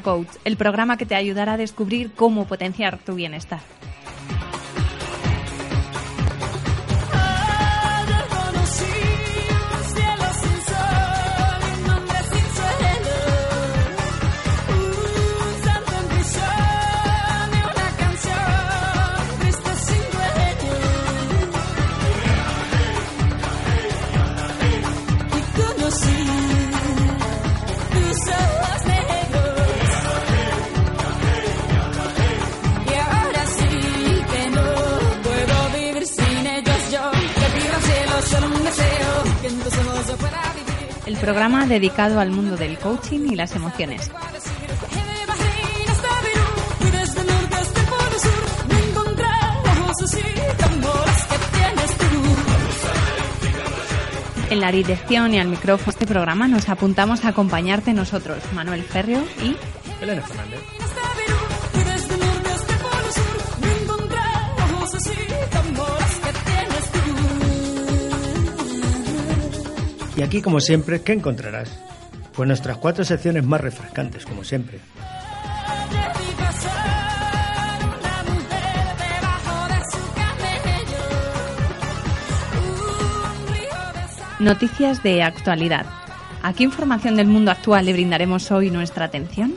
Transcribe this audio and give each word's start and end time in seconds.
Coach, 0.00 0.28
el 0.44 0.56
programa 0.56 0.96
que 0.96 1.06
te 1.06 1.14
ayudará 1.14 1.54
a 1.54 1.56
descubrir 1.56 2.12
cómo 2.14 2.46
potenciar 2.46 2.98
tu 2.98 3.14
bienestar. 3.14 3.60
Programa 41.22 41.66
dedicado 41.66 42.18
al 42.18 42.32
mundo 42.32 42.56
del 42.56 42.76
coaching 42.78 43.30
y 43.30 43.36
las 43.36 43.54
emociones. 43.54 44.10
En 54.50 54.60
la 54.60 54.72
dirección 54.72 55.32
y 55.32 55.38
al 55.38 55.46
micrófono 55.46 55.84
de 55.84 55.90
este 55.92 56.06
programa 56.06 56.48
nos 56.48 56.68
apuntamos 56.68 57.24
a 57.24 57.28
acompañarte 57.28 57.92
nosotros, 57.92 58.38
Manuel 58.52 58.82
Ferrio 58.82 59.22
y 59.40 59.56
Elena 60.02 60.22
Fernández. 60.22 60.81
Y 70.22 70.24
aquí, 70.24 70.40
como 70.40 70.60
siempre, 70.60 71.02
¿qué 71.02 71.14
encontrarás? 71.14 71.68
Pues 72.32 72.46
nuestras 72.46 72.76
cuatro 72.76 73.04
secciones 73.04 73.44
más 73.44 73.60
refrescantes, 73.60 74.24
como 74.24 74.44
siempre. 74.44 74.78
Noticias 84.38 85.02
de 85.02 85.24
actualidad. 85.24 85.86
¿A 86.40 86.52
qué 86.52 86.62
información 86.62 87.16
del 87.16 87.26
mundo 87.26 87.50
actual 87.50 87.84
le 87.84 87.92
brindaremos 87.92 88.48
hoy 88.52 88.70
nuestra 88.70 89.06
atención? 89.06 89.56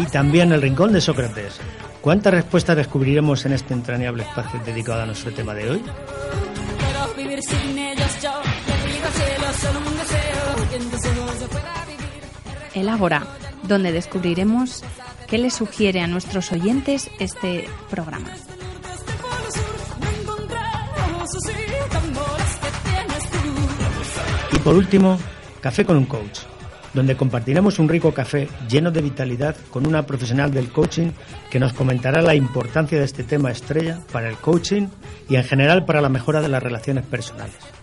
Y 0.00 0.06
también 0.06 0.50
el 0.50 0.60
Rincón 0.60 0.92
de 0.92 1.00
Sócrates. 1.00 1.60
¿Cuántas 2.00 2.32
respuestas 2.32 2.76
descubriremos 2.76 3.44
en 3.44 3.52
este 3.52 3.74
entrañable 3.74 4.22
espacio 4.22 4.58
dedicado 4.64 5.02
a 5.02 5.06
nuestro 5.06 5.32
tema 5.32 5.52
de 5.54 5.70
hoy? 5.70 5.82
Quiero 6.78 7.14
vivir 7.14 7.42
sin 7.42 7.78
ellos 7.78 8.22
yo, 8.22 8.32
le 8.66 8.90
pido 8.90 9.06
al 9.06 9.12
cielo 9.12 9.52
solo 9.60 9.78
un 9.86 9.96
deseo, 9.98 10.68
que 10.70 10.76
en 10.76 10.90
tus 10.90 11.04
ojos 11.06 11.40
yo 11.40 11.48
pueda 11.48 11.84
vivir. 11.86 12.22
El 12.74 12.88
Ágora, 12.88 13.26
donde 13.64 13.92
descubriremos 13.92 14.82
qué 15.26 15.36
le 15.38 15.50
sugiere 15.50 16.00
a 16.00 16.06
nuestros 16.06 16.52
oyentes 16.52 17.10
este 17.18 17.68
programa. 17.90 18.30
Tú. 18.30 18.56
Y 24.56 24.58
por 24.60 24.74
último, 24.74 25.18
Café 25.60 25.84
con 25.84 25.96
un 25.98 26.06
Coach, 26.06 26.40
donde 26.94 27.16
compartiremos 27.16 27.78
un 27.78 27.88
rico 27.88 28.12
café 28.12 28.48
lleno 28.68 28.90
de 28.90 29.02
vitalidad 29.02 29.56
con 29.70 29.86
una 29.86 30.06
profesional 30.06 30.52
del 30.52 30.70
coaching 30.70 31.10
que 31.50 31.60
nos 31.60 31.72
comentará 31.72 32.22
la 32.22 32.34
importancia 32.34 32.98
de 32.98 33.04
este 33.04 33.24
tema 33.24 33.50
estrella 33.50 34.00
para 34.12 34.28
el 34.28 34.36
coaching 34.36 34.88
y 35.28 35.36
en 35.36 35.44
general 35.44 35.84
para 35.84 36.00
la 36.00 36.08
mejora 36.08 36.40
de 36.40 36.48
las 36.48 36.62
relaciones 36.62 37.04
personales. 37.04 37.79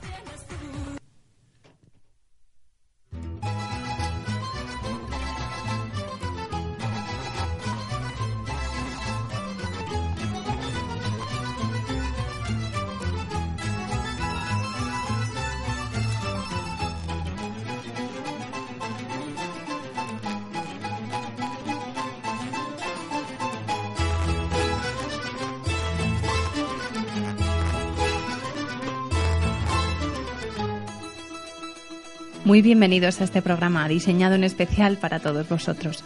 Muy 32.47 32.61
bienvenidos 32.61 33.19
a 33.19 33.25
este 33.25 33.41
programa 33.41 33.89
diseñado 33.89 34.35
en 34.35 34.45
especial 34.45 34.95
para 34.95 35.19
todos 35.19 35.49
vosotros. 35.49 36.05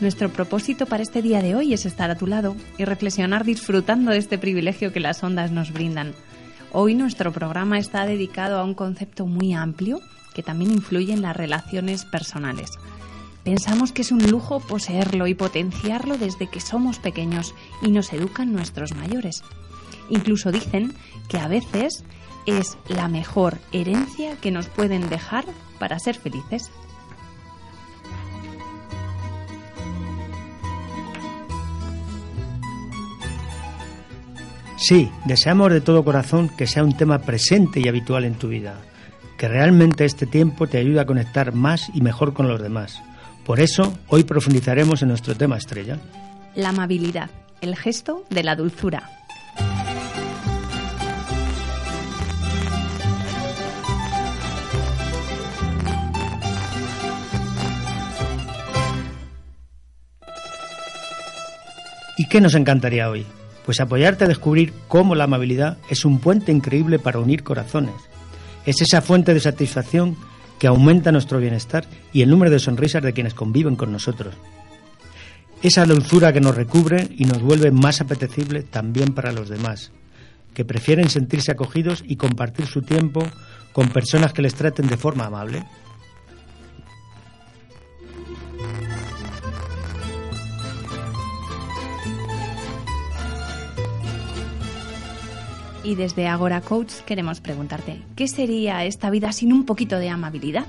Nuestro 0.00 0.30
propósito 0.30 0.86
para 0.86 1.02
este 1.02 1.20
día 1.20 1.42
de 1.42 1.54
hoy 1.54 1.74
es 1.74 1.84
estar 1.84 2.10
a 2.10 2.14
tu 2.14 2.26
lado 2.26 2.56
y 2.78 2.86
reflexionar 2.86 3.44
disfrutando 3.44 4.10
de 4.10 4.16
este 4.16 4.38
privilegio 4.38 4.94
que 4.94 5.00
las 5.00 5.22
ondas 5.22 5.50
nos 5.50 5.74
brindan. 5.74 6.14
Hoy 6.72 6.94
nuestro 6.94 7.32
programa 7.32 7.78
está 7.78 8.06
dedicado 8.06 8.58
a 8.58 8.64
un 8.64 8.72
concepto 8.72 9.26
muy 9.26 9.52
amplio 9.52 10.00
que 10.32 10.42
también 10.42 10.72
influye 10.72 11.12
en 11.12 11.20
las 11.20 11.36
relaciones 11.36 12.06
personales. 12.06 12.70
Pensamos 13.44 13.92
que 13.92 14.00
es 14.00 14.10
un 14.10 14.30
lujo 14.30 14.60
poseerlo 14.60 15.26
y 15.26 15.34
potenciarlo 15.34 16.16
desde 16.16 16.46
que 16.46 16.60
somos 16.60 16.98
pequeños 16.98 17.54
y 17.82 17.90
nos 17.90 18.10
educan 18.14 18.54
nuestros 18.54 18.94
mayores. 18.94 19.42
Incluso 20.08 20.50
dicen 20.50 20.94
que 21.28 21.36
a 21.36 21.46
veces 21.46 22.04
es 22.46 22.76
la 22.88 23.08
mejor 23.08 23.58
herencia 23.72 24.36
que 24.36 24.50
nos 24.50 24.68
pueden 24.68 25.08
dejar 25.08 25.44
para 25.78 25.98
ser 25.98 26.16
felices. 26.16 26.70
Sí, 34.76 35.10
deseamos 35.24 35.72
de 35.72 35.80
todo 35.80 36.04
corazón 36.04 36.50
que 36.50 36.66
sea 36.66 36.84
un 36.84 36.94
tema 36.94 37.20
presente 37.20 37.80
y 37.80 37.88
habitual 37.88 38.24
en 38.24 38.34
tu 38.34 38.48
vida, 38.48 38.82
que 39.38 39.48
realmente 39.48 40.04
este 40.04 40.26
tiempo 40.26 40.66
te 40.66 40.76
ayude 40.76 41.00
a 41.00 41.06
conectar 41.06 41.54
más 41.54 41.90
y 41.94 42.02
mejor 42.02 42.34
con 42.34 42.48
los 42.48 42.60
demás. 42.60 43.00
Por 43.46 43.60
eso, 43.60 43.94
hoy 44.08 44.24
profundizaremos 44.24 45.00
en 45.00 45.08
nuestro 45.08 45.34
tema 45.36 45.56
estrella. 45.56 45.98
La 46.54 46.70
amabilidad, 46.70 47.30
el 47.62 47.76
gesto 47.76 48.24
de 48.28 48.42
la 48.42 48.56
dulzura. 48.56 49.23
Qué 62.34 62.40
nos 62.40 62.56
encantaría 62.56 63.08
hoy? 63.08 63.24
Pues 63.64 63.78
apoyarte 63.78 64.24
a 64.24 64.26
descubrir 64.26 64.72
cómo 64.88 65.14
la 65.14 65.22
amabilidad 65.22 65.78
es 65.88 66.04
un 66.04 66.18
puente 66.18 66.50
increíble 66.50 66.98
para 66.98 67.20
unir 67.20 67.44
corazones. 67.44 67.94
Es 68.66 68.82
esa 68.82 69.02
fuente 69.02 69.32
de 69.34 69.38
satisfacción 69.38 70.16
que 70.58 70.66
aumenta 70.66 71.12
nuestro 71.12 71.38
bienestar 71.38 71.84
y 72.12 72.22
el 72.22 72.30
número 72.30 72.50
de 72.50 72.58
sonrisas 72.58 73.04
de 73.04 73.12
quienes 73.12 73.34
conviven 73.34 73.76
con 73.76 73.92
nosotros. 73.92 74.34
Esa 75.62 75.84
dulzura 75.84 76.32
que 76.32 76.40
nos 76.40 76.56
recubre 76.56 77.06
y 77.16 77.24
nos 77.24 77.40
vuelve 77.40 77.70
más 77.70 78.00
apetecible 78.00 78.64
también 78.64 79.14
para 79.14 79.30
los 79.30 79.48
demás, 79.48 79.92
que 80.54 80.64
prefieren 80.64 81.10
sentirse 81.10 81.52
acogidos 81.52 82.02
y 82.04 82.16
compartir 82.16 82.66
su 82.66 82.82
tiempo 82.82 83.24
con 83.72 83.90
personas 83.90 84.32
que 84.32 84.42
les 84.42 84.56
traten 84.56 84.88
de 84.88 84.96
forma 84.96 85.26
amable. 85.26 85.62
Y 95.84 95.96
desde 95.96 96.26
Agora 96.26 96.62
Coach 96.62 96.94
queremos 97.06 97.40
preguntarte, 97.40 98.00
¿qué 98.16 98.26
sería 98.26 98.84
esta 98.84 99.10
vida 99.10 99.32
sin 99.32 99.52
un 99.52 99.66
poquito 99.66 99.98
de 99.98 100.08
amabilidad? 100.08 100.64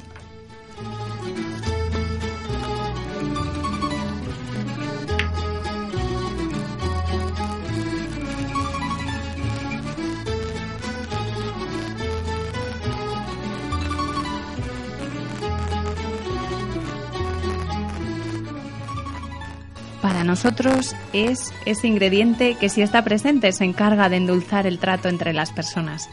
Para 20.06 20.24
nosotros 20.24 20.96
es 21.14 21.52
ese 21.66 21.88
ingrediente 21.88 22.58
que 22.60 22.70
si 22.70 22.84
está 22.84 23.04
presente 23.04 23.52
se 23.52 23.64
encarga 23.66 24.08
de 24.08 24.18
endulzar 24.18 24.68
el 24.68 24.78
trato 24.78 25.10
entre 25.10 25.34
las 25.34 25.52
personas. 25.52 26.12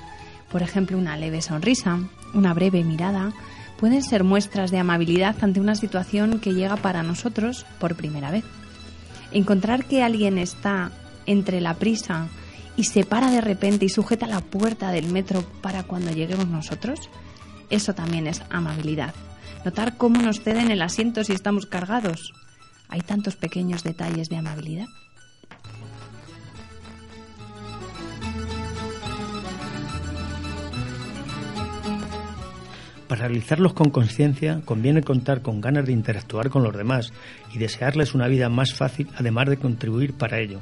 Por 0.51 0.63
ejemplo, 0.63 0.97
una 0.97 1.19
leve 1.19 1.43
sonrisa, 1.43 2.01
una 2.33 2.55
breve 2.55 2.85
mirada, 2.85 3.35
pueden 3.77 4.03
ser 4.03 4.25
muestras 4.25 4.71
de 4.71 4.79
amabilidad 4.79 5.37
ante 5.43 5.61
una 5.61 5.75
situación 5.75 6.41
que 6.41 6.55
llega 6.55 6.77
para 6.77 7.03
nosotros 7.03 7.67
por 7.79 7.95
primera 7.95 8.31
vez. 8.31 8.45
Encontrar 9.31 9.85
que 9.85 10.03
alguien 10.03 10.39
está 10.39 10.91
entre 11.27 11.61
la 11.61 11.75
prisa 11.75 12.29
y 12.79 12.85
se 12.85 13.05
para 13.05 13.31
de 13.31 13.43
repente 13.43 13.85
y 13.85 13.91
sujeta 13.91 14.27
la 14.27 14.41
puerta 14.41 14.91
del 14.91 15.13
metro 15.13 15.45
para 15.61 15.83
cuando 15.83 16.13
lleguemos 16.13 16.49
nosotros, 16.49 17.11
eso 17.69 17.93
también 17.93 18.27
es 18.27 18.43
amabilidad. 18.49 19.13
Notar 19.67 19.99
cómo 19.99 20.23
nos 20.23 20.41
ceden 20.41 20.71
el 20.71 20.81
asiento 20.81 21.25
si 21.25 21.35
estamos 21.35 21.67
cargados, 21.67 22.33
hay 22.93 23.01
tantos 23.01 23.37
pequeños 23.37 23.83
detalles 23.83 24.29
de 24.29 24.37
amabilidad. 24.37 24.87
Para 33.09 33.29
realizarlos 33.29 33.73
con 33.73 33.89
conciencia 33.89 34.61
conviene 34.67 35.03
contar 35.03 35.41
con 35.41 35.63
ganas 35.63 35.87
de 35.87 35.93
interactuar 35.93 36.51
con 36.51 36.63
los 36.63 36.77
demás 36.77 37.15
y 37.55 37.59
desearles 37.59 38.15
una 38.15 38.29
vida 38.29 38.51
más 38.51 38.75
fácil, 38.75 39.09
además 39.17 39.49
de 39.49 39.57
contribuir 39.57 40.13
para 40.13 40.39
ello. 40.39 40.61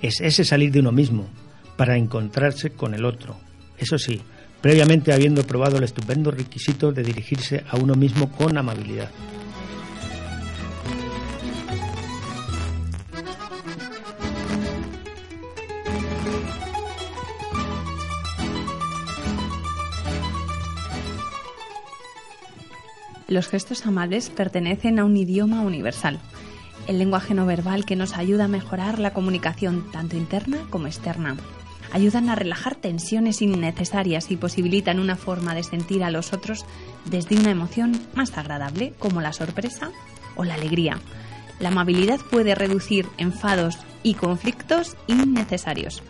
Es 0.00 0.22
ese 0.22 0.46
salir 0.46 0.72
de 0.72 0.80
uno 0.80 0.92
mismo 0.92 1.28
para 1.76 1.98
encontrarse 1.98 2.70
con 2.70 2.94
el 2.94 3.04
otro. 3.04 3.36
Eso 3.76 3.98
sí, 3.98 4.22
previamente 4.62 5.12
habiendo 5.12 5.46
probado 5.46 5.76
el 5.76 5.84
estupendo 5.84 6.30
requisito 6.30 6.90
de 6.90 7.02
dirigirse 7.02 7.64
a 7.68 7.76
uno 7.76 7.94
mismo 7.96 8.32
con 8.32 8.56
amabilidad. 8.56 9.10
Los 23.28 23.48
gestos 23.48 23.84
amables 23.84 24.30
pertenecen 24.30 24.98
a 24.98 25.04
un 25.04 25.14
idioma 25.14 25.60
universal, 25.60 26.18
el 26.86 26.98
lenguaje 26.98 27.34
no 27.34 27.44
verbal 27.44 27.84
que 27.84 27.94
nos 27.94 28.16
ayuda 28.16 28.46
a 28.46 28.48
mejorar 28.48 28.98
la 28.98 29.12
comunicación 29.12 29.92
tanto 29.92 30.16
interna 30.16 30.56
como 30.70 30.86
externa. 30.86 31.36
Ayudan 31.92 32.30
a 32.30 32.34
relajar 32.34 32.74
tensiones 32.74 33.42
innecesarias 33.42 34.30
y 34.30 34.36
posibilitan 34.36 34.98
una 34.98 35.14
forma 35.14 35.54
de 35.54 35.62
sentir 35.62 36.04
a 36.04 36.10
los 36.10 36.32
otros 36.32 36.64
desde 37.04 37.38
una 37.38 37.50
emoción 37.50 38.00
más 38.14 38.38
agradable, 38.38 38.94
como 38.98 39.20
la 39.20 39.34
sorpresa 39.34 39.90
o 40.34 40.44
la 40.44 40.54
alegría. 40.54 40.98
La 41.60 41.68
amabilidad 41.68 42.20
puede 42.30 42.54
reducir 42.54 43.06
enfados 43.18 43.76
y 44.02 44.14
conflictos 44.14 44.96
innecesarios. 45.06 46.02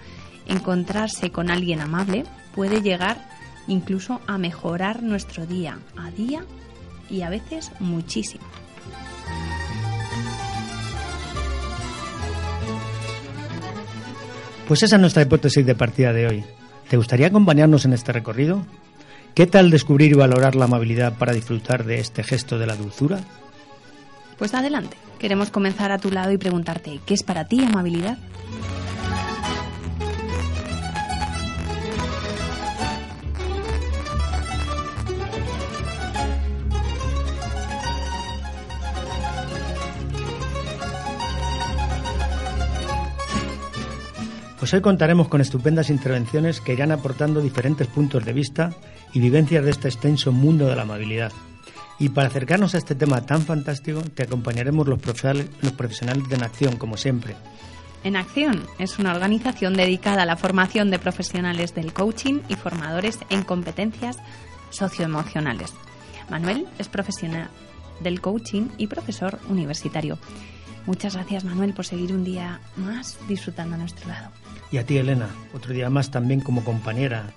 Encontrarse 0.46 1.32
con 1.32 1.50
alguien 1.50 1.80
amable 1.80 2.22
puede 2.54 2.80
llegar 2.80 3.28
incluso 3.66 4.20
a 4.28 4.38
mejorar 4.38 5.02
nuestro 5.02 5.46
día 5.46 5.80
a 5.96 6.12
día 6.12 6.44
y 7.10 7.22
a 7.22 7.30
veces 7.30 7.70
muchísimo. 7.80 8.44
Pues 14.66 14.82
esa 14.82 14.96
es 14.96 15.00
nuestra 15.00 15.22
hipótesis 15.22 15.64
de 15.64 15.74
partida 15.74 16.12
de 16.12 16.26
hoy. 16.26 16.44
¿Te 16.90 16.98
gustaría 16.98 17.28
acompañarnos 17.28 17.86
en 17.86 17.94
este 17.94 18.12
recorrido? 18.12 18.66
¿Qué 19.34 19.46
tal 19.46 19.70
descubrir 19.70 20.12
y 20.12 20.14
valorar 20.14 20.56
la 20.56 20.66
amabilidad 20.66 21.16
para 21.16 21.32
disfrutar 21.32 21.84
de 21.84 22.00
este 22.00 22.22
gesto 22.22 22.58
de 22.58 22.66
la 22.66 22.76
dulzura? 22.76 23.20
Pues 24.36 24.52
adelante, 24.54 24.96
queremos 25.18 25.50
comenzar 25.50 25.90
a 25.90 25.98
tu 25.98 26.10
lado 26.10 26.32
y 26.32 26.38
preguntarte, 26.38 27.00
¿qué 27.06 27.14
es 27.14 27.22
para 27.22 27.46
ti 27.46 27.64
amabilidad? 27.64 28.18
Pues 44.68 44.74
hoy 44.74 44.82
contaremos 44.82 45.28
con 45.28 45.40
estupendas 45.40 45.88
intervenciones 45.88 46.60
que 46.60 46.74
irán 46.74 46.92
aportando 46.92 47.40
diferentes 47.40 47.86
puntos 47.86 48.22
de 48.26 48.34
vista 48.34 48.74
y 49.14 49.18
vivencias 49.18 49.64
de 49.64 49.70
este 49.70 49.88
extenso 49.88 50.30
mundo 50.30 50.66
de 50.66 50.76
la 50.76 50.82
amabilidad. 50.82 51.32
Y 51.98 52.10
para 52.10 52.28
acercarnos 52.28 52.74
a 52.74 52.76
este 52.76 52.94
tema 52.94 53.24
tan 53.24 53.40
fantástico, 53.46 54.02
te 54.02 54.24
acompañaremos 54.24 54.86
los 54.86 55.00
los 55.62 55.72
profesionales 55.72 56.28
de 56.28 56.34
En 56.34 56.42
Acción, 56.42 56.76
como 56.76 56.98
siempre. 56.98 57.34
En 58.04 58.14
Acción 58.14 58.66
es 58.78 58.98
una 58.98 59.12
organización 59.14 59.72
dedicada 59.72 60.24
a 60.24 60.26
la 60.26 60.36
formación 60.36 60.90
de 60.90 60.98
profesionales 60.98 61.74
del 61.74 61.94
coaching 61.94 62.40
y 62.50 62.54
formadores 62.56 63.20
en 63.30 63.44
competencias 63.44 64.18
socioemocionales. 64.68 65.72
Manuel 66.28 66.66
es 66.78 66.90
profesional 66.90 67.48
del 68.00 68.20
coaching 68.20 68.68
y 68.76 68.88
profesor 68.88 69.38
universitario. 69.48 70.18
Muchas 70.86 71.14
gracias 71.14 71.44
Manuel 71.44 71.74
por 71.74 71.84
seguir 71.84 72.12
un 72.12 72.24
día 72.24 72.60
más 72.76 73.18
disfrutando 73.28 73.74
a 73.74 73.78
nuestro 73.78 74.08
lado. 74.08 74.30
Y 74.70 74.78
a 74.78 74.84
ti, 74.84 74.98
Elena, 74.98 75.28
otro 75.54 75.72
día 75.72 75.90
más 75.90 76.10
también 76.10 76.40
como 76.40 76.64
compañera, 76.64 77.32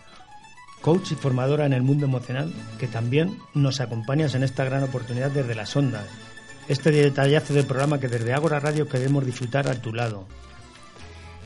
coach 0.82 1.12
y 1.12 1.16
formadora 1.16 1.66
en 1.66 1.74
el 1.74 1.82
mundo 1.82 2.06
emocional, 2.06 2.52
que 2.80 2.88
también 2.88 3.38
nos 3.54 3.80
acompañas 3.80 4.36
en 4.36 4.44
esta 4.44 4.64
gran 4.66 4.84
oportunidad 4.84 5.32
desde 5.32 5.56
las 5.56 5.76
ondas. 5.76 6.06
Este 6.68 6.92
detallazo 6.92 7.54
del 7.54 7.66
programa 7.66 8.00
que 8.00 8.08
desde 8.08 8.34
Ágora 8.34 8.60
Radio 8.60 8.88
queremos 8.88 9.26
disfrutar 9.26 9.68
a 9.68 9.82
tu 9.82 9.94
lado. 9.94 10.28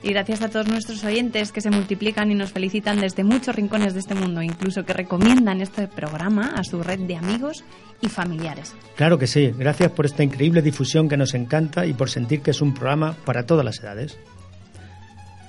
Y 0.06 0.12
gracias 0.12 0.44
a 0.44 0.50
todos 0.50 0.68
nuestros 0.68 1.04
oyentes 1.04 1.52
que 1.52 1.62
se 1.62 1.72
multiplican 1.72 2.30
y 2.30 2.36
nos 2.36 2.52
felicitan 2.52 3.02
desde 3.02 3.24
muchos 3.24 3.56
rincones 3.56 3.96
de 3.96 4.02
este 4.02 4.14
mundo, 4.14 4.44
incluso 4.44 4.86
que 4.86 4.94
recomiendan 4.94 5.62
este 5.62 5.88
programa 5.88 6.54
a 6.56 6.64
su 6.64 6.84
red 6.84 7.00
de 7.00 7.16
amigos 7.16 7.64
y 8.02 8.08
familiares. 8.08 8.76
Claro 8.98 9.18
que 9.18 9.26
sí, 9.26 9.52
gracias 9.58 9.92
por 9.94 10.06
esta 10.06 10.22
increíble 10.22 10.62
difusión 10.62 11.10
que 11.10 11.18
nos 11.18 11.34
encanta 11.34 11.88
y 11.88 11.94
por 11.94 12.12
sentir 12.12 12.42
que 12.42 12.52
es 12.52 12.62
un 12.62 12.76
programa 12.76 13.14
para 13.26 13.48
todas 13.48 13.66
las 13.66 13.80
edades. 13.80 14.20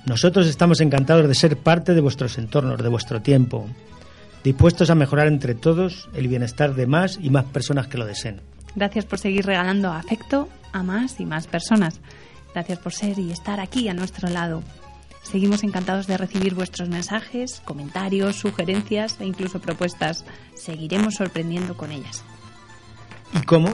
Nosotros 0.07 0.47
estamos 0.47 0.81
encantados 0.81 1.27
de 1.27 1.35
ser 1.35 1.57
parte 1.57 1.93
de 1.93 2.01
vuestros 2.01 2.39
entornos, 2.39 2.81
de 2.81 2.89
vuestro 2.89 3.21
tiempo, 3.21 3.67
dispuestos 4.43 4.89
a 4.89 4.95
mejorar 4.95 5.27
entre 5.27 5.53
todos 5.53 6.09
el 6.15 6.27
bienestar 6.27 6.73
de 6.73 6.87
más 6.87 7.19
y 7.21 7.29
más 7.29 7.45
personas 7.45 7.85
que 7.85 7.99
lo 7.99 8.07
deseen. 8.07 8.41
Gracias 8.75 9.05
por 9.05 9.19
seguir 9.19 9.45
regalando 9.45 9.91
afecto 9.91 10.49
a 10.71 10.81
más 10.81 11.19
y 11.19 11.27
más 11.27 11.45
personas. 11.45 12.01
Gracias 12.57 12.79
por 12.79 12.91
ser 12.91 13.19
y 13.19 13.31
estar 13.31 13.59
aquí 13.59 13.87
a 13.87 13.93
nuestro 13.93 14.29
lado. 14.29 14.63
Seguimos 15.21 15.63
encantados 15.63 16.07
de 16.07 16.17
recibir 16.17 16.55
vuestros 16.55 16.89
mensajes, 16.89 17.61
comentarios, 17.63 18.37
sugerencias 18.37 19.17
e 19.19 19.27
incluso 19.27 19.59
propuestas. 19.59 20.25
Seguiremos 20.55 21.13
sorprendiendo 21.13 21.77
con 21.77 21.91
ellas. 21.91 22.23
¿Y 23.31 23.45
cómo? 23.45 23.71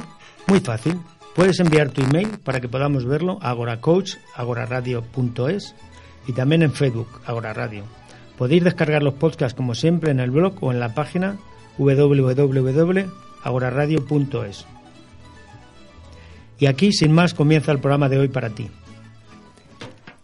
Muy 0.48 0.60
fácil. 0.60 1.00
Puedes 1.34 1.62
enviar 1.62 1.92
tu 1.92 2.02
email 2.02 2.40
para 2.40 2.60
que 2.60 2.68
podamos 2.68 3.06
verlo 3.06 3.40
a 3.42 3.52
agoracoach, 3.52 4.16
agoraradio.es 4.36 5.75
y 6.28 6.34
también 6.34 6.62
en 6.62 6.74
Facebook, 6.74 7.22
Agora 7.25 7.54
Radio. 7.54 7.86
Podéis 8.38 8.66
descargar 8.66 9.02
los 9.02 9.13
podcasts 9.13 9.56
como 9.56 9.75
siempre 9.75 10.12
en 10.12 10.20
el 10.20 10.32
blog 10.32 10.62
o 10.62 10.74
en 10.74 10.82
la 10.82 10.94
página 10.94 11.38
www.agoraradio.es. 11.78 14.73
Y 16.60 16.68
aquí, 16.68 16.92
sin 16.92 17.12
más, 17.12 17.34
comienza 17.34 17.72
el 17.72 17.80
programa 17.80 18.10
de 18.10 18.20
hoy 18.20 18.28
para 18.28 18.50
ti. 18.50 18.70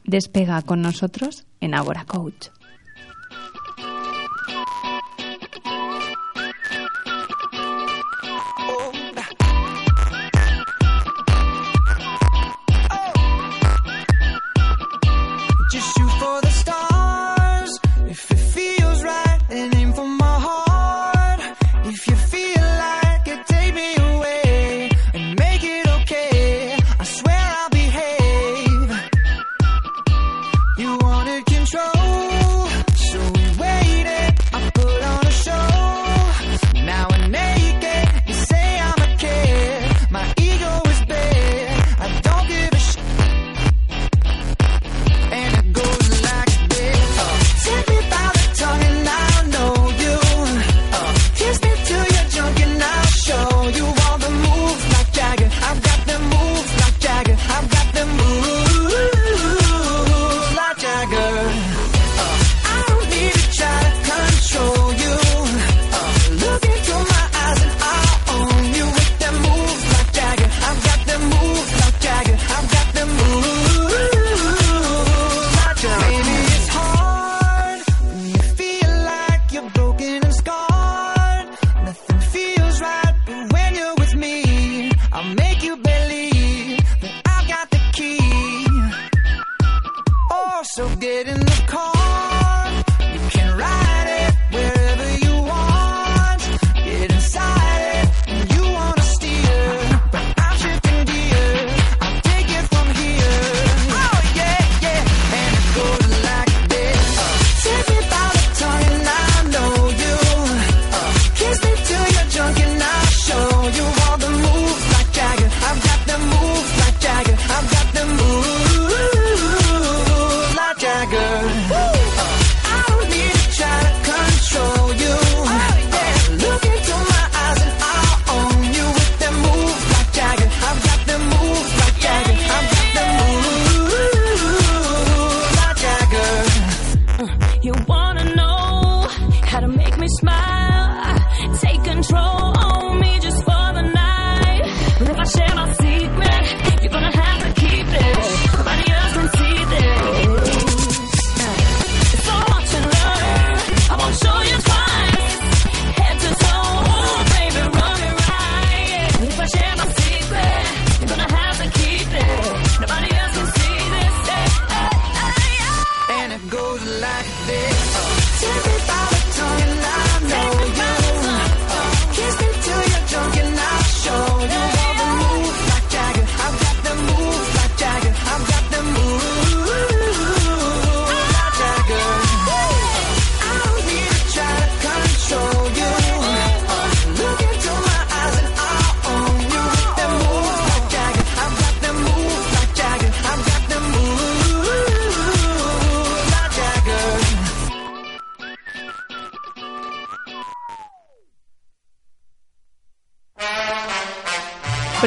Despega 0.03 0.61
con 0.61 0.81
nosotros 0.81 1.45
en 1.61 1.75
Agora 1.75 2.05
Coach. 2.05 2.47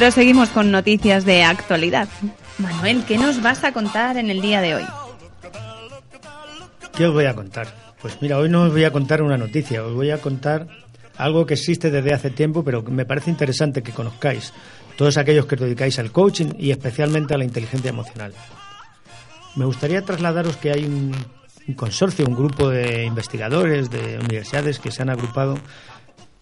Proseguimos 0.02 0.48
con 0.48 0.72
noticias 0.72 1.24
de 1.24 1.44
actualidad. 1.44 2.08
Manuel, 2.58 3.04
¿qué 3.06 3.18
nos 3.18 3.40
vas 3.40 3.62
a 3.62 3.72
contar 3.72 4.16
en 4.16 4.30
el 4.30 4.40
día 4.40 4.60
de 4.60 4.74
hoy? 4.74 4.82
¿Qué 6.92 7.06
os 7.06 7.14
voy 7.14 7.26
a 7.26 7.36
contar? 7.36 7.68
Pues 8.00 8.20
mira, 8.20 8.36
hoy 8.36 8.48
no 8.48 8.62
os 8.62 8.72
voy 8.72 8.82
a 8.82 8.90
contar 8.90 9.22
una 9.22 9.38
noticia, 9.38 9.84
os 9.84 9.94
voy 9.94 10.10
a 10.10 10.18
contar 10.18 10.66
algo 11.16 11.46
que 11.46 11.54
existe 11.54 11.92
desde 11.92 12.12
hace 12.12 12.30
tiempo, 12.30 12.64
pero 12.64 12.84
que 12.84 12.90
me 12.90 13.04
parece 13.04 13.30
interesante 13.30 13.84
que 13.84 13.92
conozcáis, 13.92 14.52
todos 14.96 15.18
aquellos 15.18 15.46
que 15.46 15.54
os 15.54 15.60
dedicáis 15.60 16.00
al 16.00 16.10
coaching 16.10 16.48
y 16.58 16.72
especialmente 16.72 17.34
a 17.34 17.38
la 17.38 17.44
inteligencia 17.44 17.90
emocional. 17.90 18.34
Me 19.54 19.66
gustaría 19.66 20.02
trasladaros 20.02 20.56
que 20.56 20.72
hay 20.72 20.84
un, 20.84 21.14
un 21.68 21.74
consorcio, 21.74 22.26
un 22.26 22.34
grupo 22.34 22.70
de 22.70 23.04
investigadores 23.04 23.88
de 23.88 24.18
universidades 24.18 24.80
que 24.80 24.90
se 24.90 25.00
han 25.00 25.10
agrupado 25.10 25.60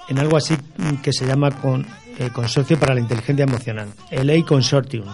en 0.08 0.18
algo 0.18 0.38
así 0.38 0.56
que 1.02 1.12
se 1.12 1.26
llama 1.26 1.50
con, 1.50 1.86
eh, 2.20 2.30
Consorcio 2.30 2.78
para 2.78 2.94
la 2.94 3.00
Inteligencia 3.00 3.44
Emocional, 3.44 3.88
el 4.10 4.28
EI 4.28 4.42
Consortium. 4.42 5.06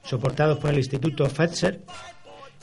soportados 0.05 0.59
por 0.59 0.71
el 0.71 0.79
Instituto 0.79 1.29
Fetzer, 1.29 1.83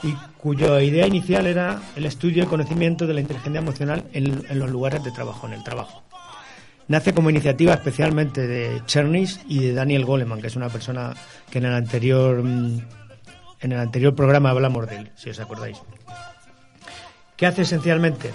y 0.04 0.13
cuya 0.38 0.82
idea 0.82 1.08
inicial 1.08 1.48
era 1.48 1.82
el 1.96 2.06
estudio 2.06 2.44
y 2.44 2.48
conocimiento 2.48 3.08
de 3.08 3.13
la 3.13 3.22
inteligencia 3.22 3.60
emocional 3.60 4.06
en, 4.13 4.46
en 4.50 4.60
los 4.60 4.70
lugares 4.70 5.04
de 5.04 5.12
trabajo, 5.12 5.48
en 5.48 5.54
el 5.54 5.63
trabajo. 5.63 6.04
Nace 6.88 7.13
como 7.13 7.30
iniciativa 7.30 7.74
especialmente 7.74 8.48
de 8.48 8.82
Chernis 8.86 9.42
y 9.48 9.60
de 9.60 9.74
Daniel 9.74 10.06
Goleman, 10.06 10.39
que 10.39 10.48
es 10.48 10.56
una 10.56 10.70
persona 10.70 11.13
que 11.50 11.58
en 11.58 11.66
el 11.66 11.74
anterior 11.74 12.42
mm, 12.42 12.80
en 13.60 13.72
el 13.72 13.80
anterior 13.80 14.16
programa 14.16 14.51
hablamos 14.51 14.88
de 14.88 14.98
él, 14.98 15.12
si 15.16 15.30
os 15.30 15.39
acordáis. 15.39 15.82
¿Qué 17.36 17.46
hace 17.46 17.63
esencialmente? 17.63 18.32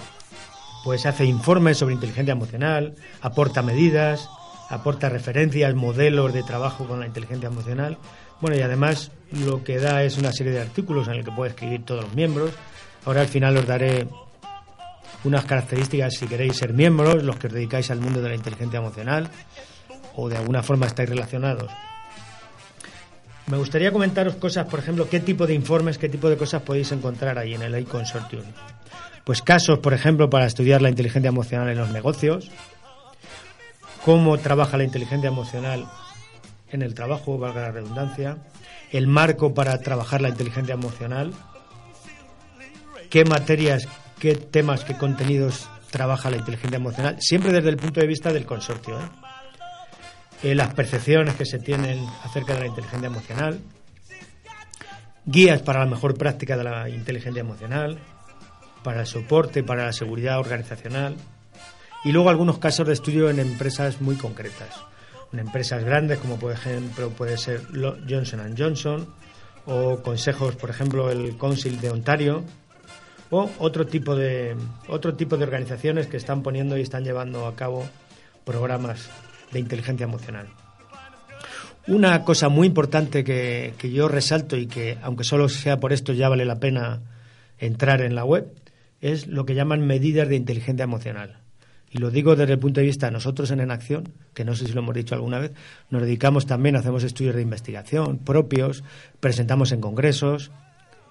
Pues 0.83 1.05
hace 1.05 1.25
informes 1.25 1.77
sobre 1.77 1.93
inteligencia 1.95 2.33
emocional, 2.33 2.95
aporta 3.21 3.61
medidas, 3.61 4.29
aporta 4.69 5.09
referencias, 5.09 5.75
modelos 5.75 6.33
de 6.33 6.43
trabajo 6.43 6.85
con 6.85 6.99
la 6.99 7.07
inteligencia 7.07 7.47
emocional. 7.47 7.97
Bueno, 8.41 8.57
y 8.57 8.61
además 8.61 9.11
lo 9.31 9.63
que 9.63 9.79
da 9.79 10.03
es 10.03 10.17
una 10.17 10.31
serie 10.31 10.53
de 10.53 10.61
artículos 10.61 11.07
en 11.07 11.15
el 11.15 11.23
que 11.23 11.31
puede 11.31 11.51
escribir 11.51 11.85
todos 11.85 12.03
los 12.03 12.13
miembros. 12.13 12.51
Ahora 13.05 13.21
al 13.21 13.27
final 13.27 13.57
os 13.57 13.65
daré 13.65 14.07
unas 15.23 15.45
características 15.45 16.15
si 16.15 16.27
queréis 16.27 16.57
ser 16.57 16.73
miembros, 16.73 17.23
los 17.23 17.37
que 17.37 17.47
os 17.47 17.53
dedicáis 17.53 17.89
al 17.91 17.99
mundo 17.99 18.21
de 18.21 18.29
la 18.29 18.35
inteligencia 18.35 18.79
emocional 18.79 19.29
o 20.15 20.29
de 20.29 20.37
alguna 20.37 20.61
forma 20.61 20.85
estáis 20.85 21.09
relacionados. 21.09 21.71
Me 23.47 23.57
gustaría 23.57 23.91
comentaros 23.91 24.35
cosas, 24.35 24.67
por 24.67 24.79
ejemplo, 24.79 25.09
qué 25.09 25.19
tipo 25.19 25.45
de 25.45 25.53
informes, 25.53 25.97
qué 25.97 26.07
tipo 26.07 26.29
de 26.29 26.37
cosas 26.37 26.61
podéis 26.61 26.91
encontrar 26.91 27.37
ahí 27.37 27.53
en 27.53 27.61
el 27.61 27.73
AI 27.73 27.83
Consortium. 27.83 28.43
Pues 29.25 29.41
casos, 29.41 29.79
por 29.79 29.93
ejemplo, 29.93 30.29
para 30.29 30.45
estudiar 30.45 30.81
la 30.81 30.89
inteligencia 30.89 31.29
emocional 31.29 31.69
en 31.69 31.77
los 31.77 31.89
negocios, 31.89 32.51
cómo 34.05 34.37
trabaja 34.37 34.77
la 34.77 34.83
inteligencia 34.83 35.27
emocional 35.27 35.85
en 36.73 36.81
el 36.81 36.93
trabajo, 36.93 37.37
valga 37.37 37.61
la 37.61 37.71
redundancia, 37.71 38.37
el 38.91 39.07
marco 39.07 39.53
para 39.53 39.79
trabajar 39.79 40.21
la 40.21 40.29
inteligencia 40.29 40.73
emocional, 40.73 41.33
qué 43.09 43.25
materias, 43.25 43.87
qué 44.19 44.35
temas, 44.35 44.83
qué 44.83 44.97
contenidos 44.97 45.69
trabaja 45.91 46.31
la 46.31 46.37
inteligencia 46.37 46.77
emocional, 46.77 47.17
siempre 47.19 47.51
desde 47.51 47.69
el 47.69 47.77
punto 47.77 48.01
de 48.01 48.07
vista 48.07 48.33
del 48.33 48.45
consorcio. 48.45 48.99
¿eh? 48.99 49.03
Eh, 50.43 50.55
las 50.55 50.73
percepciones 50.73 51.35
que 51.35 51.45
se 51.45 51.59
tienen 51.59 52.05
acerca 52.23 52.55
de 52.55 52.61
la 52.61 52.67
inteligencia 52.67 53.07
emocional, 53.07 53.59
guías 55.25 55.61
para 55.61 55.79
la 55.79 55.85
mejor 55.85 56.17
práctica 56.17 56.57
de 56.57 56.63
la 56.63 56.89
inteligencia 56.89 57.41
emocional, 57.41 57.99
para 58.83 59.01
el 59.01 59.07
soporte, 59.07 59.63
para 59.63 59.85
la 59.85 59.93
seguridad 59.93 60.39
organizacional 60.39 61.15
y 62.03 62.11
luego 62.11 62.29
algunos 62.29 62.57
casos 62.57 62.85
de 62.87 62.93
estudio 62.93 63.29
en 63.29 63.39
empresas 63.39 64.01
muy 64.01 64.15
concretas. 64.15 64.81
En 65.33 65.39
empresas 65.39 65.83
grandes 65.83 66.19
como 66.19 66.37
por 66.37 66.51
ejemplo 66.51 67.09
puede 67.09 67.37
ser 67.37 67.61
Johnson 68.07 68.55
Johnson 68.55 69.07
o 69.65 69.97
consejos, 70.03 70.55
por 70.55 70.69
ejemplo, 70.69 71.09
el 71.09 71.37
Council 71.37 71.81
de 71.81 71.89
Ontario 71.89 72.43
o 73.31 73.49
otro 73.57 73.87
tipo 73.87 74.15
de 74.15 74.55
otro 74.87 75.15
tipo 75.15 75.35
de 75.37 75.43
organizaciones 75.43 76.05
que 76.05 76.17
están 76.17 76.43
poniendo 76.43 76.77
y 76.77 76.81
están 76.81 77.03
llevando 77.03 77.47
a 77.47 77.55
cabo 77.55 77.83
programas 78.45 79.09
de 79.51 79.59
inteligencia 79.59 80.03
emocional. 80.03 80.47
Una 81.87 82.23
cosa 82.23 82.49
muy 82.49 82.67
importante 82.67 83.23
que, 83.23 83.73
que 83.77 83.91
yo 83.91 84.07
resalto 84.07 84.55
y 84.55 84.67
que, 84.67 84.97
aunque 85.01 85.23
solo 85.23 85.49
sea 85.49 85.79
por 85.79 85.91
esto, 85.91 86.13
ya 86.13 86.29
vale 86.29 86.45
la 86.45 86.59
pena 86.59 87.01
entrar 87.57 88.01
en 88.01 88.15
la 88.15 88.23
web, 88.23 88.53
es 89.01 89.27
lo 89.27 89.45
que 89.45 89.55
llaman 89.55 89.85
medidas 89.85 90.29
de 90.29 90.35
inteligencia 90.35 90.83
emocional. 90.83 91.42
Y 91.93 91.99
lo 91.99 92.09
digo 92.09 92.35
desde 92.35 92.53
el 92.53 92.59
punto 92.59 92.79
de 92.81 92.87
vista, 92.87 93.11
nosotros 93.11 93.51
en 93.51 93.59
En 93.59 93.69
Acción, 93.69 94.09
que 94.33 94.43
no 94.43 94.55
sé 94.55 94.65
si 94.65 94.73
lo 94.73 94.79
hemos 94.79 94.95
dicho 94.95 95.13
alguna 95.13 95.37
vez, 95.37 95.51
nos 95.91 96.01
dedicamos 96.01 96.47
también, 96.47 96.75
hacemos 96.75 97.03
estudios 97.03 97.35
de 97.35 97.43
investigación 97.43 98.17
propios, 98.17 98.83
presentamos 99.19 99.71
en 99.71 99.79
congresos. 99.79 100.51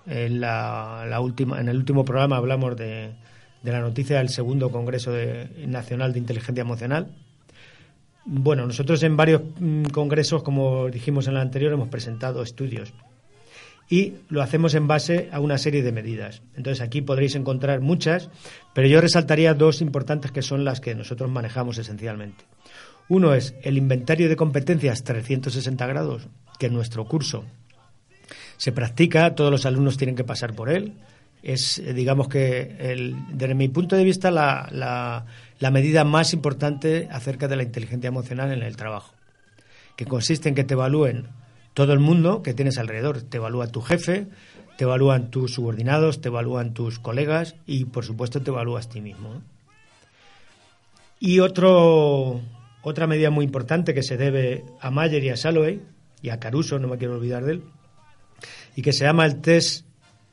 En, 0.07 0.41
la 0.41 1.21
última, 1.21 1.61
en 1.61 1.69
el 1.69 1.77
último 1.77 2.05
programa 2.05 2.37
hablamos 2.37 2.77
de, 2.77 3.13
de 3.63 3.73
la 3.73 3.81
noticia 3.81 4.19
del 4.19 4.29
segundo 4.29 4.71
Congreso 4.71 5.13
de- 5.13 5.49
Nacional 5.69 6.13
de 6.13 6.19
Inteligencia 6.19 6.63
Emocional. 6.63 7.07
Bueno, 8.25 8.67
nosotros 8.67 9.01
en 9.05 9.17
varios 9.17 9.43
mm, 9.61 9.85
congresos, 9.93 10.43
como 10.43 10.89
dijimos 10.89 11.29
en 11.29 11.35
la 11.35 11.43
anterior, 11.43 11.73
hemos 11.73 11.89
presentado 11.89 12.43
estudios 12.43 12.93
y 13.93 14.15
lo 14.31 14.41
hacemos 14.41 14.73
en 14.75 14.87
base 14.87 15.29
a 15.33 15.39
una 15.41 15.59
serie 15.59 15.83
de 15.83 15.93
medidas. 15.93 16.41
Entonces 16.57 16.81
aquí 16.81 17.03
podréis 17.03 17.35
encontrar 17.35 17.81
muchas, 17.83 18.31
pero 18.73 18.89
yo 18.89 19.03
resaltaría 19.03 19.53
dos 19.53 19.83
importantes 19.83 20.31
que 20.33 20.41
son 20.41 20.65
las 20.65 20.81
que 20.81 20.95
nosotros 20.95 21.31
manejamos 21.31 21.77
esencialmente. 21.77 22.43
Uno 23.11 23.35
es 23.35 23.55
el 23.63 23.77
inventario 23.77 24.31
de 24.31 24.37
competencias 24.37 25.05
360 25.05 25.87
grados, 25.87 26.29
que 26.59 26.67
en 26.69 26.73
nuestro 26.73 27.05
curso 27.05 27.45
se 28.57 28.73
practica, 28.73 29.35
todos 29.35 29.51
los 29.51 29.67
alumnos 29.67 29.99
tienen 29.99 30.17
que 30.17 30.25
pasar 30.25 30.55
por 30.55 30.71
él. 30.71 30.95
Es, 31.43 31.79
eh, 31.79 31.93
digamos 31.93 32.29
que, 32.29 32.77
el- 32.79 33.15
desde 33.31 33.55
mi 33.55 33.69
punto 33.69 33.95
de 33.97 34.05
vista, 34.05 34.31
la, 34.31 34.69
la- 34.73 35.27
la 35.59 35.71
medida 35.71 36.05
más 36.05 36.33
importante 36.33 37.09
acerca 37.11 37.47
de 37.47 37.57
la 37.57 37.63
inteligencia 37.65 38.09
emocional 38.09 38.53
en 38.53 38.63
el 38.63 38.75
trabajo, 38.77 39.13
que 39.97 40.07
consiste 40.07 40.49
en 40.49 40.55
que 40.55 40.65
te 40.65 40.73
evalúen 40.73 41.27
todo 41.75 41.93
el 41.93 42.01
mundo 42.01 42.43
que 42.43 42.55
tienes 42.55 42.79
alrededor. 42.79 43.23
Te 43.23 43.39
evalúa 43.39 43.69
tu 43.69 43.81
jefe, 43.81 44.27
te 44.77 44.85
evalúan 44.85 45.31
tus 45.31 45.55
subordinados, 45.55 46.21
te 46.21 46.29
evalúan 46.29 46.75
tus 46.75 46.99
colegas 46.99 47.55
y, 47.67 47.85
por 47.87 48.05
supuesto, 48.05 48.43
te 48.43 48.51
evalúas 48.51 48.89
ti 48.89 49.01
mismo. 49.01 49.43
Y 51.21 51.41
otro, 51.41 52.41
otra 52.83 53.07
medida 53.07 53.31
muy 53.31 53.45
importante 53.45 53.95
que 53.95 54.03
se 54.03 54.17
debe 54.17 54.65
a 54.81 54.91
Mayer 54.91 55.23
y 55.23 55.31
a 55.31 55.37
Salloway, 55.37 55.81
y 56.21 56.31
a 56.31 56.41
Caruso, 56.41 56.79
no 56.79 56.89
me 56.89 56.99
quiero 56.99 57.15
olvidar 57.15 57.45
de 57.45 57.53
él, 57.53 57.63
y 58.75 58.83
que 58.83 58.93
se 58.93 59.05
llama 59.05 59.25
el 59.27 59.41
test 59.41 59.87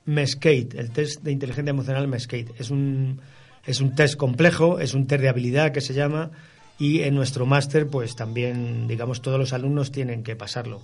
Mescate, 0.06 0.70
el 0.78 0.92
test 0.92 1.22
de 1.22 1.32
inteligencia 1.32 1.70
emocional 1.70 2.08
Mescate. 2.08 2.54
Es 2.58 2.72
un, 2.72 3.22
es 3.66 3.82
un 3.82 3.94
test 3.94 4.16
complejo, 4.16 4.80
es 4.80 4.96
un 4.96 5.06
test 5.06 5.22
de 5.22 5.30
habilidad 5.30 5.72
que 5.72 5.82
se 5.82 5.94
llama, 5.94 6.32
y 6.80 7.02
en 7.02 7.14
nuestro 7.14 7.46
máster, 7.46 7.88
pues 7.88 8.16
también, 8.16 8.88
digamos, 8.88 9.22
todos 9.22 9.38
los 9.38 9.54
alumnos 9.54 9.92
tienen 9.92 10.24
que 10.24 10.36
pasarlo. 10.36 10.82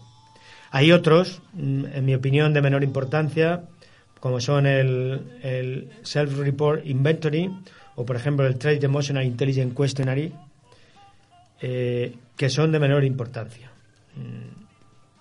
Hay 0.75 0.91
otros, 0.91 1.41
mm, 1.53 1.85
en 1.93 2.03
mi 2.03 2.13
opinión, 2.15 2.53
de 2.53 2.61
menor 2.61 2.83
importancia, 2.83 3.63
como 4.19 4.41
son 4.41 4.67
el, 4.67 5.21
el 5.41 5.89
Self-Report 6.03 6.85
Inventory 6.85 7.49
o, 7.95 8.05
por 8.05 8.17
ejemplo, 8.17 8.45
el 8.45 8.57
Trade 8.57 8.85
Emotional 8.85 9.23
Intelligence 9.23 9.73
Questionary, 9.73 10.33
eh, 11.61 12.17
que 12.35 12.49
son 12.49 12.73
de 12.73 12.79
menor 12.79 13.05
importancia. 13.05 13.71
Mm, 14.17 14.65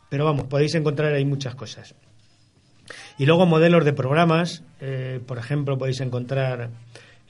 Pero 0.09 0.25
vamos, 0.25 0.47
podéis 0.49 0.75
encontrar 0.75 1.13
ahí 1.13 1.25
muchas 1.25 1.55
cosas. 1.55 1.95
Y 3.17 3.25
luego 3.25 3.47
modelos 3.47 3.85
de 3.85 3.93
programas, 3.93 4.65
eh, 4.81 5.21
por 5.25 5.39
ejemplo, 5.39 5.79
podéis 5.79 6.01
encontrar 6.01 6.71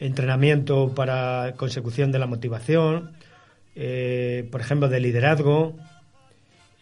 entrenamiento 0.01 0.95
para 0.95 1.53
consecución 1.59 2.11
de 2.11 2.21
la 2.21 2.27
motivación, 2.27 3.13
eh, 3.77 4.49
por 4.51 4.63
ejemplo, 4.63 4.89
de 4.89 5.01
liderazgo, 5.01 5.77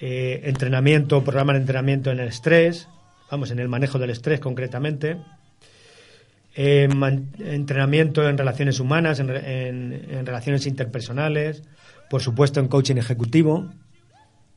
eh, 0.04 0.40
entrenamiento, 0.44 1.22
programa 1.22 1.52
de 1.52 1.60
entrenamiento 1.60 2.10
en 2.10 2.18
el 2.18 2.28
estrés, 2.28 2.88
vamos, 3.30 3.50
en 3.52 3.60
el 3.60 3.68
manejo 3.68 3.98
del 3.98 4.10
estrés 4.10 4.40
concretamente, 4.40 5.16
eh, 6.56 6.88
entrenamiento 7.38 8.28
en 8.28 8.36
relaciones 8.36 8.80
humanas, 8.80 9.20
en 9.20 10.26
relaciones 10.26 10.66
interpersonales, 10.66 11.62
por 12.10 12.20
supuesto 12.20 12.60
en 12.60 12.68
coaching 12.68 12.96
ejecutivo. 12.96 13.70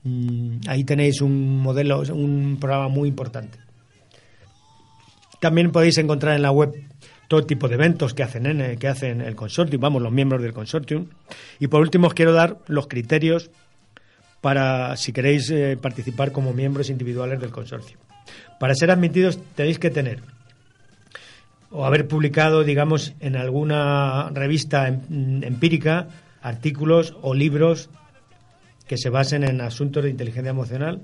Mm, 0.04 0.58
ahí 0.68 0.84
tenéis 0.84 1.22
un 1.22 1.62
modelo, 1.62 2.00
un 2.02 2.58
programa 2.60 2.90
muy 2.90 3.08
importante. 3.08 3.58
También 5.40 5.72
podéis 5.72 5.98
encontrar 5.98 6.36
en 6.36 6.42
la 6.42 6.52
web 6.52 6.74
todo 7.28 7.46
tipo 7.46 7.68
de 7.68 7.76
eventos 7.76 8.14
que 8.14 8.24
hacen, 8.24 8.46
en- 8.46 8.78
que 8.78 8.88
hacen 8.88 9.22
el 9.22 9.36
consortium, 9.36 9.82
vamos, 9.82 10.02
los 10.02 10.12
miembros 10.12 10.42
del 10.42 10.54
consortium. 10.54 11.08
Y 11.60 11.68
por 11.68 11.82
último 11.82 12.08
os 12.08 12.14
quiero 12.14 12.34
dar 12.34 12.58
los 12.68 12.88
criterios 12.88 13.50
para 14.46 14.96
si 14.96 15.12
queréis 15.12 15.50
eh, 15.50 15.76
participar 15.76 16.32
como 16.32 16.54
miembros 16.54 16.92
individuales 16.92 17.40
del 17.40 17.50
consorcio. 17.50 17.98
Para 18.60 18.76
ser 18.76 18.92
admitidos 18.92 19.40
tenéis 19.56 19.80
que 19.80 19.90
tener 19.90 20.20
o 21.72 21.84
haber 21.84 22.08
publicado, 22.08 22.64
digamos, 22.64 23.16
en 23.22 23.38
alguna 23.38 24.30
revista 24.30 24.88
em- 24.88 25.42
empírica 25.42 26.10
artículos 26.44 27.18
o 27.24 27.34
libros 27.34 27.90
que 28.86 29.00
se 29.00 29.10
basen 29.10 29.44
en 29.44 29.62
asuntos 29.62 30.04
de 30.04 30.12
inteligencia 30.12 30.52
emocional 30.52 31.02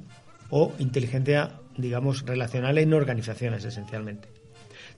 o 0.51 0.71
inteligencia, 0.77 1.53
digamos, 1.77 2.27
relacional 2.27 2.77
en 2.77 2.93
organizaciones, 2.93 3.65
esencialmente. 3.65 4.29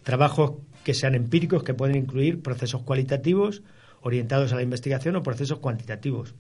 Trabajos 0.03 0.55
que 0.83 0.93
sean 0.93 1.15
empíricos, 1.15 1.63
que 1.63 1.73
pueden 1.73 1.95
incluir 1.95 2.41
procesos 2.41 2.83
cualitativos 2.83 3.63
orientados 4.01 4.51
a 4.51 4.57
la 4.57 4.63
investigación 4.63 5.15
o 5.15 5.23
procesos 5.23 5.59
cuantitativos. 5.59 6.35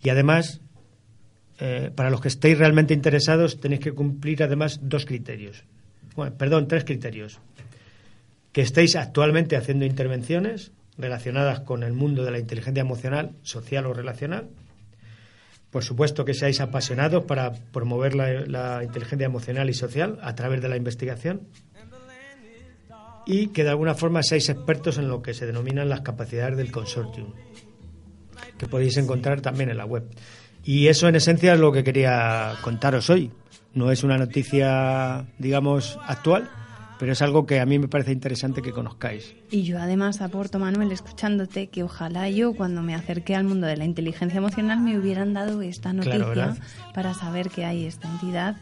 Y 0.00 0.10
además, 0.10 0.60
eh, 1.58 1.90
para 1.94 2.10
los 2.10 2.20
que 2.20 2.28
estéis 2.28 2.58
realmente 2.58 2.94
interesados, 2.94 3.60
tenéis 3.60 3.80
que 3.80 3.92
cumplir 3.92 4.42
además 4.42 4.80
dos 4.82 5.06
criterios. 5.06 5.64
Bueno, 6.16 6.34
perdón, 6.36 6.66
tres 6.68 6.84
criterios. 6.84 7.38
Que 8.52 8.62
estéis 8.62 8.96
actualmente 8.96 9.56
haciendo 9.56 9.84
intervenciones 9.84 10.72
relacionadas 10.96 11.60
con 11.60 11.82
el 11.82 11.92
mundo 11.92 12.24
de 12.24 12.30
la 12.30 12.38
inteligencia 12.38 12.80
emocional, 12.80 13.32
social 13.42 13.86
o 13.86 13.92
relacional. 13.92 14.48
Por 15.70 15.82
supuesto 15.82 16.24
que 16.24 16.34
seáis 16.34 16.60
apasionados 16.60 17.24
para 17.24 17.52
promover 17.52 18.14
la, 18.14 18.46
la 18.46 18.84
inteligencia 18.84 19.26
emocional 19.26 19.68
y 19.70 19.74
social 19.74 20.18
a 20.22 20.34
través 20.34 20.62
de 20.62 20.68
la 20.68 20.76
investigación. 20.76 21.42
Y 23.26 23.48
que 23.48 23.64
de 23.64 23.70
alguna 23.70 23.94
forma 23.94 24.22
seáis 24.22 24.48
expertos 24.50 24.98
en 24.98 25.08
lo 25.08 25.22
que 25.22 25.34
se 25.34 25.46
denominan 25.46 25.88
las 25.88 26.02
capacidades 26.02 26.58
del 26.58 26.70
consortium, 26.70 27.32
que 28.58 28.68
podéis 28.68 28.98
encontrar 28.98 29.40
también 29.40 29.70
en 29.70 29.78
la 29.78 29.86
web. 29.86 30.04
Y 30.64 30.88
eso 30.88 31.08
en 31.08 31.16
esencia 31.16 31.54
es 31.54 31.60
lo 31.60 31.72
que 31.72 31.84
quería 31.84 32.54
contaros 32.62 33.10
hoy. 33.10 33.30
No 33.74 33.90
es 33.90 34.04
una 34.04 34.16
noticia, 34.16 35.26
digamos, 35.38 35.98
actual, 36.06 36.48
pero 36.98 37.12
es 37.12 37.22
algo 37.22 37.44
que 37.44 37.60
a 37.60 37.66
mí 37.66 37.78
me 37.78 37.88
parece 37.88 38.12
interesante 38.12 38.62
que 38.62 38.72
conozcáis. 38.72 39.34
Y 39.50 39.62
yo 39.64 39.78
además 39.78 40.20
aporto, 40.20 40.58
Manuel, 40.58 40.92
escuchándote, 40.92 41.66
que 41.66 41.82
ojalá 41.82 42.30
yo 42.30 42.54
cuando 42.54 42.82
me 42.82 42.94
acerqué 42.94 43.34
al 43.34 43.44
mundo 43.44 43.66
de 43.66 43.76
la 43.76 43.84
inteligencia 43.84 44.38
emocional 44.38 44.80
me 44.80 44.98
hubieran 44.98 45.34
dado 45.34 45.60
esta 45.60 45.92
noticia 45.92 46.56
para 46.94 47.14
saber 47.14 47.50
que 47.50 47.64
hay 47.64 47.84
esta 47.84 48.08
entidad 48.08 48.56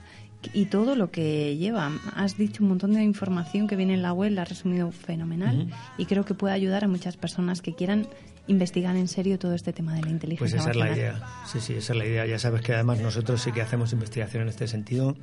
y 0.52 0.66
todo 0.66 0.96
lo 0.96 1.10
que 1.10 1.56
lleva. 1.56 1.90
Has 2.14 2.36
dicho 2.36 2.62
un 2.62 2.70
montón 2.70 2.92
de 2.92 3.02
información 3.02 3.66
que 3.66 3.76
viene 3.76 3.94
en 3.94 4.02
la 4.02 4.12
web, 4.12 4.32
la 4.32 4.42
has 4.42 4.48
resumido 4.48 4.90
fenomenal 4.90 5.68
y 5.98 6.06
creo 6.06 6.24
que 6.24 6.34
puede 6.34 6.54
ayudar 6.54 6.84
a 6.84 6.88
muchas 6.88 7.16
personas 7.16 7.62
que 7.62 7.74
quieran 7.74 8.06
investigar 8.48 8.96
en 8.96 9.08
serio 9.08 9.38
todo 9.38 9.54
este 9.54 9.72
tema 9.72 9.92
de 9.92 9.98
la 9.98 10.02
Pues 10.02 10.12
inteligencia 10.12 10.58
esa 10.58 10.70
es 10.70 10.76
la 10.76 10.92
idea. 10.92 11.22
Sí, 11.46 11.60
sí, 11.60 11.74
esa 11.74 11.92
es 11.92 11.98
la 11.98 12.06
idea. 12.06 12.26
Ya 12.26 12.38
sabes 12.38 12.62
que 12.62 12.74
además 12.74 13.00
nosotros 13.00 13.40
sí 13.40 13.52
que 13.52 13.62
hacemos 13.62 13.92
investigación 13.92 14.42
en 14.42 14.48
este 14.48 14.66
sentido. 14.66 15.16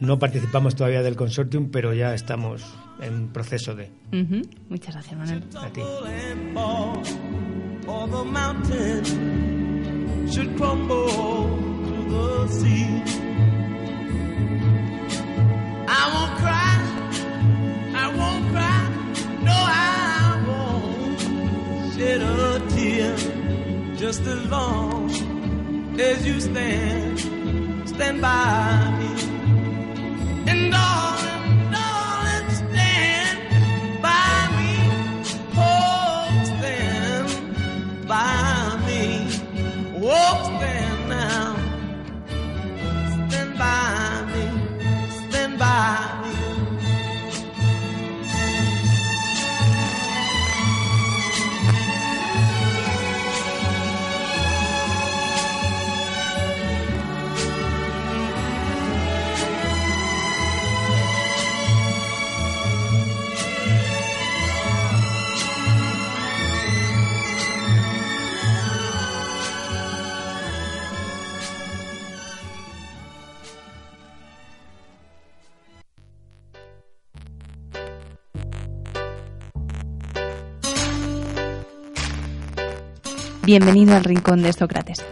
No 0.00 0.18
participamos 0.18 0.74
todavía 0.74 1.02
del 1.02 1.14
consortium, 1.14 1.70
pero 1.70 1.92
ya 1.92 2.14
estamos 2.14 2.64
en 3.00 3.28
proceso 3.28 3.74
de. 3.74 3.90
Ujú. 4.12 4.42
Muchas 4.68 4.94
gracias, 4.94 5.18
Manuel. 5.18 5.44
A 5.56 5.68
ti. 5.70 5.82
should 10.30 10.56
crumble 10.56 11.08
to 11.08 11.96
the 12.08 12.48
sea. 12.48 13.49
Just 24.00 24.22
as 24.22 24.50
long 24.50 25.10
as 26.00 26.26
you 26.26 26.40
stand, 26.40 27.20
stand 27.86 28.22
by 28.22 28.96
me. 28.98 29.10
And 30.50 30.72
darling, 30.72 31.19
Bienvenido 83.50 83.96
al 83.96 84.04
rincón 84.04 84.42
de 84.42 84.52
Sócrates. 84.52 85.04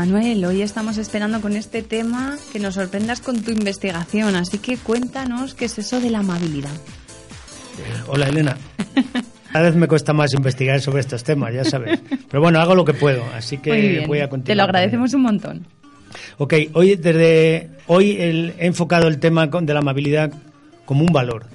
Manuel, 0.00 0.44
hoy 0.44 0.60
estamos 0.60 0.98
esperando 0.98 1.40
con 1.40 1.56
este 1.56 1.82
tema 1.82 2.36
que 2.52 2.58
nos 2.58 2.74
sorprendas 2.74 3.22
con 3.22 3.40
tu 3.42 3.50
investigación, 3.50 4.36
así 4.36 4.58
que 4.58 4.76
cuéntanos 4.76 5.54
qué 5.54 5.64
es 5.64 5.78
eso 5.78 6.02
de 6.02 6.10
la 6.10 6.18
amabilidad. 6.18 6.68
Hola, 8.06 8.26
Elena. 8.28 8.58
Cada 9.54 9.64
vez 9.64 9.74
me 9.74 9.88
cuesta 9.88 10.12
más 10.12 10.34
investigar 10.34 10.82
sobre 10.82 11.00
estos 11.00 11.24
temas, 11.24 11.54
ya 11.54 11.64
sabes. 11.64 11.98
Pero 12.30 12.42
bueno, 12.42 12.60
hago 12.60 12.74
lo 12.74 12.84
que 12.84 12.92
puedo, 12.92 13.24
así 13.34 13.56
que 13.56 14.04
voy 14.06 14.20
a 14.20 14.28
continuar. 14.28 14.44
te 14.44 14.54
lo 14.54 14.64
agradecemos 14.64 15.14
un 15.14 15.22
montón. 15.22 15.66
Ok, 16.36 16.52
hoy, 16.74 16.96
desde, 16.96 17.70
hoy 17.86 18.18
el- 18.20 18.52
he 18.58 18.66
enfocado 18.66 19.08
el 19.08 19.18
tema 19.18 19.46
de 19.46 19.72
la 19.72 19.80
amabilidad 19.80 20.30
como 20.84 21.04
un 21.06 21.12
valor. 21.12 21.46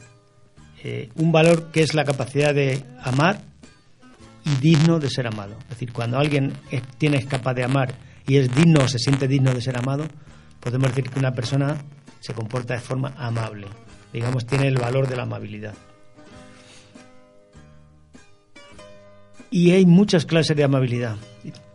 Eh, 0.83 1.09
un 1.13 1.31
valor 1.31 1.69
que 1.71 1.83
es 1.83 1.93
la 1.93 2.05
capacidad 2.05 2.55
de 2.55 2.81
amar 3.03 3.39
y 4.45 4.55
digno 4.59 4.97
de 4.99 5.11
ser 5.11 5.27
amado. 5.27 5.53
Es 5.65 5.69
decir, 5.69 5.93
cuando 5.93 6.17
alguien 6.17 6.53
es, 6.71 6.81
tiene, 6.97 7.17
es 7.17 7.27
capaz 7.27 7.53
de 7.53 7.65
amar 7.65 7.93
y 8.31 8.37
es 8.37 8.53
digno 8.55 8.87
se 8.87 8.97
siente 8.97 9.27
digno 9.27 9.53
de 9.53 9.61
ser 9.61 9.77
amado, 9.77 10.05
podemos 10.61 10.89
decir 10.89 11.09
que 11.09 11.19
una 11.19 11.33
persona 11.33 11.75
se 12.21 12.33
comporta 12.33 12.75
de 12.75 12.79
forma 12.79 13.13
amable. 13.17 13.67
Digamos, 14.13 14.45
tiene 14.45 14.67
el 14.67 14.77
valor 14.77 15.07
de 15.07 15.15
la 15.17 15.23
amabilidad. 15.23 15.73
Y 19.49 19.71
hay 19.71 19.85
muchas 19.85 20.25
clases 20.25 20.55
de 20.55 20.63
amabilidad. 20.63 21.17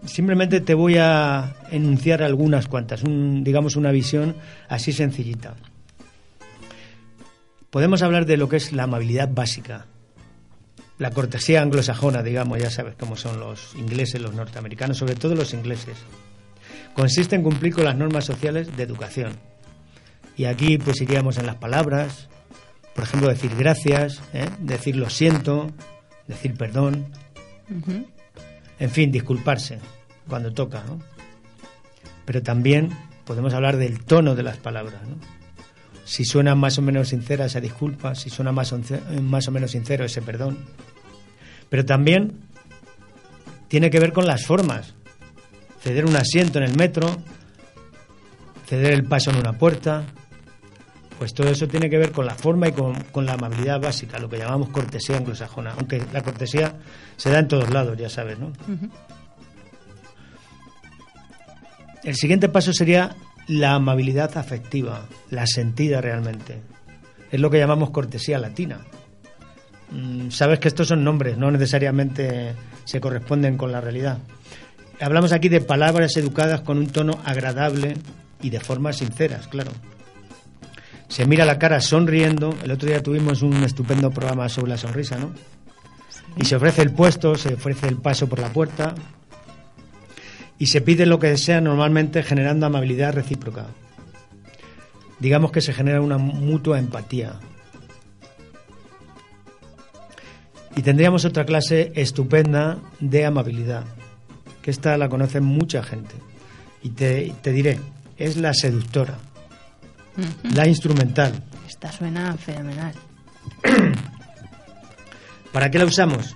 Simplemente 0.07 0.61
te 0.61 0.73
voy 0.75 0.97
a 0.99 1.57
enunciar 1.71 2.23
algunas 2.23 2.69
cuantas, 2.69 3.03
un- 3.03 3.45
digamos 3.45 3.77
una 3.77 3.91
visión 3.91 4.35
así 4.69 4.93
sencillita. 4.93 5.55
Podemos 7.71 8.01
hablar 8.03 8.25
de 8.25 8.39
lo 8.39 8.49
que 8.49 8.57
es 8.57 8.73
la 8.73 8.85
amabilidad 8.85 9.29
básica, 9.31 9.87
la 10.99 11.11
cortesía 11.11 11.61
anglosajona, 11.61 12.23
digamos, 12.23 12.59
ya 12.59 12.71
sabes 12.71 12.95
cómo 12.99 13.17
son 13.17 13.39
los 13.41 13.75
ingleses, 13.75 14.23
los 14.23 14.33
norteamericanos, 14.33 14.97
sobre 14.97 15.15
todo 15.17 15.35
los 15.35 15.53
ingleses. 15.53 15.97
Consiste 16.97 17.37
en 17.37 17.43
cumplir 17.43 17.75
con 17.75 17.85
las 17.85 17.97
normas 17.97 18.25
sociales 18.25 18.75
de 18.77 18.83
educación. 18.83 19.33
Y 20.37 20.47
aquí 20.47 20.79
pues 20.79 21.01
iríamos 21.01 21.37
en 21.39 21.47
las 21.47 21.57
palabras, 21.57 22.29
por 22.95 23.05
ejemplo, 23.05 23.29
decir 23.29 23.55
gracias, 23.57 24.23
¿eh? 24.33 24.49
decir 24.59 24.97
lo 24.97 25.11
siento, 25.11 25.71
decir 26.27 26.55
perdón, 26.55 27.07
en 28.79 28.91
fin, 28.91 29.13
disculparse 29.13 29.79
cuando 30.29 30.53
toca, 30.53 30.83
¿no? 30.87 31.01
Pero 32.25 32.43
también 32.43 32.91
podemos 33.25 33.55
hablar 33.55 33.77
del 33.77 34.05
tono 34.05 34.35
de 34.35 34.43
las 34.43 34.57
palabras. 34.57 35.03
¿no? 35.07 35.17
Si 36.05 36.25
suena 36.25 36.55
más 36.55 36.79
o 36.79 36.83
menos 36.83 37.09
sincera 37.09 37.47
esa 37.47 37.61
disculpa, 37.61 38.15
si 38.15 38.31
suena 38.31 38.53
más 38.53 38.73
o, 38.73 38.81
más 39.23 39.49
o 39.49 39.53
menos 39.53 39.73
sincero 39.73 40.05
ese 40.05 40.23
perdón. 40.23 40.59
Pero 41.69 41.85
también 41.85 42.41
tiene 43.69 43.91
que 43.91 44.01
ver 44.01 44.13
con 44.13 44.27
las 44.27 44.45
formas. 44.45 44.95
Ceder 45.81 46.05
un 46.05 46.17
asiento 46.17 46.59
en 46.59 46.65
el 46.65 46.77
metro, 46.77 47.17
ceder 48.67 48.93
el 48.93 49.05
paso 49.05 49.31
en 49.31 49.37
una 49.37 49.53
puerta, 49.53 50.05
pues 51.19 51.33
todo 51.33 51.49
eso 51.49 51.69
tiene 51.69 51.89
que 51.89 51.99
ver 51.99 52.13
con 52.13 52.27
la 52.27 52.35
forma 52.35 52.69
y 52.69 52.73
con, 52.73 52.95
con, 53.05 53.25
la 53.25 53.35
amabilidad 53.35 53.81
básica, 53.81 54.19
lo 54.19 54.29
que 54.29 54.39
llamamos 54.39 54.69
cortesía 54.71 55.17
anglosajona, 55.17 55.73
aunque 55.73 56.03
la 56.13 56.23
cortesía 56.23 56.75
se 57.17 57.31
da 57.31 57.39
en 57.39 57.49
todos 57.49 57.71
lados, 57.71 57.97
ya 57.97 58.09
sabes, 58.09 58.39
¿no? 58.39 58.53
El 62.03 62.15
siguiente 62.15 62.49
paso 62.49 62.73
sería 62.73 63.17
la 63.49 63.75
amabilidad 63.75 64.37
afectiva, 64.39 65.07
la 65.31 65.47
sentida 65.47 66.01
realmente. 66.01 66.61
Es 67.31 67.41
lo 67.41 67.51
que 67.51 67.59
llamamos 67.59 67.91
cortesía 67.91 68.39
latina. 68.39 68.81
Mm, 69.91 70.31
Sabes 70.31 70.59
que 70.59 70.69
estos 70.69 70.89
son 70.89 71.03
nombres, 71.05 71.37
no 71.39 71.51
necesariamente 71.51 72.55
se 72.85 73.01
corresponden 73.01 73.57
con 73.57 73.73
la 73.73 73.81
realidad. 73.81 74.19
Hablamos 75.01 75.33
aquí 75.33 75.49
de 75.49 75.61
palabras 75.61 76.17
educadas 76.17 76.63
con 76.63 76.79
un 76.79 76.87
tono 76.87 77.21
agradable 77.25 77.97
y 78.43 78.51
de 78.51 78.61
formas 78.61 78.97
sinceras, 78.97 79.47
claro. 79.47 79.73
Se 81.09 81.27
mira 81.27 81.45
la 81.45 81.59
cara 81.59 81.81
sonriendo. 81.81 82.55
El 82.65 82.71
otro 82.71 82.89
día 82.89 83.03
tuvimos 83.03 83.43
un 83.43 83.63
estupendo 83.63 84.11
programa 84.11 84.49
sobre 84.49 84.71
la 84.71 84.79
sonrisa, 84.79 85.19
¿no? 85.19 85.33
Y 86.37 86.45
se 86.45 86.57
ofrece 86.57 86.83
el 86.83 86.93
puesto, 86.93 87.37
se 87.37 87.55
ofrece 87.55 87.89
el 87.89 87.97
paso 87.97 88.29
por 88.29 88.41
la 88.41 88.53
puerta, 88.53 88.95
y 90.59 90.67
se 90.67 90.81
pide 90.81 91.07
lo 91.07 91.19
que 91.19 91.29
desea 91.29 91.61
normalmente 91.61 92.23
generando 92.23 92.67
amabilidad 92.67 93.15
recíproca. 93.15 93.67
Digamos 95.19 95.53
que 95.53 95.61
se 95.61 95.73
genera 95.73 96.01
una 96.01 96.19
mutua 96.19 96.79
empatía. 96.79 97.35
Y 100.75 100.83
tendríamos 100.83 101.25
otra 101.25 101.47
clase 101.47 101.93
estupenda 101.95 102.79
de 103.01 103.25
amabilidad, 103.25 103.85
que 104.67 104.73
esta 104.73 104.99
la 104.99 105.09
conoce 105.09 105.41
mucha 105.41 105.81
gente. 105.81 106.17
Y 106.83 106.91
te, 106.91 107.33
te 107.41 107.53
diré, 107.53 107.79
es 108.17 108.37
la 108.37 108.53
seductora, 108.53 109.17
la 110.43 110.67
instrumental. 110.67 111.41
Esta 111.69 111.93
suena 111.93 112.37
fenomenal. 112.37 112.93
¿Para 115.53 115.71
qué 115.71 115.79
la 115.79 115.85
usamos? 115.85 116.35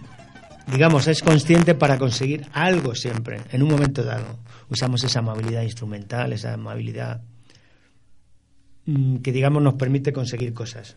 digamos, 0.70 1.08
es 1.08 1.22
consciente 1.22 1.74
para 1.74 1.98
conseguir 1.98 2.46
algo 2.52 2.94
siempre, 2.94 3.40
en 3.50 3.64
un 3.64 3.70
momento 3.70 4.04
dado. 4.04 4.38
Usamos 4.68 5.02
esa 5.02 5.18
amabilidad 5.18 5.62
instrumental, 5.62 6.32
esa 6.32 6.54
amabilidad 6.54 7.22
mm, 8.86 9.16
que, 9.16 9.32
digamos, 9.32 9.60
nos 9.60 9.74
permite 9.74 10.12
conseguir 10.12 10.54
cosas. 10.54 10.94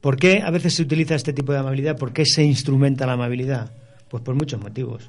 ¿Por 0.00 0.16
qué 0.16 0.40
a 0.42 0.50
veces 0.50 0.72
se 0.72 0.82
utiliza 0.82 1.16
este 1.16 1.34
tipo 1.34 1.52
de 1.52 1.58
amabilidad? 1.58 1.98
¿Por 1.98 2.14
qué 2.14 2.24
se 2.24 2.42
instrumenta 2.42 3.04
la 3.04 3.12
amabilidad? 3.12 3.72
Pues 4.12 4.22
por 4.22 4.34
muchos 4.34 4.60
motivos. 4.60 5.08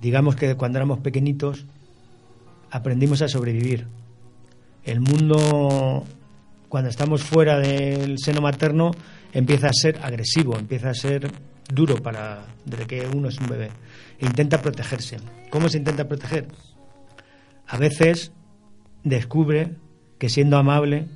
Digamos 0.00 0.34
que 0.34 0.56
cuando 0.56 0.78
éramos 0.78 0.98
pequeñitos 0.98 1.66
aprendimos 2.68 3.22
a 3.22 3.28
sobrevivir. 3.28 3.86
El 4.82 5.00
mundo, 5.00 6.02
cuando 6.68 6.90
estamos 6.90 7.22
fuera 7.22 7.60
del 7.60 8.18
seno 8.18 8.40
materno, 8.40 8.90
empieza 9.32 9.68
a 9.68 9.72
ser 9.72 10.00
agresivo, 10.02 10.58
empieza 10.58 10.90
a 10.90 10.94
ser 10.94 11.30
duro 11.72 12.02
para 12.02 12.46
desde 12.64 12.88
que 12.88 13.06
uno 13.06 13.28
es 13.28 13.38
un 13.38 13.46
bebé. 13.46 13.70
Intenta 14.18 14.60
protegerse. 14.60 15.18
¿Cómo 15.50 15.68
se 15.68 15.78
intenta 15.78 16.08
proteger? 16.08 16.48
A 17.68 17.78
veces 17.78 18.32
descubre 19.04 19.76
que 20.18 20.28
siendo 20.28 20.56
amable 20.56 21.06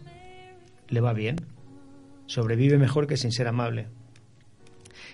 le 0.86 1.00
va 1.00 1.14
bien. 1.14 1.34
Sobrevive 2.26 2.78
mejor 2.78 3.08
que 3.08 3.16
sin 3.16 3.32
ser 3.32 3.48
amable. 3.48 3.88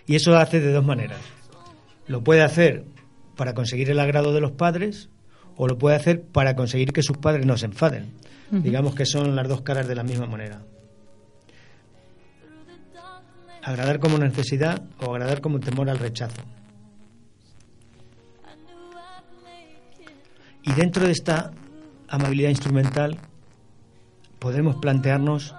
Y 0.06 0.16
eso 0.16 0.32
lo 0.32 0.36
hace 0.36 0.60
de 0.60 0.70
dos 0.70 0.84
maneras. 0.84 1.35
Lo 2.08 2.22
puede 2.22 2.42
hacer 2.42 2.84
para 3.36 3.54
conseguir 3.54 3.90
el 3.90 4.00
agrado 4.00 4.32
de 4.32 4.40
los 4.40 4.52
padres 4.52 5.08
o 5.56 5.66
lo 5.66 5.78
puede 5.78 5.96
hacer 5.96 6.22
para 6.22 6.54
conseguir 6.54 6.92
que 6.92 7.02
sus 7.02 7.18
padres 7.18 7.46
no 7.46 7.56
se 7.56 7.66
enfaden. 7.66 8.12
Digamos 8.50 8.94
que 8.94 9.06
son 9.06 9.34
las 9.34 9.48
dos 9.48 9.62
caras 9.62 9.88
de 9.88 9.94
la 9.94 10.04
misma 10.04 10.26
moneda 10.26 10.62
agradar 13.66 13.98
como 13.98 14.16
necesidad 14.16 14.80
o 15.00 15.10
agradar 15.10 15.40
como 15.40 15.58
temor 15.58 15.90
al 15.90 15.98
rechazo. 15.98 16.40
Y 20.62 20.72
dentro 20.72 21.04
de 21.04 21.10
esta 21.10 21.50
amabilidad 22.08 22.50
instrumental 22.50 23.18
podemos 24.38 24.76
plantearnos 24.76 25.52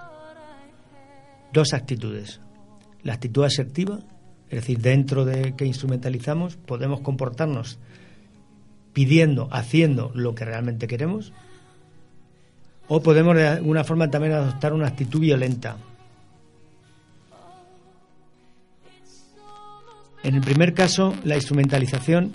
dos 1.52 1.74
actitudes. 1.74 2.40
La 3.04 3.14
actitud 3.16 3.44
asertiva, 3.44 4.00
es 4.50 4.62
decir, 4.62 4.80
dentro 4.80 5.26
de 5.26 5.56
que 5.56 5.66
instrumentalizamos, 5.66 6.56
podemos 6.56 7.02
comportarnos 7.02 7.80
pidiendo, 8.94 9.48
haciendo 9.52 10.12
lo 10.14 10.36
que 10.36 10.46
realmente 10.46 10.88
queremos, 10.88 11.34
o 12.88 13.02
podemos 13.02 13.36
de 13.36 13.48
alguna 13.48 13.84
forma 13.84 14.10
también 14.10 14.34
adoptar 14.34 14.74
una 14.74 14.88
actitud 14.88 15.20
violenta, 15.20 15.78
En 20.28 20.36
el 20.36 20.42
primer 20.42 20.74
caso, 20.74 21.16
la 21.24 21.36
instrumentalización 21.36 22.34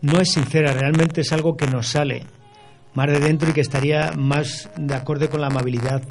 no 0.00 0.20
es 0.20 0.32
sincera, 0.32 0.72
realmente 0.72 1.20
es 1.20 1.32
algo 1.32 1.56
que 1.56 1.68
nos 1.68 1.86
sale 1.86 2.24
más 2.94 3.06
de 3.06 3.20
dentro 3.20 3.50
y 3.50 3.52
que 3.52 3.60
estaría 3.60 4.10
más 4.16 4.68
de 4.76 4.92
acorde 4.92 5.28
con 5.28 5.40
la 5.40 5.46
amabilidad 5.46 6.02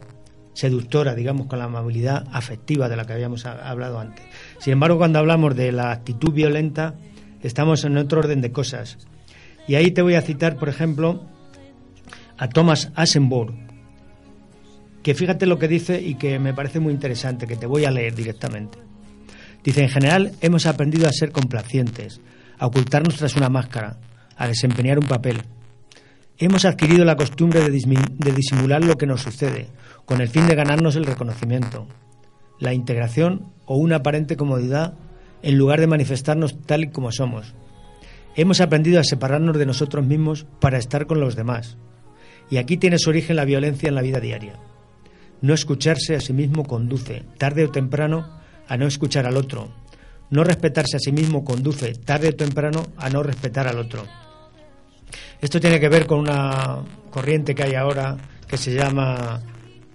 seductora, 0.57 1.13
digamos, 1.13 1.45
con 1.45 1.59
la 1.59 1.65
amabilidad 1.65 2.25
afectiva 2.31 2.89
de 2.89 2.95
la 2.95 3.05
que 3.05 3.13
habíamos 3.13 3.45
hablado 3.45 3.99
antes. 3.99 4.25
Sin 4.57 4.73
embargo, 4.73 4.97
cuando 4.97 5.19
hablamos 5.19 5.55
de 5.55 5.71
la 5.71 5.91
actitud 5.91 6.33
violenta, 6.33 6.95
estamos 7.43 7.83
en 7.83 7.95
otro 7.95 8.21
orden 8.21 8.41
de 8.41 8.51
cosas. 8.51 8.97
Y 9.67 9.75
ahí 9.75 9.91
te 9.91 10.01
voy 10.01 10.15
a 10.15 10.21
citar, 10.23 10.57
por 10.57 10.67
ejemplo, 10.67 11.21
a 12.39 12.49
Thomas 12.49 12.91
Asenborg, 12.95 13.53
que 15.03 15.13
fíjate 15.13 15.45
lo 15.45 15.59
que 15.59 15.67
dice 15.67 16.01
y 16.01 16.15
que 16.15 16.39
me 16.39 16.55
parece 16.55 16.79
muy 16.79 16.91
interesante, 16.91 17.45
que 17.45 17.55
te 17.55 17.67
voy 17.67 17.85
a 17.85 17.91
leer 17.91 18.15
directamente. 18.15 18.79
Dice, 19.63 19.83
en 19.83 19.89
general 19.89 20.31
hemos 20.41 20.65
aprendido 20.65 21.07
a 21.07 21.13
ser 21.13 21.31
complacientes, 21.31 22.19
a 22.57 22.65
ocultarnos 22.65 23.17
tras 23.17 23.35
una 23.35 23.49
máscara, 23.49 23.99
a 24.35 24.47
desempeñar 24.47 24.97
un 24.97 25.05
papel. 25.05 25.43
Hemos 26.39 26.65
adquirido 26.65 27.05
la 27.05 27.15
costumbre 27.15 27.59
de, 27.59 27.69
de 27.69 28.31
disimular 28.31 28.83
lo 28.83 28.95
que 28.95 29.05
nos 29.05 29.21
sucede, 29.21 29.67
con 30.07 30.21
el 30.21 30.29
fin 30.29 30.47
de 30.47 30.55
ganarnos 30.55 30.95
el 30.95 31.05
reconocimiento, 31.05 31.85
la 32.59 32.73
integración 32.73 33.51
o 33.65 33.75
una 33.75 33.97
aparente 33.97 34.37
comodidad 34.37 34.93
en 35.43 35.57
lugar 35.57 35.81
de 35.81 35.87
manifestarnos 35.87 36.61
tal 36.65 36.85
y 36.85 36.89
como 36.91 37.11
somos. 37.11 37.53
Hemos 38.35 38.61
aprendido 38.61 39.01
a 39.01 39.03
separarnos 39.03 39.57
de 39.57 39.65
nosotros 39.65 40.05
mismos 40.05 40.47
para 40.61 40.77
estar 40.77 41.07
con 41.07 41.19
los 41.19 41.35
demás. 41.35 41.77
Y 42.49 42.55
aquí 42.55 42.77
tiene 42.77 42.99
su 42.99 43.09
origen 43.09 43.35
la 43.35 43.43
violencia 43.43 43.89
en 43.89 43.95
la 43.95 44.01
vida 44.01 44.21
diaria. 44.21 44.53
No 45.41 45.53
escucharse 45.53 46.15
a 46.15 46.21
sí 46.21 46.31
mismo 46.31 46.63
conduce, 46.63 47.25
tarde 47.37 47.65
o 47.65 47.69
temprano, 47.69 48.39
a 48.65 48.77
no 48.77 48.87
escuchar 48.87 49.25
al 49.25 49.35
otro. 49.35 49.67
No 50.29 50.45
respetarse 50.45 50.95
a 50.95 50.99
sí 51.01 51.11
mismo 51.11 51.43
conduce 51.43 51.93
tarde 51.95 52.29
o 52.29 52.35
temprano 52.35 52.87
a 52.95 53.09
no 53.09 53.23
respetar 53.23 53.67
al 53.67 53.77
otro. 53.77 54.05
Esto 55.41 55.59
tiene 55.59 55.81
que 55.81 55.89
ver 55.89 56.05
con 56.05 56.19
una 56.19 56.81
corriente 57.09 57.53
que 57.53 57.63
hay 57.63 57.75
ahora 57.75 58.15
que 58.47 58.57
se 58.57 58.73
llama 58.73 59.41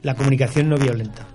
la 0.03 0.15
comunicación 0.15 0.69
no 0.69 0.77
violenta. 0.77 1.27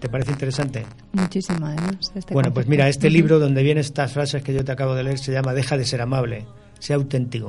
¿Te 0.00 0.08
parece 0.08 0.32
interesante? 0.32 0.84
Muchísimo, 1.12 1.66
además. 1.66 1.96
Este 2.14 2.34
bueno, 2.34 2.52
pues 2.52 2.66
mira, 2.66 2.88
este 2.88 3.08
libro 3.10 3.38
donde 3.38 3.62
vienen 3.62 3.80
estas 3.80 4.12
frases 4.12 4.42
que 4.42 4.52
yo 4.52 4.64
te 4.64 4.72
acabo 4.72 4.94
de 4.94 5.02
leer 5.04 5.18
se 5.18 5.32
llama 5.32 5.54
Deja 5.54 5.76
de 5.78 5.84
ser 5.86 6.02
amable, 6.02 6.44
sea 6.78 6.96
auténtico. 6.96 7.48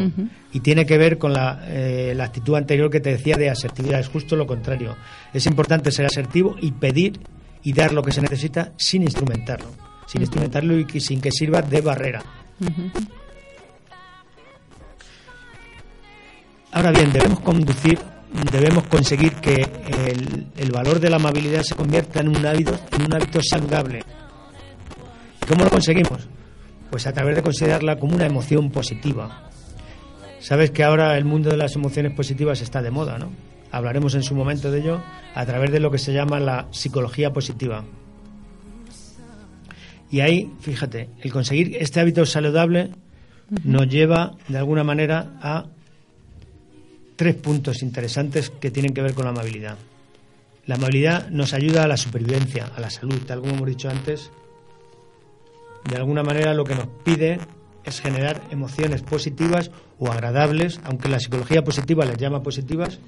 Y 0.53 0.61
tiene 0.61 0.85
que 0.85 0.97
ver 0.97 1.17
con 1.17 1.33
la, 1.33 1.59
eh, 1.67 2.13
la 2.15 2.23
actitud 2.23 2.55
anterior 2.55 2.89
que 2.89 3.01
te 3.01 3.09
decía 3.11 3.35
de 3.35 3.49
asertividad, 3.49 3.99
es 3.99 4.07
justo 4.07 4.35
lo 4.37 4.47
contrario. 4.47 4.95
Es 5.33 5.45
importante 5.45 5.91
ser 5.91 6.05
asertivo 6.05 6.55
y 6.61 6.71
pedir 6.71 7.19
y 7.63 7.73
dar 7.73 7.91
lo 7.91 8.01
que 8.01 8.13
se 8.13 8.21
necesita 8.21 8.71
sin 8.77 9.01
instrumentarlo, 9.01 9.67
sin 10.07 10.21
instrumentarlo 10.21 10.77
y 10.79 10.85
que- 10.85 11.01
sin 11.01 11.19
que 11.19 11.31
sirva 11.31 11.61
de 11.61 11.81
barrera. 11.81 12.23
Ahora 16.71 16.91
bien, 16.91 17.11
debemos 17.11 17.39
conducir, 17.41 17.99
debemos 18.51 18.83
conseguir 18.85 19.33
que 19.35 19.65
el, 20.57 20.71
valor 20.71 20.99
de 20.99 21.09
la 21.09 21.15
amabilidad 21.15 21.63
se 21.63 21.75
convierta 21.75 22.19
en 22.19 22.29
un 22.29 22.45
hábito, 22.45 22.77
en 22.91 23.05
un 23.05 23.13
hábito 23.13 23.41
saludable. 23.41 24.03
¿Y 25.41 25.45
¿Cómo 25.45 25.63
lo 25.63 25.69
conseguimos? 25.69 26.27
Pues 26.89 27.07
a 27.07 27.13
través 27.13 27.35
de 27.35 27.41
considerarla 27.41 27.97
como 27.97 28.15
una 28.15 28.25
emoción 28.25 28.69
positiva. 28.69 29.49
Sabes 30.39 30.71
que 30.71 30.83
ahora 30.83 31.17
el 31.17 31.25
mundo 31.25 31.49
de 31.49 31.57
las 31.57 31.75
emociones 31.75 32.13
positivas 32.13 32.61
está 32.61 32.81
de 32.81 32.91
moda, 32.91 33.17
¿no? 33.17 33.31
Hablaremos 33.71 34.15
en 34.15 34.23
su 34.23 34.35
momento 34.35 34.71
de 34.71 34.79
ello 34.79 35.01
a 35.33 35.45
través 35.45 35.71
de 35.71 35.79
lo 35.79 35.91
que 35.91 35.97
se 35.97 36.13
llama 36.13 36.39
la 36.39 36.67
psicología 36.71 37.33
positiva. 37.33 37.83
Y 40.09 40.21
ahí, 40.21 40.53
fíjate, 40.61 41.09
el 41.21 41.33
conseguir 41.33 41.75
este 41.79 41.99
hábito 41.99 42.25
saludable 42.25 42.91
nos 43.63 43.87
lleva 43.87 44.35
de 44.47 44.57
alguna 44.57 44.83
manera 44.83 45.33
a 45.41 45.65
tres 47.17 47.35
puntos 47.35 47.81
interesantes 47.81 48.49
que 48.49 48.71
tienen 48.71 48.93
que 48.93 49.01
ver 49.01 49.13
con 49.13 49.25
la 49.25 49.31
amabilidad. 49.31 49.77
La 50.67 50.75
amabilidad 50.75 51.29
nos 51.29 51.53
ayuda 51.53 51.83
a 51.83 51.87
la 51.87 51.97
supervivencia, 51.97 52.69
a 52.75 52.79
la 52.79 52.89
salud, 52.89 53.19
tal 53.25 53.41
como 53.41 53.55
hemos 53.55 53.67
dicho 53.67 53.89
antes. 53.89 54.31
De 55.89 55.97
alguna 55.97 56.23
manera 56.23 56.53
lo 56.53 56.63
que 56.63 56.75
nos 56.75 56.87
pide 57.03 57.39
es 57.83 58.01
generar 58.01 58.41
emociones 58.51 59.01
positivas 59.01 59.71
o 59.97 60.11
agradables, 60.11 60.79
aunque 60.83 61.09
la 61.09 61.19
psicología 61.19 61.63
positiva 61.63 62.05
les 62.05 62.17
llama 62.17 62.43
positivas. 62.43 62.99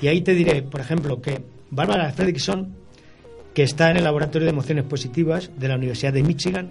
Y 0.00 0.08
ahí 0.08 0.22
te 0.22 0.34
diré, 0.34 0.62
por 0.62 0.80
ejemplo, 0.80 1.20
que 1.20 1.42
Bárbara 1.70 2.12
Fredrickson, 2.12 2.74
que 3.52 3.64
está 3.64 3.90
en 3.90 3.98
el 3.98 4.04
Laboratorio 4.04 4.46
de 4.46 4.52
Emociones 4.52 4.84
Positivas 4.84 5.50
de 5.58 5.68
la 5.68 5.76
Universidad 5.76 6.12
de 6.12 6.22
Michigan, 6.22 6.70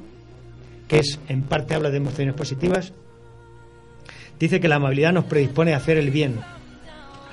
que 0.87 0.99
es 0.99 1.19
en 1.27 1.43
parte 1.43 1.75
habla 1.75 1.89
de 1.89 1.97
emociones 1.97 2.35
positivas, 2.35 2.93
dice 4.39 4.59
que 4.59 4.67
la 4.67 4.75
amabilidad 4.75 5.13
nos 5.13 5.25
predispone 5.25 5.73
a 5.73 5.77
hacer 5.77 5.97
el 5.97 6.11
bien, 6.11 6.39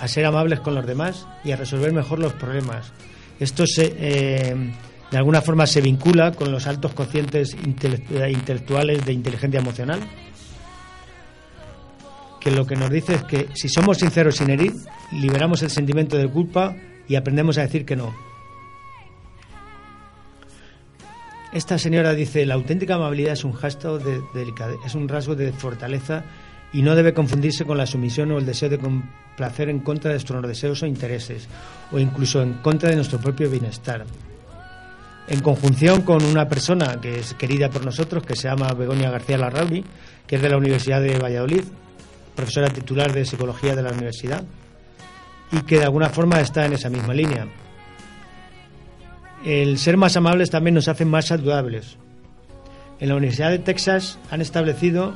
a 0.03 0.09
ser 0.09 0.27
amables 0.27 0.59
con 0.59 0.75
los 0.75 0.85
demás 0.85 1.29
y 1.45 1.53
a 1.53 1.57
resolver 1.57 1.93
mejor 1.93 2.19
los 2.19 2.33
problemas. 2.33 2.93
Esto 3.39 3.69
se, 3.69 3.95
eh, 3.97 4.73
de 5.13 5.17
alguna 5.17 5.41
forma 5.43 5.65
se 5.65 5.81
vincula 5.81 6.33
con 6.33 6.51
los 6.51 6.67
altos 6.67 6.93
cocientes 6.93 7.57
intelectuales 7.65 9.07
de 9.07 9.13
inteligencia 9.13 9.61
emocional, 9.61 10.01
que 12.41 12.51
lo 12.51 12.67
que 12.67 12.75
nos 12.75 12.91
dice 12.91 13.15
es 13.15 13.23
que 13.23 13.47
si 13.55 13.69
somos 13.69 13.99
sinceros 13.99 14.39
sin 14.39 14.51
herir, 14.51 14.73
liberamos 15.13 15.63
el 15.63 15.71
sentimiento 15.71 16.19
de 16.19 16.29
culpa 16.29 16.75
y 17.07 17.15
aprendemos 17.15 17.57
a 17.59 17.63
decir 17.63 17.85
que 17.85 17.95
no. 17.95 18.13
Esta 21.53 21.79
señora 21.79 22.13
dice, 22.13 22.45
la 22.45 22.55
auténtica 22.55 22.97
amabilidad 22.97 23.35
es 23.35 23.45
un 23.45 23.55
gesto 23.55 24.01
de 24.01 24.21
delicadeza, 24.35 24.85
es 24.85 24.97
un 24.97 25.07
rasgo 25.07 25.37
de 25.37 25.53
fortaleza 25.53 26.25
y 26.73 26.83
no 26.83 26.95
debe 26.95 27.13
confundirse 27.13 27.65
con 27.65 27.77
la 27.77 27.87
sumisión 27.87 28.31
o 28.33 28.39
el 28.39 28.47
deseo 28.47 28.69
de 28.69 28.79
complacer 28.79 29.69
en 29.69 29.81
contra 29.81 30.11
de 30.11 30.15
nuestros 30.15 30.47
deseos 30.47 30.83
o 30.83 30.87
intereses, 30.87 31.47
o 31.91 31.99
incluso 31.99 32.43
en 32.43 32.55
contra 32.55 32.91
de 32.91 32.97
nuestro 32.97 33.19
propio 33.19 33.51
bienestar. 33.51 34.05
En 35.29 35.41
conjunción 35.41 36.03
con 36.03 36.25
una 36.25 36.49
persona 36.49 37.01
que 37.01 37.19
es 37.19 37.35
querida 37.35 37.69
por 37.69 37.85
nosotros, 37.85 38.25
que 38.25 38.37
se 38.37 38.49
llama 38.49 38.73
Begoña 38.73 39.11
García 39.11 39.39
Larrauri, 39.39 39.85
que 40.27 40.37
es 40.37 40.43
de 40.43 40.49
la 40.49 40.57
Universidad 40.57 41.01
de 41.01 41.19
Valladolid, 41.19 41.65
profesora 42.35 42.69
titular 42.69 43.13
de 43.13 43.27
Psicología 43.27 43.77
de 43.77 43.83
la 43.83 43.93
Universidad, 43.93 44.43
y 45.53 45.61
que 45.63 45.79
de 45.79 45.85
alguna 45.85 46.09
forma 46.09 46.41
está 46.41 46.65
en 46.65 46.73
esa 46.73 46.89
misma 46.89 47.13
línea. 47.13 47.47
El 49.45 49.79
ser 49.79 49.97
más 49.97 50.17
amables 50.17 50.51
también 50.51 50.75
nos 50.75 50.89
hace 50.89 51.05
más 51.05 51.27
saludables. 51.27 51.99
En 52.99 53.09
la 53.09 53.17
Universidad 53.17 53.51
de 53.51 53.59
Texas 53.59 54.19
han 54.31 54.41
establecido 54.41 55.15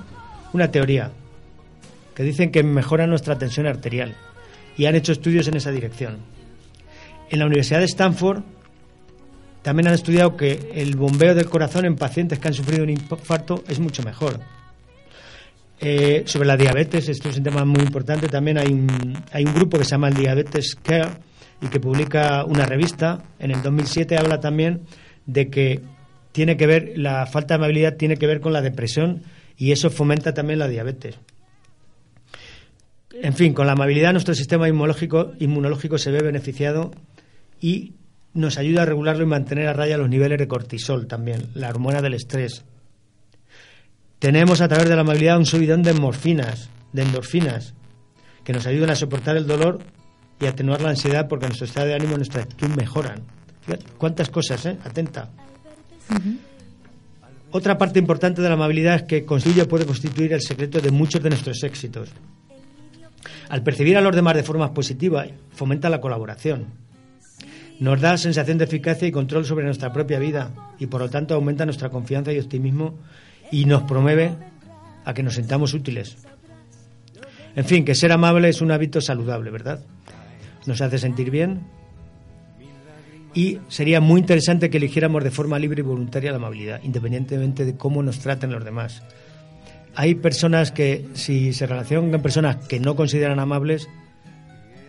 una 0.53 0.71
teoría 0.71 1.13
que 2.17 2.23
dicen 2.23 2.51
que 2.51 2.63
mejora 2.63 3.07
nuestra 3.07 3.37
tensión 3.37 3.67
arterial 3.67 4.17
y 4.77 4.87
han 4.87 4.97
hecho 4.97 5.13
estudios 5.13 5.47
en 5.49 5.57
esa 5.57 5.71
dirección. 5.71 6.17
En 7.29 7.39
la 7.39 7.47
Universidad 7.47 7.81
de 7.81 7.85
Stanford 7.85 8.43
también 9.61 9.89
han 9.89 9.95
estudiado 9.95 10.35
que 10.35 10.71
el 10.75 10.97
bombeo 10.97 11.35
del 11.35 11.51
corazón 11.51 11.85
en 11.85 11.97
pacientes 11.97 12.39
que 12.39 12.49
han 12.49 12.55
sufrido 12.55 12.85
un 12.85 12.91
infarto 12.91 13.63
es 13.69 13.79
mucho 13.81 14.03
mejor. 14.03 14.41
Eh, 15.79 16.23
sobre 16.25 16.49
la 16.49 16.57
diabetes, 16.57 17.07
esto 17.11 17.29
es 17.29 17.37
un 17.37 17.43
tema 17.43 17.67
muy 17.67 17.83
importante, 17.83 18.29
también 18.29 18.57
hay 18.57 18.73
un, 18.73 19.15
hay 19.31 19.45
un 19.45 19.53
grupo 19.53 19.77
que 19.77 19.85
se 19.85 19.91
llama 19.91 20.09
el 20.09 20.15
Diabetes 20.15 20.75
Care 20.75 21.19
y 21.61 21.67
que 21.67 21.81
publica 21.81 22.45
una 22.47 22.65
revista. 22.65 23.25
En 23.39 23.51
el 23.51 23.63
2007 23.63 24.17
habla 24.17 24.41
también 24.41 24.83
de 25.27 25.51
que 25.51 25.83
tiene 26.33 26.57
que 26.57 26.67
ver, 26.67 26.93
la 26.97 27.27
falta 27.27 27.55
de 27.55 27.65
amabilidad 27.65 27.97
tiene 27.97 28.17
que 28.17 28.27
ver 28.27 28.41
con 28.41 28.55
la 28.55 28.63
depresión 28.63 29.23
y 29.59 29.73
eso 29.73 29.91
fomenta 29.91 30.33
también 30.33 30.61
la 30.61 30.69
diabetes. 30.69 31.19
En 33.23 33.35
fin, 33.35 33.55
con 33.55 33.67
la 33.67 33.73
amabilidad 33.73 34.13
nuestro 34.13 34.35
sistema 34.35 34.69
inmunológico, 34.69 35.33
inmunológico 35.39 35.99
se 35.99 36.11
ve 36.11 36.23
beneficiado 36.23 36.91
y 37.61 37.95
nos 38.35 38.59
ayuda 38.59 38.83
a 38.83 38.87
regularlo 38.87 39.25
y 39.25 39.27
mantener 39.27 39.69
a 39.69 39.73
raya 39.73 39.97
los 39.97 40.09
niveles 40.09 40.39
de 40.39 40.49
cortisol 40.49 41.07
también, 41.07 41.47
la 41.55 41.71
hormona 41.71 42.03
del 42.03 42.15
estrés. 42.15 42.65
Tenemos 44.19 44.61
a 44.61 44.69
través 44.69 44.89
de 44.89 44.95
la 44.95 45.03
amabilidad 45.03 45.39
un 45.39 45.47
subidón 45.47 45.83
de 45.83 45.95
morfinas, 45.95 46.69
de 46.93 47.03
endorfinas, 47.03 47.75
que 48.45 48.53
nos 48.53 48.67
ayudan 48.67 48.91
a 48.91 48.97
soportar 48.97 49.37
el 49.37 49.47
dolor 49.47 49.81
y 50.41 50.47
atenuar 50.47 50.83
la 50.83 50.91
ansiedad 50.91 51.29
porque 51.29 51.47
nuestro 51.47 51.67
estado 51.67 51.87
de 51.89 51.95
ánimo 51.95 52.15
y 52.15 52.17
nuestra 52.17 52.43
actitud 52.43 52.69
mejoran. 52.69 53.23
cuántas 53.99 54.31
cosas, 54.31 54.65
¿eh? 54.67 54.77
Atenta. 54.85 55.31
Otra 57.51 57.79
parte 57.79 57.99
importante 57.99 58.43
de 58.43 58.49
la 58.49 58.55
amabilidad 58.55 58.97
es 58.97 59.03
que 59.05 59.25
constituye 59.25 59.65
puede 59.65 59.87
constituir 59.87 60.33
el 60.33 60.43
secreto 60.43 60.81
de 60.81 60.91
muchos 60.91 61.23
de 61.23 61.31
nuestros 61.31 61.63
éxitos. 61.65 62.11
Al 63.49 63.63
percibir 63.63 63.97
a 63.97 64.01
los 64.01 64.15
demás 64.15 64.35
de 64.35 64.43
forma 64.43 64.75
positiva, 64.75 65.27
fomenta 65.51 65.89
la 65.89 66.01
colaboración. 66.01 66.67
Nos 67.79 68.01
da 68.01 68.17
sensación 68.17 68.59
de 68.59 68.65
eficacia 68.65 69.07
y 69.07 69.13
control 69.13 69.45
sobre 69.45 69.65
nuestra 69.65 69.93
propia 69.93 70.19
vida 70.19 70.51
y 70.79 70.87
por 70.87 71.01
lo 71.01 71.11
tanto 71.11 71.35
aumenta 71.35 71.65
nuestra 71.65 71.91
confianza 71.91 72.33
y 72.33 72.39
optimismo 72.39 72.99
y 73.53 73.67
nos 73.67 73.83
promueve 73.83 74.33
a 75.05 75.15
que 75.15 75.23
nos 75.23 75.35
sentamos 75.35 75.75
útiles. 75.75 76.17
En 77.55 77.65
fin, 77.65 77.85
que 77.85 77.95
ser 77.95 78.13
amable 78.13 78.49
es 78.49 78.61
un 78.61 78.73
hábito 78.73 79.01
saludable, 79.01 79.51
¿verdad? 79.51 79.85
Nos 80.67 80.81
hace 80.81 80.99
sentir 80.99 81.31
bien 81.31 81.61
y 83.35 83.59
sería 83.69 84.01
muy 84.01 84.21
interesante 84.21 84.71
que 84.71 84.79
eligiéramos 84.79 85.23
de 85.23 85.31
forma 85.31 85.59
libre 85.59 85.81
y 85.81 85.85
voluntaria 85.85 86.31
la 86.31 86.39
amabilidad, 86.39 86.81
independientemente 86.83 87.65
de 87.67 87.77
cómo 87.77 88.03
nos 88.03 88.19
traten 88.19 88.51
los 88.51 88.65
demás 88.65 89.03
hay 89.97 90.15
personas 90.15 90.73
que, 90.73 91.09
si 91.15 91.53
se 91.55 91.67
relacionan 91.67 92.11
con 92.11 92.23
personas 92.23 92.57
que 92.57 92.79
no 92.79 92.95
consideran 92.95 93.41
amables, 93.41 93.89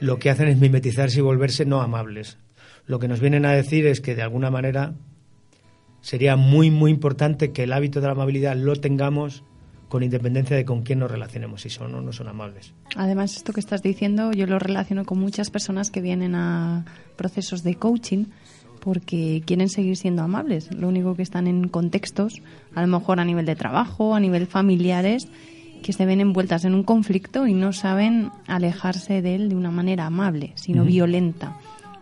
lo 0.01 0.19
que 0.19 0.29
hacen 0.29 0.49
es 0.49 0.57
mimetizarse 0.57 1.19
y 1.19 1.21
volverse 1.21 1.65
no 1.65 1.81
amables. 1.81 2.37
Lo 2.85 2.99
que 2.99 3.07
nos 3.07 3.21
vienen 3.21 3.45
a 3.45 3.53
decir 3.53 3.87
es 3.87 4.01
que, 4.01 4.15
de 4.15 4.21
alguna 4.21 4.51
manera, 4.51 4.93
sería 6.01 6.35
muy, 6.35 6.71
muy 6.71 6.91
importante 6.91 7.51
que 7.51 7.63
el 7.63 7.73
hábito 7.73 8.01
de 8.01 8.07
la 8.07 8.13
amabilidad 8.13 8.55
lo 8.57 8.75
tengamos 8.75 9.43
con 9.87 10.03
independencia 10.03 10.57
de 10.57 10.65
con 10.65 10.83
quién 10.83 10.99
nos 10.99 11.09
relacionemos, 11.09 11.61
si 11.61 11.69
son 11.69 11.95
o 11.95 12.01
no 12.01 12.11
son 12.11 12.27
amables. 12.27 12.73
Además, 12.97 13.37
esto 13.37 13.53
que 13.53 13.61
estás 13.61 13.81
diciendo, 13.81 14.33
yo 14.33 14.45
lo 14.45 14.59
relaciono 14.59 15.05
con 15.05 15.19
muchas 15.19 15.49
personas 15.49 15.89
que 15.89 16.01
vienen 16.01 16.35
a 16.35 16.83
procesos 17.15 17.63
de 17.63 17.75
coaching 17.75 18.25
porque 18.79 19.43
quieren 19.45 19.69
seguir 19.69 19.97
siendo 19.97 20.23
amables. 20.23 20.73
Lo 20.73 20.87
único 20.87 21.15
que 21.15 21.21
están 21.21 21.47
en 21.47 21.67
contextos, 21.67 22.41
a 22.75 22.81
lo 22.81 22.87
mejor 22.87 23.19
a 23.19 23.25
nivel 23.25 23.45
de 23.45 23.55
trabajo, 23.55 24.15
a 24.15 24.19
nivel 24.19 24.47
familiares, 24.47 25.27
que 25.83 25.93
se 25.93 26.05
ven 26.05 26.21
envueltas 26.21 26.65
en 26.65 26.73
un 26.73 26.83
conflicto 26.83 27.47
y 27.47 27.53
no 27.53 27.73
saben 27.73 28.31
alejarse 28.47 29.21
de 29.21 29.35
él 29.35 29.49
de 29.49 29.55
una 29.55 29.71
manera 29.71 30.05
amable, 30.05 30.53
sino 30.55 30.83
violenta. 30.83 31.57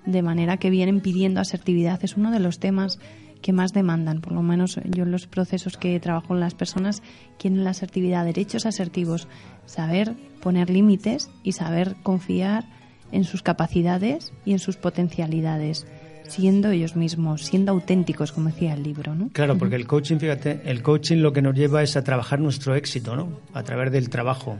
De 0.05 0.21
manera 0.21 0.57
que 0.57 0.69
vienen 0.69 1.01
pidiendo 1.01 1.41
asertividad. 1.41 1.99
Es 2.03 2.15
uno 2.15 2.31
de 2.31 2.39
los 2.39 2.59
temas 2.59 2.99
que 3.41 3.53
más 3.53 3.73
demandan, 3.73 4.21
por 4.21 4.33
lo 4.33 4.41
menos 4.41 4.79
yo 4.85 5.03
en 5.03 5.11
los 5.11 5.27
procesos 5.27 5.77
que 5.77 5.99
trabajo 5.99 6.29
con 6.29 6.39
las 6.39 6.55
personas, 6.55 7.03
quieren 7.37 7.63
la 7.63 7.71
asertividad, 7.71 8.25
derechos 8.25 8.65
asertivos, 8.65 9.27
saber 9.65 10.15
poner 10.41 10.69
límites 10.69 11.29
y 11.43 11.51
saber 11.51 11.95
confiar 12.01 12.65
en 13.11 13.23
sus 13.23 13.43
capacidades 13.43 14.33
y 14.45 14.53
en 14.53 14.59
sus 14.59 14.77
potencialidades 14.77 15.85
siendo 16.27 16.71
ellos 16.71 16.95
mismos, 16.95 17.43
siendo 17.43 17.71
auténticos, 17.71 18.31
como 18.31 18.49
decía 18.49 18.73
el 18.73 18.83
libro, 18.83 19.15
¿no? 19.15 19.29
Claro, 19.33 19.57
porque 19.57 19.75
el 19.75 19.87
coaching, 19.87 20.17
fíjate, 20.17 20.61
el 20.65 20.81
coaching 20.81 21.17
lo 21.17 21.33
que 21.33 21.41
nos 21.41 21.55
lleva 21.55 21.83
es 21.83 21.95
a 21.97 22.03
trabajar 22.03 22.39
nuestro 22.39 22.75
éxito, 22.75 23.15
¿no? 23.15 23.39
A 23.53 23.63
través 23.63 23.91
del 23.91 24.09
trabajo. 24.09 24.57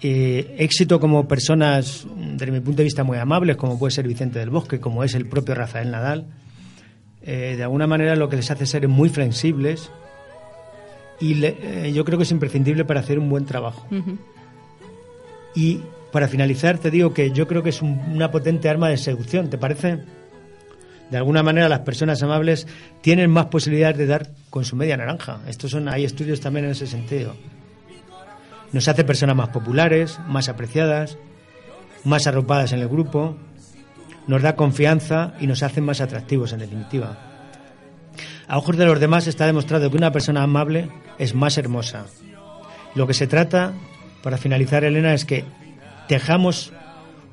Eh, 0.00 0.56
éxito 0.58 1.00
como 1.00 1.26
personas, 1.26 2.06
desde 2.16 2.52
mi 2.52 2.60
punto 2.60 2.78
de 2.78 2.84
vista, 2.84 3.04
muy 3.04 3.18
amables, 3.18 3.56
como 3.56 3.78
puede 3.78 3.90
ser 3.90 4.06
Vicente 4.06 4.38
del 4.38 4.50
Bosque, 4.50 4.78
como 4.78 5.02
es 5.02 5.14
el 5.14 5.26
propio 5.26 5.54
Rafael 5.54 5.90
Nadal. 5.90 6.26
Eh, 7.22 7.54
de 7.56 7.62
alguna 7.62 7.86
manera 7.86 8.14
lo 8.14 8.28
que 8.28 8.36
les 8.36 8.50
hace 8.50 8.64
ser 8.64 8.86
muy 8.88 9.08
flexibles 9.08 9.90
y 11.20 11.44
eh, 11.44 11.92
yo 11.92 12.04
creo 12.04 12.18
que 12.18 12.24
es 12.24 12.30
imprescindible 12.30 12.84
para 12.84 13.00
hacer 13.00 13.18
un 13.18 13.28
buen 13.28 13.44
trabajo. 13.44 13.86
Y 15.54 15.80
para 16.12 16.28
finalizar, 16.28 16.78
te 16.78 16.90
digo 16.90 17.12
que 17.12 17.32
yo 17.32 17.48
creo 17.48 17.62
que 17.62 17.70
es 17.70 17.82
una 17.82 18.30
potente 18.30 18.68
arma 18.68 18.88
de 18.88 18.96
seducción, 18.96 19.50
¿te 19.50 19.58
parece? 19.58 19.98
De 21.10 21.16
alguna 21.16 21.42
manera 21.42 21.68
las 21.68 21.80
personas 21.80 22.22
amables 22.22 22.66
tienen 23.00 23.30
más 23.30 23.46
posibilidades 23.46 23.98
de 23.98 24.06
dar 24.06 24.28
con 24.50 24.64
su 24.64 24.76
media 24.76 24.96
naranja. 24.96 25.40
Estos 25.46 25.70
son, 25.70 25.88
hay 25.88 26.04
estudios 26.04 26.40
también 26.40 26.66
en 26.66 26.72
ese 26.72 26.86
sentido. 26.86 27.34
Nos 28.72 28.88
hace 28.88 29.04
personas 29.04 29.36
más 29.36 29.48
populares, 29.48 30.18
más 30.26 30.48
apreciadas, 30.48 31.16
más 32.04 32.26
arropadas 32.26 32.72
en 32.72 32.80
el 32.80 32.88
grupo, 32.88 33.36
nos 34.26 34.42
da 34.42 34.56
confianza 34.56 35.32
y 35.40 35.46
nos 35.46 35.62
hace 35.62 35.80
más 35.80 36.00
atractivos 36.00 36.52
en 36.52 36.60
definitiva. 36.60 37.16
A 38.46 38.58
ojos 38.58 38.76
de 38.76 38.84
los 38.84 39.00
demás 39.00 39.26
está 39.26 39.46
demostrado 39.46 39.90
que 39.90 39.96
una 39.96 40.12
persona 40.12 40.42
amable 40.42 40.90
es 41.18 41.34
más 41.34 41.56
hermosa. 41.56 42.06
Lo 42.94 43.06
que 43.06 43.14
se 43.14 43.26
trata, 43.26 43.72
para 44.22 44.38
finalizar 44.38 44.84
Elena, 44.84 45.14
es 45.14 45.24
que 45.24 45.44
tejamos 46.08 46.72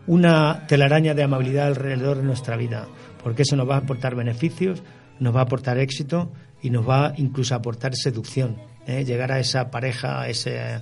una 0.07 0.67
telaraña 0.67 1.13
de 1.13 1.23
amabilidad 1.23 1.67
alrededor 1.67 2.17
de 2.17 2.23
nuestra 2.23 2.57
vida, 2.57 2.87
porque 3.25 3.41
eso 3.41 3.55
nos 3.55 3.67
va 3.67 3.73
a 3.73 3.79
aportar 3.79 4.13
beneficios, 4.13 4.83
nos 5.19 5.35
va 5.35 5.39
a 5.39 5.43
aportar 5.45 5.79
éxito 5.79 6.31
y 6.61 6.69
nos 6.69 6.87
va 6.87 7.15
incluso 7.17 7.55
a 7.55 7.57
aportar 7.57 7.95
seducción, 7.95 8.57
¿eh? 8.85 9.03
llegar 9.03 9.31
a 9.31 9.39
esa 9.39 9.71
pareja, 9.71 10.21
a 10.21 10.29
ese, 10.29 10.79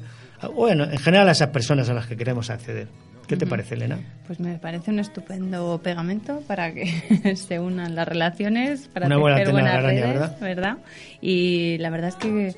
bueno, 0.54 0.84
en 0.84 0.98
general 0.98 1.30
a 1.30 1.32
esas 1.32 1.52
personas 1.52 1.88
a 1.88 1.94
las 1.94 2.06
que 2.06 2.18
queremos 2.18 2.50
acceder. 2.50 2.90
¿Qué 3.28 3.38
te 3.38 3.48
parece, 3.48 3.76
Elena? 3.76 3.98
Pues 4.28 4.42
me 4.42 4.58
parece 4.58 4.92
un 4.92 5.00
estupendo 5.00 5.80
pegamento 5.82 6.42
para 6.46 6.74
que 6.74 7.36
se 7.38 7.62
unan 7.62 7.96
las 7.96 8.10
relaciones, 8.10 8.90
para 8.90 9.06
Una 9.06 9.20
buena 9.20 9.38
de 9.38 9.50
buenas 9.50 9.82
redes, 9.82 10.40
¿verdad? 10.42 10.80
Y 11.22 11.78
la 11.78 11.92
verdad 11.92 12.10
es 12.10 12.16
que 12.16 12.54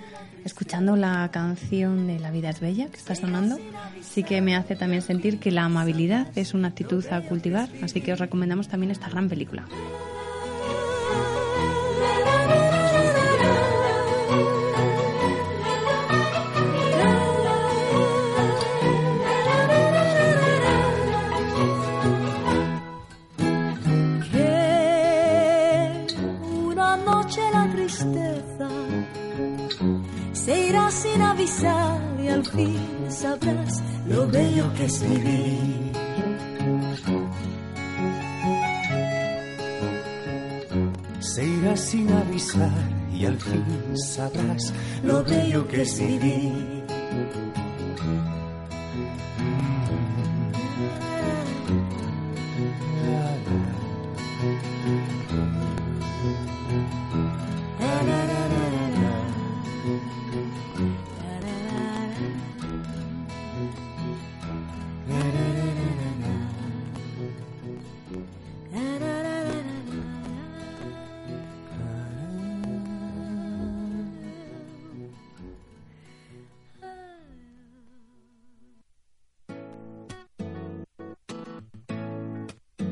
escuchando 0.46 0.96
la 0.96 1.30
canción 1.32 2.08
de 2.08 2.20
La 2.20 2.32
vida 2.32 2.50
es 2.50 2.60
bella 2.60 2.88
que 2.88 2.98
está 2.98 3.16
sonando, 3.16 3.58
sí 4.02 4.24
que 4.24 4.42
me 4.42 4.56
hace 4.56 4.76
también 4.76 5.02
sentir 5.02 5.40
que 5.40 5.52
la 5.52 5.66
amabilidad 5.66 6.28
es 6.38 6.54
una 6.54 6.70
actitud 6.70 7.06
a 7.08 7.22
cultivar, 7.22 7.68
así 7.82 8.00
que 8.00 8.14
os 8.14 8.20
recomendamos 8.20 8.68
también 8.68 8.92
esta 8.92 9.10
gran 9.10 9.28
película. 9.28 9.66
Y 31.46 32.28
al 32.28 32.44
fin 32.44 33.06
sabrás 33.08 33.84
lo 34.08 34.28
bello 34.28 34.74
que 34.74 34.86
es 34.86 35.02
vivir. 35.08 35.92
Se 41.20 41.46
irá 41.46 41.78
sin 41.78 42.12
avisar 42.12 42.72
y 43.14 43.26
al 43.26 43.38
fin 43.40 43.96
sabrás 43.96 44.74
lo 45.04 45.24
bello 45.24 45.68
que 45.68 45.84
es 45.84 46.00
vivir. 46.00 46.84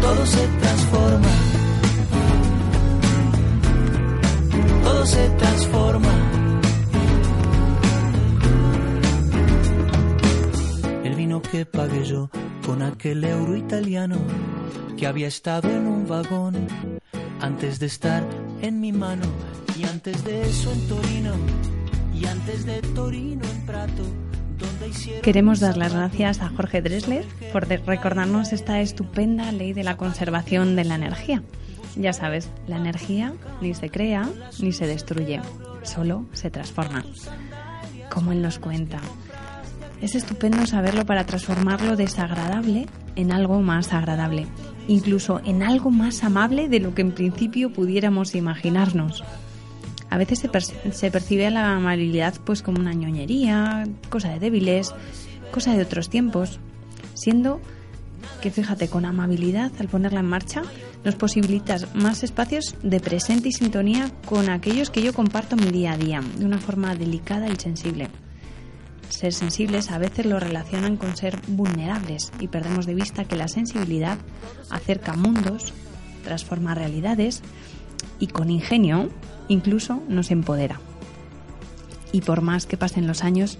todo 0.00 0.26
se 0.26 0.46
transforma. 0.60 1.28
todo 4.82 5.06
se 5.06 5.28
transforma. 5.30 6.14
El 11.04 11.14
vino 11.14 11.42
que 11.42 11.66
pagué 11.66 12.04
yo 12.04 12.30
con 12.64 12.82
aquel 12.82 13.24
euro 13.24 13.56
italiano 13.56 14.16
que 14.96 15.06
había 15.06 15.28
estado 15.28 15.70
en 15.70 15.86
un 15.86 16.06
vagón 16.06 16.66
antes 17.40 17.78
de 17.78 17.86
estar 17.86 18.22
en 18.62 18.80
mi 18.80 18.92
mano 18.92 19.26
y 19.78 19.84
antes 19.84 20.24
de 20.24 20.42
eso 20.42 20.72
en 20.72 20.88
Torino 20.88 21.34
y 22.14 22.26
antes 22.26 22.66
de 22.66 22.82
Torino 22.94 23.44
en 23.44 23.66
Prato. 23.66 24.27
Queremos 25.22 25.60
dar 25.60 25.76
las 25.76 25.92
gracias 25.92 26.40
a 26.40 26.48
Jorge 26.48 26.82
Dresler 26.82 27.24
por 27.52 27.68
recordarnos 27.68 28.52
esta 28.52 28.80
estupenda 28.80 29.52
ley 29.52 29.72
de 29.72 29.84
la 29.84 29.96
conservación 29.96 30.76
de 30.76 30.84
la 30.84 30.94
energía. 30.94 31.42
Ya 31.96 32.12
sabes, 32.12 32.48
la 32.66 32.76
energía 32.76 33.34
ni 33.60 33.74
se 33.74 33.90
crea 33.90 34.28
ni 34.60 34.72
se 34.72 34.86
destruye, 34.86 35.40
solo 35.82 36.26
se 36.32 36.50
transforma. 36.50 37.04
Como 38.10 38.32
él 38.32 38.42
nos 38.42 38.58
cuenta. 38.58 39.00
Es 40.00 40.14
estupendo 40.14 40.64
saberlo 40.66 41.04
para 41.04 41.26
transformar 41.26 41.82
lo 41.82 41.96
desagradable 41.96 42.86
en 43.16 43.32
algo 43.32 43.60
más 43.60 43.92
agradable, 43.92 44.46
incluso 44.86 45.40
en 45.44 45.62
algo 45.64 45.90
más 45.90 46.22
amable 46.22 46.68
de 46.68 46.78
lo 46.78 46.94
que 46.94 47.02
en 47.02 47.12
principio 47.12 47.72
pudiéramos 47.72 48.36
imaginarnos. 48.36 49.24
A 50.10 50.16
veces 50.18 50.38
se, 50.38 50.48
per- 50.48 50.62
se 50.64 51.10
percibe 51.10 51.50
la 51.50 51.74
amabilidad 51.76 52.34
pues 52.44 52.62
como 52.62 52.80
una 52.80 52.94
ñoñería, 52.94 53.84
cosa 54.08 54.30
de 54.30 54.38
débiles, 54.38 54.94
cosa 55.52 55.74
de 55.74 55.82
otros 55.82 56.08
tiempos, 56.08 56.58
siendo 57.14 57.60
que 58.40 58.50
fíjate, 58.50 58.88
con 58.88 59.04
amabilidad 59.04 59.72
al 59.78 59.88
ponerla 59.88 60.20
en 60.20 60.26
marcha 60.26 60.62
nos 61.04 61.14
posibilitas 61.14 61.94
más 61.94 62.22
espacios 62.22 62.74
de 62.82 63.00
presente 63.00 63.48
y 63.48 63.52
sintonía 63.52 64.10
con 64.26 64.48
aquellos 64.50 64.90
que 64.90 65.02
yo 65.02 65.12
comparto 65.12 65.56
mi 65.56 65.70
día 65.70 65.92
a 65.92 65.96
día, 65.96 66.20
de 66.38 66.44
una 66.44 66.58
forma 66.58 66.94
delicada 66.94 67.48
y 67.48 67.56
sensible. 67.56 68.08
Ser 69.08 69.32
sensibles 69.32 69.90
a 69.90 69.98
veces 69.98 70.26
lo 70.26 70.38
relacionan 70.38 70.96
con 70.96 71.16
ser 71.16 71.40
vulnerables 71.48 72.30
y 72.40 72.48
perdemos 72.48 72.86
de 72.86 72.94
vista 72.94 73.24
que 73.24 73.36
la 73.36 73.48
sensibilidad 73.48 74.18
acerca 74.70 75.14
mundos, 75.14 75.72
transforma 76.24 76.74
realidades 76.74 77.42
y 78.18 78.26
con 78.26 78.50
ingenio 78.50 79.08
incluso 79.48 80.02
nos 80.08 80.30
empodera. 80.30 80.80
Y 82.12 82.22
por 82.22 82.40
más 82.40 82.66
que 82.66 82.76
pasen 82.76 83.06
los 83.06 83.22
años, 83.22 83.58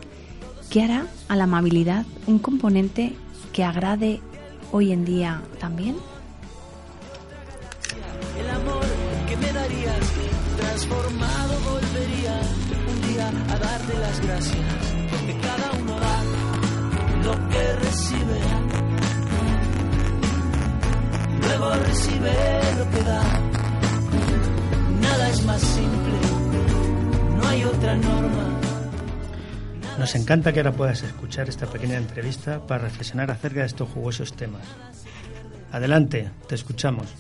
¿qué 0.71 0.83
hará 0.83 1.07
a 1.29 1.37
la 1.37 1.45
amabilidad 1.45 2.07
un 2.27 2.39
componente 2.39 3.15
que 3.53 3.65
agrade 3.65 4.21
hoy 4.73 4.93
en 4.93 5.05
día 5.05 5.43
también? 5.59 5.97
El 8.39 8.49
amor 8.51 8.85
que 9.29 9.37
me 9.37 9.53
darías, 9.53 10.13
transformado 10.57 11.55
volvería 11.61 12.41
un 12.89 13.13
día 13.13 13.29
a 13.29 13.59
darte 13.59 13.99
las 13.99 14.21
gracias, 14.21 14.95
porque 15.11 15.37
cada 15.41 15.73
uno 15.73 15.99
da 15.99 16.23
lo 17.25 17.49
que 17.49 17.73
recibe, 17.77 18.41
luego 21.41 21.75
recibe 21.75 22.33
lo 22.79 22.91
que 22.91 23.03
da. 23.03 23.48
Es 25.39 25.45
más 25.45 25.61
simple, 25.61 26.19
no 27.37 27.47
hay 27.47 27.63
otra 27.63 27.95
norma. 27.95 28.59
Nos 29.97 30.17
encanta 30.17 30.53
que 30.53 30.59
ahora 30.59 30.73
puedas 30.73 31.05
escuchar 31.05 31.49
esta 31.49 31.67
pequeña 31.67 31.97
entrevista 31.97 32.67
para 32.67 32.83
reflexionar 32.83 33.31
acerca 33.31 33.61
de 33.61 33.67
estos 33.67 33.89
jugosos 33.89 34.33
temas. 34.33 34.63
Adelante, 35.71 36.29
te 36.49 36.57
escuchamos. 36.57 37.15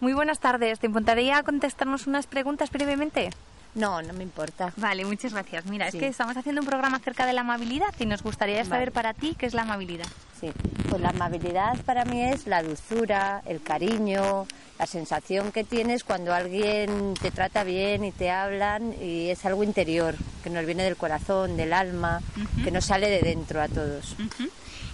Muy 0.00 0.12
buenas 0.12 0.40
tardes. 0.40 0.78
¿Te 0.78 0.86
importaría 0.86 1.42
contestarnos 1.42 2.06
unas 2.06 2.26
preguntas 2.26 2.70
brevemente? 2.70 3.30
No, 3.74 4.02
no 4.02 4.12
me 4.12 4.24
importa. 4.24 4.72
Vale, 4.76 5.04
muchas 5.04 5.32
gracias. 5.32 5.66
Mira, 5.66 5.90
Sí. 5.90 5.98
es 5.98 6.00
que 6.02 6.08
estamos 6.08 6.36
haciendo 6.36 6.60
un 6.62 6.66
programa 6.66 6.96
acerca 6.96 7.26
de 7.26 7.32
la 7.32 7.42
amabilidad 7.42 7.94
y 7.98 8.06
nos 8.06 8.22
gustaría 8.22 8.64
saber 8.64 8.90
Vale. 8.90 8.92
para 8.92 9.14
ti 9.14 9.36
qué 9.38 9.46
es 9.46 9.54
la 9.54 9.62
amabilidad. 9.62 10.06
Sí, 10.40 10.50
pues 10.88 11.00
la 11.00 11.10
amabilidad 11.10 11.76
para 11.84 12.04
mí 12.04 12.22
es 12.22 12.46
la 12.46 12.62
dulzura, 12.62 13.42
el 13.46 13.60
cariño, 13.62 14.46
la 14.78 14.86
sensación 14.86 15.50
que 15.52 15.64
tienes 15.64 16.04
cuando 16.04 16.32
alguien 16.32 17.14
te 17.20 17.30
trata 17.30 17.64
bien 17.64 18.04
y 18.04 18.12
te 18.12 18.30
hablan 18.30 18.94
y 19.00 19.30
es 19.30 19.44
algo 19.44 19.64
interior, 19.64 20.14
que 20.42 20.50
nos 20.50 20.64
viene 20.64 20.84
del 20.84 20.96
corazón, 20.96 21.56
del 21.56 21.72
alma, 21.72 22.20
que 22.64 22.70
nos 22.70 22.84
sale 22.86 23.10
de 23.10 23.20
dentro 23.20 23.60
a 23.60 23.68
todos. 23.68 24.14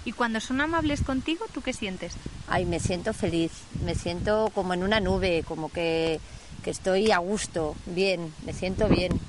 Y 0.06 0.12
cuando 0.12 0.40
son 0.40 0.60
amables 0.60 1.02
contigo, 1.02 1.46
¿tú 1.52 1.60
qué 1.62 1.72
sientes? 1.72 2.14
Ay, 2.48 2.64
me 2.66 2.80
siento 2.80 3.12
feliz, 3.14 3.52
me 3.84 3.94
siento 3.94 4.50
como 4.54 4.74
en 4.74 4.82
una 4.82 5.00
nube, 5.00 5.44
como 5.46 5.70
que, 5.70 6.20
que 6.64 6.70
estoy 6.70 7.12
a 7.12 7.18
gusto, 7.18 7.76
bien, 7.86 8.32
me 8.44 8.52
siento 8.52 8.88
bien. 8.88 9.20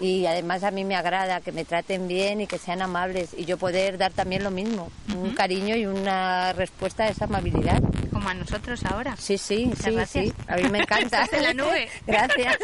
Y 0.00 0.24
además 0.24 0.64
a 0.64 0.70
mí 0.70 0.82
me 0.82 0.96
agrada 0.96 1.42
que 1.42 1.52
me 1.52 1.66
traten 1.66 2.08
bien 2.08 2.40
y 2.40 2.46
que 2.46 2.56
sean 2.56 2.80
amables 2.80 3.34
y 3.36 3.44
yo 3.44 3.58
poder 3.58 3.98
dar 3.98 4.12
también 4.12 4.42
lo 4.42 4.50
mismo, 4.50 4.90
un 5.14 5.34
cariño 5.34 5.76
y 5.76 5.84
una 5.84 6.54
respuesta 6.54 7.04
a 7.04 7.08
esa 7.08 7.26
amabilidad. 7.26 7.82
Como 8.10 8.30
a 8.30 8.34
nosotros 8.34 8.82
ahora. 8.86 9.14
Sí, 9.18 9.36
sí, 9.36 9.66
Muchas 9.66 9.84
sí, 9.84 9.92
gracias. 9.92 10.24
sí, 10.24 10.32
a 10.46 10.56
mí 10.56 10.68
me 10.70 10.78
encanta. 10.78 11.22
Estás 11.24 11.38
en 11.38 11.42
la 11.44 11.52
nube. 11.52 11.88
Gracias. 12.06 12.56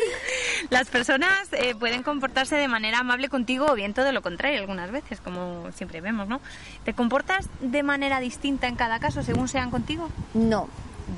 Las 0.70 0.88
personas 0.88 1.48
eh, 1.52 1.74
pueden 1.78 2.02
comportarse 2.02 2.56
de 2.56 2.66
manera 2.66 2.98
amable 2.98 3.28
contigo 3.28 3.66
o 3.70 3.74
bien 3.74 3.94
todo 3.94 4.10
lo 4.10 4.20
contrario 4.20 4.58
algunas 4.58 4.90
veces, 4.90 5.20
como 5.20 5.70
siempre 5.72 6.00
vemos, 6.00 6.26
¿no? 6.26 6.40
¿Te 6.84 6.92
comportas 6.92 7.48
de 7.60 7.84
manera 7.84 8.18
distinta 8.18 8.66
en 8.66 8.74
cada 8.74 8.98
caso 8.98 9.22
según 9.22 9.46
sean 9.46 9.70
contigo? 9.70 10.10
No, 10.34 10.68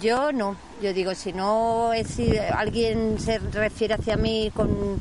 yo 0.01 0.32
no. 0.32 0.57
Yo 0.82 0.93
digo, 0.93 1.14
si 1.14 1.32
no 1.32 1.93
es 1.93 2.09
si 2.09 2.37
alguien 2.37 3.18
se 3.18 3.39
refiere 3.39 3.95
hacia 3.95 4.16
mí 4.16 4.51
con, 4.55 5.01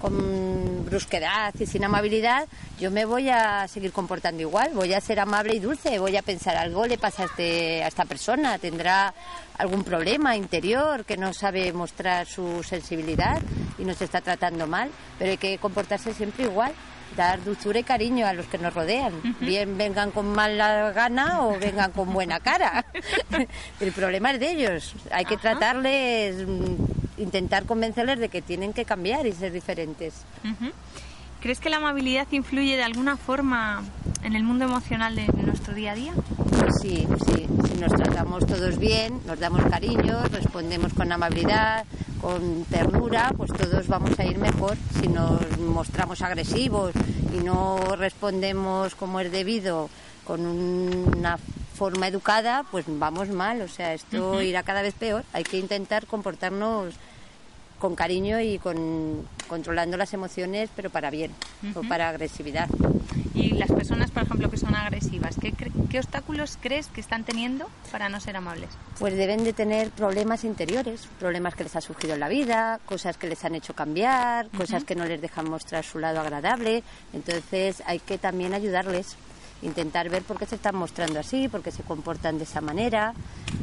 con 0.00 0.84
brusquedad 0.84 1.52
y 1.58 1.66
sin 1.66 1.84
amabilidad, 1.84 2.46
yo 2.78 2.90
me 2.90 3.04
voy 3.04 3.30
a 3.30 3.66
seguir 3.66 3.90
comportando 3.92 4.42
igual. 4.42 4.72
Voy 4.74 4.92
a 4.92 5.00
ser 5.00 5.18
amable 5.20 5.54
y 5.54 5.60
dulce. 5.60 5.98
Voy 5.98 6.16
a 6.16 6.22
pensar, 6.22 6.56
algo 6.56 6.86
le 6.86 6.98
pasa 6.98 7.22
a, 7.22 7.26
este, 7.26 7.82
a 7.82 7.88
esta 7.88 8.04
persona. 8.04 8.58
Tendrá 8.58 9.14
algún 9.58 9.82
problema 9.82 10.36
interior 10.36 11.04
que 11.04 11.16
no 11.16 11.32
sabe 11.32 11.72
mostrar 11.72 12.26
su 12.26 12.62
sensibilidad 12.62 13.40
y 13.78 13.84
nos 13.84 14.00
está 14.02 14.20
tratando 14.20 14.66
mal. 14.66 14.90
Pero 15.18 15.32
hay 15.32 15.38
que 15.38 15.58
comportarse 15.58 16.12
siempre 16.12 16.44
igual 16.44 16.72
dar 17.16 17.42
dulzura 17.42 17.78
y 17.78 17.82
cariño 17.82 18.26
a 18.26 18.32
los 18.32 18.46
que 18.46 18.58
nos 18.58 18.74
rodean. 18.74 19.12
Bien 19.40 19.76
vengan 19.76 20.10
con 20.10 20.32
mala 20.32 20.92
gana 20.92 21.42
o 21.42 21.58
vengan 21.58 21.92
con 21.92 22.12
buena 22.12 22.40
cara. 22.40 22.84
El 23.80 23.92
problema 23.92 24.32
es 24.32 24.40
de 24.40 24.50
ellos. 24.50 24.94
Hay 25.10 25.24
que 25.24 25.36
tratarles, 25.36 26.46
mm, 26.46 27.20
intentar 27.22 27.64
convencerles 27.64 28.18
de 28.18 28.28
que 28.28 28.42
tienen 28.42 28.72
que 28.72 28.84
cambiar 28.84 29.26
y 29.26 29.32
ser 29.32 29.52
diferentes. 29.52 30.14
¿Crees 31.40 31.60
que 31.60 31.68
la 31.68 31.76
amabilidad 31.76 32.26
influye 32.30 32.76
de 32.76 32.82
alguna 32.82 33.16
forma 33.16 33.82
en 34.22 34.34
el 34.34 34.42
mundo 34.44 34.64
emocional 34.64 35.14
de 35.14 35.26
nuestro 35.42 35.74
día 35.74 35.92
a 35.92 35.94
día? 35.94 36.14
Sí, 36.80 37.06
sí. 37.26 37.46
Si 37.68 37.80
nos 37.80 37.92
tratamos 37.92 38.46
todos 38.46 38.78
bien, 38.78 39.20
nos 39.26 39.38
damos 39.38 39.62
cariño, 39.64 40.22
respondemos 40.30 40.92
con 40.92 41.10
amabilidad, 41.12 41.84
con 42.20 42.64
ternura, 42.64 43.32
pues 43.36 43.52
todos 43.52 43.86
vamos 43.88 44.18
a 44.18 44.24
ir 44.24 44.38
mejor. 44.38 44.76
Si 45.00 45.08
nos 45.08 45.58
mostramos 45.58 46.22
agresivos 46.22 46.92
y 47.32 47.38
no 47.44 47.78
respondemos 47.96 48.94
como 48.94 49.20
es 49.20 49.30
debido, 49.32 49.88
con 50.24 50.46
una 50.46 51.38
forma 51.74 52.08
educada, 52.08 52.64
pues 52.70 52.84
vamos 52.88 53.28
mal. 53.28 53.60
O 53.62 53.68
sea, 53.68 53.94
esto 53.94 54.40
irá 54.40 54.62
cada 54.62 54.82
vez 54.82 54.94
peor. 54.94 55.24
Hay 55.32 55.44
que 55.44 55.58
intentar 55.58 56.06
comportarnos 56.06 56.94
con 57.84 57.96
cariño 57.96 58.40
y 58.40 58.58
con 58.58 59.28
controlando 59.46 59.98
las 59.98 60.14
emociones, 60.14 60.70
pero 60.74 60.88
para 60.88 61.10
bien, 61.10 61.32
o 61.74 61.82
para 61.82 62.08
agresividad. 62.08 62.66
Y 63.34 63.50
las 63.50 63.70
personas, 63.70 64.10
por 64.10 64.22
ejemplo, 64.22 64.48
que 64.48 64.56
son 64.56 64.74
agresivas, 64.74 65.36
¿qué, 65.38 65.52
qué 65.52 65.98
obstáculos 65.98 66.56
crees 66.58 66.86
que 66.86 67.02
están 67.02 67.24
teniendo 67.24 67.68
para 67.92 68.08
no 68.08 68.20
ser 68.20 68.38
amables? 68.38 68.70
Pues 68.98 69.14
deben 69.18 69.44
de 69.44 69.52
tener 69.52 69.90
problemas 69.90 70.44
interiores, 70.44 71.06
problemas 71.18 71.54
que 71.56 71.64
les 71.64 71.76
ha 71.76 71.82
surgido 71.82 72.14
en 72.14 72.20
la 72.20 72.30
vida, 72.30 72.80
cosas 72.86 73.18
que 73.18 73.26
les 73.26 73.44
han 73.44 73.54
hecho 73.54 73.74
cambiar, 73.74 74.48
cosas 74.48 74.84
que 74.84 74.94
no 74.94 75.04
les 75.04 75.20
dejan 75.20 75.50
mostrar 75.50 75.84
su 75.84 75.98
lado 75.98 76.20
agradable. 76.20 76.82
Entonces 77.12 77.82
hay 77.84 77.98
que 77.98 78.16
también 78.16 78.54
ayudarles, 78.54 79.14
intentar 79.64 80.08
ver 80.08 80.22
por 80.22 80.38
qué 80.38 80.46
se 80.46 80.54
están 80.54 80.76
mostrando 80.76 81.18
así, 81.18 81.48
por 81.48 81.62
qué 81.62 81.70
se 81.70 81.82
comportan 81.82 82.38
de 82.38 82.44
esa 82.44 82.60
manera. 82.60 83.14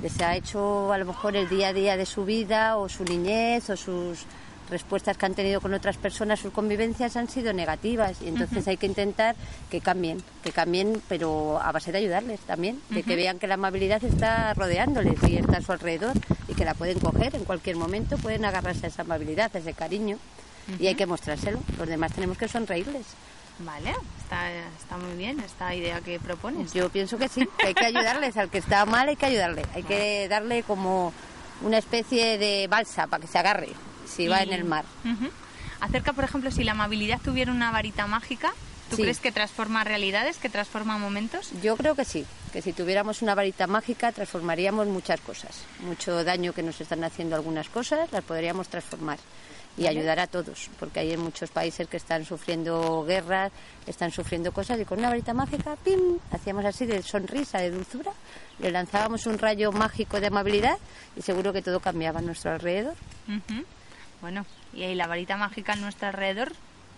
Les 0.01 0.19
ha 0.21 0.35
hecho 0.35 0.91
a 0.91 0.97
lo 0.97 1.05
mejor 1.05 1.35
el 1.35 1.47
día 1.47 1.69
a 1.69 1.73
día 1.73 1.97
de 1.97 2.05
su 2.05 2.25
vida 2.25 2.77
o 2.77 2.89
su 2.89 3.03
niñez 3.03 3.69
o 3.69 3.77
sus 3.77 4.25
respuestas 4.71 5.17
que 5.17 5.25
han 5.25 5.35
tenido 5.35 5.59
con 5.59 5.73
otras 5.73 5.97
personas, 5.97 6.39
sus 6.39 6.53
convivencias 6.53 7.17
han 7.17 7.27
sido 7.27 7.51
negativas 7.51 8.21
y 8.21 8.29
entonces 8.29 8.65
hay 8.69 8.77
que 8.77 8.85
intentar 8.85 9.35
que 9.69 9.81
cambien, 9.81 10.23
que 10.43 10.51
cambien, 10.51 11.01
pero 11.09 11.61
a 11.61 11.73
base 11.73 11.91
de 11.91 11.97
ayudarles 11.97 12.39
también, 12.39 12.81
de 12.89 13.03
que 13.03 13.17
vean 13.17 13.37
que 13.37 13.47
la 13.47 13.55
amabilidad 13.55 14.01
está 14.03 14.53
rodeándoles 14.53 15.21
y 15.27 15.35
está 15.35 15.57
a 15.57 15.61
su 15.61 15.73
alrededor 15.73 16.13
y 16.47 16.53
que 16.53 16.63
la 16.63 16.73
pueden 16.73 16.99
coger 16.99 17.35
en 17.35 17.43
cualquier 17.43 17.75
momento, 17.75 18.17
pueden 18.17 18.45
agarrarse 18.45 18.85
a 18.85 18.89
esa 18.89 19.01
amabilidad, 19.01 19.51
a 19.53 19.59
ese 19.59 19.73
cariño 19.73 20.17
y 20.79 20.87
hay 20.87 20.95
que 20.95 21.05
mostrárselo. 21.05 21.59
Los 21.77 21.87
demás 21.89 22.13
tenemos 22.13 22.37
que 22.37 22.47
sonreírles. 22.47 23.05
Vale, 23.65 23.93
está, 24.23 24.51
está 24.51 24.97
muy 24.97 25.15
bien 25.17 25.39
esta 25.39 25.73
idea 25.75 26.01
que 26.01 26.19
propones. 26.19 26.73
Yo 26.73 26.89
pienso 26.89 27.17
que 27.17 27.27
sí, 27.27 27.47
que 27.57 27.67
hay 27.67 27.73
que 27.73 27.85
ayudarles, 27.85 28.37
al 28.37 28.49
que 28.49 28.57
está 28.57 28.85
mal 28.85 29.07
hay 29.09 29.15
que 29.15 29.25
ayudarle, 29.25 29.63
hay 29.75 29.83
que 29.83 30.27
darle 30.29 30.63
como 30.63 31.13
una 31.61 31.77
especie 31.77 32.37
de 32.37 32.67
balsa 32.67 33.07
para 33.07 33.21
que 33.21 33.27
se 33.27 33.37
agarre 33.37 33.69
si 34.07 34.27
va 34.27 34.41
en 34.41 34.51
el 34.53 34.63
mar. 34.63 34.85
Acerca, 35.79 36.13
por 36.13 36.23
ejemplo, 36.23 36.51
si 36.51 36.63
la 36.63 36.71
amabilidad 36.73 37.19
tuviera 37.23 37.51
una 37.51 37.71
varita 37.71 38.07
mágica, 38.07 38.51
¿tú 38.89 38.95
Sí. 38.97 39.01
crees 39.03 39.19
que 39.19 39.31
transforma 39.31 39.83
realidades, 39.83 40.37
que 40.37 40.49
transforma 40.49 40.97
momentos? 40.97 41.49
Yo 41.61 41.75
creo 41.77 41.95
que 41.95 42.05
sí, 42.05 42.25
que 42.53 42.61
si 42.61 42.73
tuviéramos 42.73 43.21
una 43.21 43.35
varita 43.35 43.67
mágica 43.67 44.11
transformaríamos 44.11 44.87
muchas 44.87 45.21
cosas. 45.21 45.55
Mucho 45.81 46.23
daño 46.23 46.53
que 46.53 46.63
nos 46.63 46.79
están 46.81 47.03
haciendo 47.03 47.35
algunas 47.35 47.69
cosas 47.69 48.11
las 48.11 48.23
podríamos 48.23 48.67
transformar 48.69 49.17
y 49.81 49.87
ayudar 49.87 50.19
a 50.19 50.27
todos, 50.27 50.69
porque 50.79 50.99
hay 50.99 51.17
muchos 51.17 51.49
países 51.49 51.87
que 51.87 51.97
están 51.97 52.23
sufriendo 52.23 53.03
guerras, 53.03 53.51
están 53.87 54.11
sufriendo 54.11 54.51
cosas 54.51 54.79
y 54.79 54.85
con 54.85 54.99
una 54.99 55.09
varita 55.09 55.33
mágica, 55.33 55.75
¡pim!, 55.83 56.19
hacíamos 56.31 56.65
así 56.65 56.85
de 56.85 57.01
sonrisa, 57.01 57.57
de 57.57 57.71
dulzura, 57.71 58.11
le 58.59 58.69
lanzábamos 58.69 59.25
un 59.25 59.39
rayo 59.39 59.71
mágico 59.71 60.19
de 60.19 60.27
amabilidad 60.27 60.77
y 61.15 61.23
seguro 61.23 61.51
que 61.51 61.63
todo 61.63 61.79
cambiaba 61.79 62.19
a 62.19 62.21
nuestro 62.21 62.51
alrededor. 62.51 62.93
Bueno, 64.21 64.45
y 64.71 64.83
ahí 64.83 64.93
la 64.93 65.07
varita 65.07 65.35
mágica 65.35 65.73
a 65.73 65.77
nuestro 65.77 66.09
alrededor, 66.09 66.53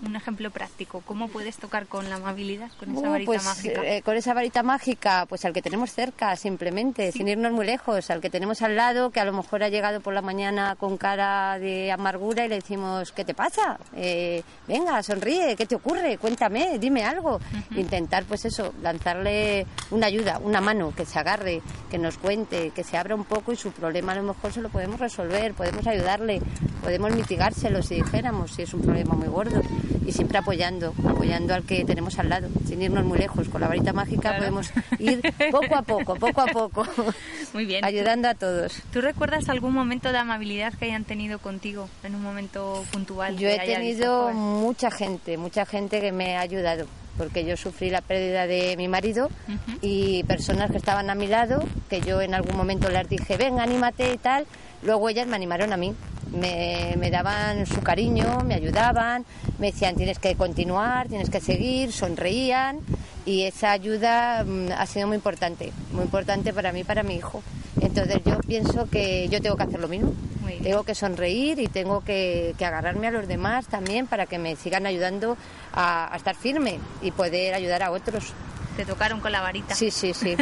un 0.06 0.16
ejemplo 0.16 0.52
práctico. 0.52 1.02
¿Cómo 1.06 1.28
puedes 1.28 1.58
tocar 1.58 1.88
con 1.88 2.10
la 2.10 2.16
amabilidad, 2.16 2.70
con 2.80 2.92
esa 2.92 3.08
Uh, 3.08 3.12
varita 3.12 3.26
pues, 3.26 3.44
mágica? 3.46 3.82
eh, 3.86 4.02
con 4.02 4.16
esa 4.16 4.34
varita 4.34 4.64
mágica, 4.64 5.26
pues 5.28 5.46
al 5.46 5.54
que 5.54 5.62
tenemos 5.62 5.92
cerca, 5.92 6.36
simplemente, 6.36 7.12
sin 7.12 7.28
irnos 7.28 7.52
muy 7.52 7.66
lejos, 7.66 8.10
al 8.10 8.22
que 8.22 8.30
tenemos 8.30 8.62
al 8.62 8.76
lado, 8.76 9.12
que 9.12 9.20
a 9.20 9.26
lo 9.26 9.34
mejor 9.34 9.64
ha 9.64 9.70
llegado 9.70 10.02
por 10.02 10.14
la 10.14 10.22
mañana 10.22 10.76
con 10.76 10.98
cara 10.98 11.58
de 11.60 11.92
amargura 11.92 12.46
y 12.46 12.50
le 12.50 12.56
decimos, 12.56 13.12
¿qué 13.12 13.26
te 13.26 13.34
pasa? 13.34 13.80
Eh, 13.96 14.44
venga, 14.68 15.02
sonríe, 15.04 15.56
¿qué 15.56 15.66
te 15.66 15.76
ocurre? 15.76 16.18
Cuéntame, 16.18 16.78
dime 16.80 17.04
algo. 17.04 17.40
Intentar, 17.76 18.26
pues 18.26 18.46
eso, 18.46 18.74
lanzarle 18.82 19.66
una 19.92 20.08
ayuda, 20.08 20.40
una 20.40 20.62
mano, 20.62 20.94
que 20.96 21.06
se 21.06 21.20
agarre, 21.20 21.62
que 21.90 21.98
nos 21.98 22.18
cuente, 22.18 22.72
que 22.72 22.84
se 22.84 22.98
abra 22.98 23.16
un 23.16 23.26
poco 23.26 23.52
y 23.52 23.56
su 23.56 23.72
problema 23.72 24.12
a 24.12 24.16
lo 24.16 24.24
mejor 24.24 24.52
se 24.54 24.62
lo 24.62 24.70
podemos 24.70 25.00
resolver, 25.00 25.54
podemos 25.54 25.86
ayudarle, 25.88 26.42
podemos 26.82 27.12
mitigárselo 27.16 27.82
si 27.82 27.96
dijéramos, 27.96 28.52
si 28.52 28.64
es 28.64 28.74
un 28.74 28.82
problema 28.82 29.14
muy 29.16 29.28
gordo. 29.28 29.62
Y 30.06 30.12
siempre 30.12 30.38
apoyando, 30.38 30.94
apoyando 31.08 31.54
al 31.54 31.64
que 31.64 31.86
tenemos 31.86 32.20
al 32.20 32.30
lado, 32.30 32.50
sin 32.68 32.82
irnos 32.82 33.06
muy 33.06 33.18
lejos. 33.18 33.48
Con 33.50 33.62
la 33.62 33.68
varita 33.68 33.94
mágica 33.94 34.22
Claro. 34.30 34.38
podemos 34.40 34.72
ir 35.00 35.22
poco 35.52 35.76
a 35.76 35.82
poco, 35.82 36.16
poco 36.16 36.42
a 36.42 36.46
poco, 36.48 36.86
Muy 37.54 37.66
bien. 37.66 37.84
ayudando 37.86 38.28
a 38.28 38.34
todos. 38.36 38.82
¿Tú 38.92 39.02
recuerdas 39.02 39.50
algún 39.50 39.74
momento 39.74 40.12
de 40.12 40.18
amabilidad 40.18 40.74
que 40.74 40.86
hayan 40.86 41.04
tenido 41.04 41.40
contigo 41.40 41.88
en 42.04 42.16
un 42.16 42.22
momento 42.24 42.84
puntual? 42.92 43.38
Yo 43.38 43.48
he 43.50 43.60
tenido 43.60 44.32
mucha 44.34 44.92
gente, 44.92 45.38
mucha 45.38 45.66
gente 45.66 46.02
que 46.02 46.12
me 46.12 46.36
ha 46.38 46.42
ayudado, 46.42 46.86
porque 47.18 47.46
yo 47.46 47.56
sufrí 47.58 47.90
la 47.90 48.02
pérdida 48.02 48.48
de 48.48 48.76
mi 48.78 48.88
marido 48.88 49.30
Ujú. 49.48 49.78
y 49.82 50.24
personas 50.24 50.72
que 50.72 50.78
estaban 50.78 51.10
a 51.10 51.16
mi 51.16 51.28
lado, 51.28 51.64
que 51.90 52.02
yo 52.02 52.22
en 52.22 52.34
algún 52.34 52.58
momento 52.58 52.90
les 52.90 53.08
dije, 53.08 53.38
ven, 53.38 53.60
anímate 53.60 54.14
y 54.14 54.18
tal, 54.18 54.46
luego 54.84 55.10
ellas 55.10 55.28
me 55.28 55.36
animaron 55.36 55.74
a 55.74 55.78
mí. 55.78 55.94
Me, 56.32 56.96
me 56.98 57.12
daban 57.12 57.68
su 57.68 57.82
cariño, 57.82 58.40
me 58.44 58.56
ayudaban, 58.56 59.24
me 59.60 59.72
decían 59.72 59.96
tienes 59.96 60.18
que 60.18 60.36
continuar, 60.36 61.08
tienes 61.08 61.30
que 61.30 61.40
seguir, 61.40 61.92
sonreían 61.92 62.80
y 63.26 63.44
esa 63.44 63.72
ayuda 63.72 64.44
mm, 64.44 64.72
ha 64.76 64.86
sido 64.86 65.08
muy 65.08 65.16
importante, 65.16 65.72
muy 65.92 66.04
importante 66.04 66.52
para 66.54 66.72
mí, 66.72 66.84
para 66.84 67.04
mi 67.04 67.16
hijo. 67.16 67.44
Entonces 67.80 68.22
yo 68.26 68.40
pienso 68.40 68.90
que 68.90 69.28
yo 69.30 69.42
tengo 69.42 69.56
que 69.58 69.64
hacer 69.64 69.80
lo 69.80 69.88
mismo. 69.88 70.14
Tengo 70.62 70.84
que 70.84 70.96
sonreír 70.96 71.60
y 71.60 71.68
tengo 71.68 72.04
que, 72.04 72.54
que 72.58 72.66
agarrarme 72.66 73.08
a 73.08 73.12
los 73.12 73.28
demás 73.28 73.68
también 73.68 74.08
para 74.08 74.28
que 74.28 74.38
me 74.38 74.56
sigan 74.56 74.86
ayudando 74.86 75.36
a, 75.74 76.14
a 76.14 76.16
estar 76.16 76.36
firme 76.36 76.80
y 77.02 77.12
poder 77.12 77.54
ayudar 77.54 77.84
a 77.84 77.92
otros. 77.92 78.34
Te 78.76 78.86
tocaron 78.86 79.20
con 79.20 79.32
la 79.32 79.42
varita. 79.42 79.76
Sí, 79.76 79.92
sí, 79.92 80.14
sí. 80.14 80.36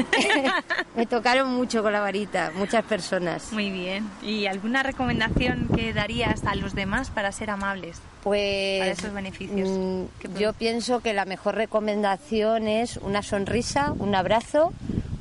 me 0.95 1.05
tocaron 1.05 1.51
mucho 1.53 1.83
con 1.83 1.91
la 1.91 1.99
varita, 1.99 2.51
muchas 2.55 2.83
personas. 2.85 3.51
Muy 3.51 3.69
bien. 3.69 4.09
¿Y 4.21 4.45
alguna 4.45 4.83
recomendación 4.83 5.67
que 5.75 5.93
darías 5.93 6.43
a 6.45 6.55
los 6.55 6.73
demás 6.73 7.09
para 7.09 7.31
ser 7.31 7.49
amables? 7.49 7.99
Pues 8.23 8.79
Para 8.79 8.91
esos 8.91 9.13
beneficios. 9.13 9.67
mm, 9.69 10.03
¿Qué 10.19 10.29
yo 10.39 10.53
pienso 10.53 11.01
que 11.01 11.13
la 11.13 11.25
mejor 11.25 11.55
recomendación 11.55 12.67
es 12.67 12.97
una 12.97 13.21
sonrisa, 13.23 13.93
un 13.97 14.15
abrazo, 14.15 14.71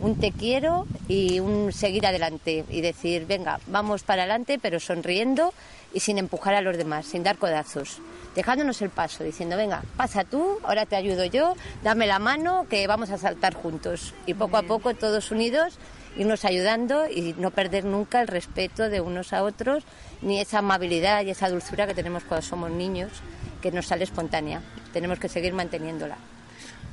un 0.01 0.19
te 0.19 0.33
quiero 0.33 0.87
y 1.09 1.41
un 1.41 1.73
seguir 1.73 2.07
adelante 2.07 2.65
y 2.71 2.81
decir, 2.81 3.27
venga, 3.27 3.61
vamos 3.67 4.03
para 4.03 4.23
adelante, 4.23 4.59
pero 4.61 4.81
sonriendo 4.81 5.53
y 5.93 6.01
sin 6.01 6.19
empujar 6.19 6.55
a 6.55 6.63
los 6.63 6.77
demás, 6.77 7.07
sin 7.07 7.23
dar 7.23 7.37
codazos, 7.37 7.99
dejándonos 8.35 8.81
el 8.83 8.91
paso, 8.91 9.25
diciendo, 9.25 9.57
venga, 9.57 9.83
pasa 9.97 10.25
tú, 10.25 10.59
ahora 10.63 10.87
te 10.87 10.97
ayudo 10.97 11.25
yo, 11.25 11.55
dame 11.83 12.07
la 12.07 12.19
mano, 12.19 12.67
que 12.71 12.87
vamos 12.87 13.11
a 13.11 13.19
saltar 13.19 13.55
juntos. 13.55 14.15
Y 14.27 14.35
poco 14.35 14.57
a 14.57 14.63
poco, 14.63 14.95
todos 14.95 15.31
unidos, 15.31 15.79
irnos 16.17 16.45
ayudando 16.45 17.09
y 17.09 17.35
no 17.39 17.51
perder 17.51 17.85
nunca 17.85 18.21
el 18.21 18.29
respeto 18.29 18.89
de 18.89 19.01
unos 19.01 19.33
a 19.33 19.43
otros, 19.43 19.85
ni 20.23 20.41
esa 20.41 20.59
amabilidad 20.59 21.25
y 21.25 21.31
esa 21.31 21.51
dulzura 21.51 21.87
que 21.87 21.95
tenemos 21.95 22.25
cuando 22.25 22.47
somos 22.47 22.71
niños, 22.71 23.11
que 23.61 23.71
nos 23.71 23.87
sale 23.87 24.05
espontánea. 24.05 24.63
Tenemos 24.93 25.19
que 25.19 25.29
seguir 25.29 25.53
manteniéndola. 25.53 26.17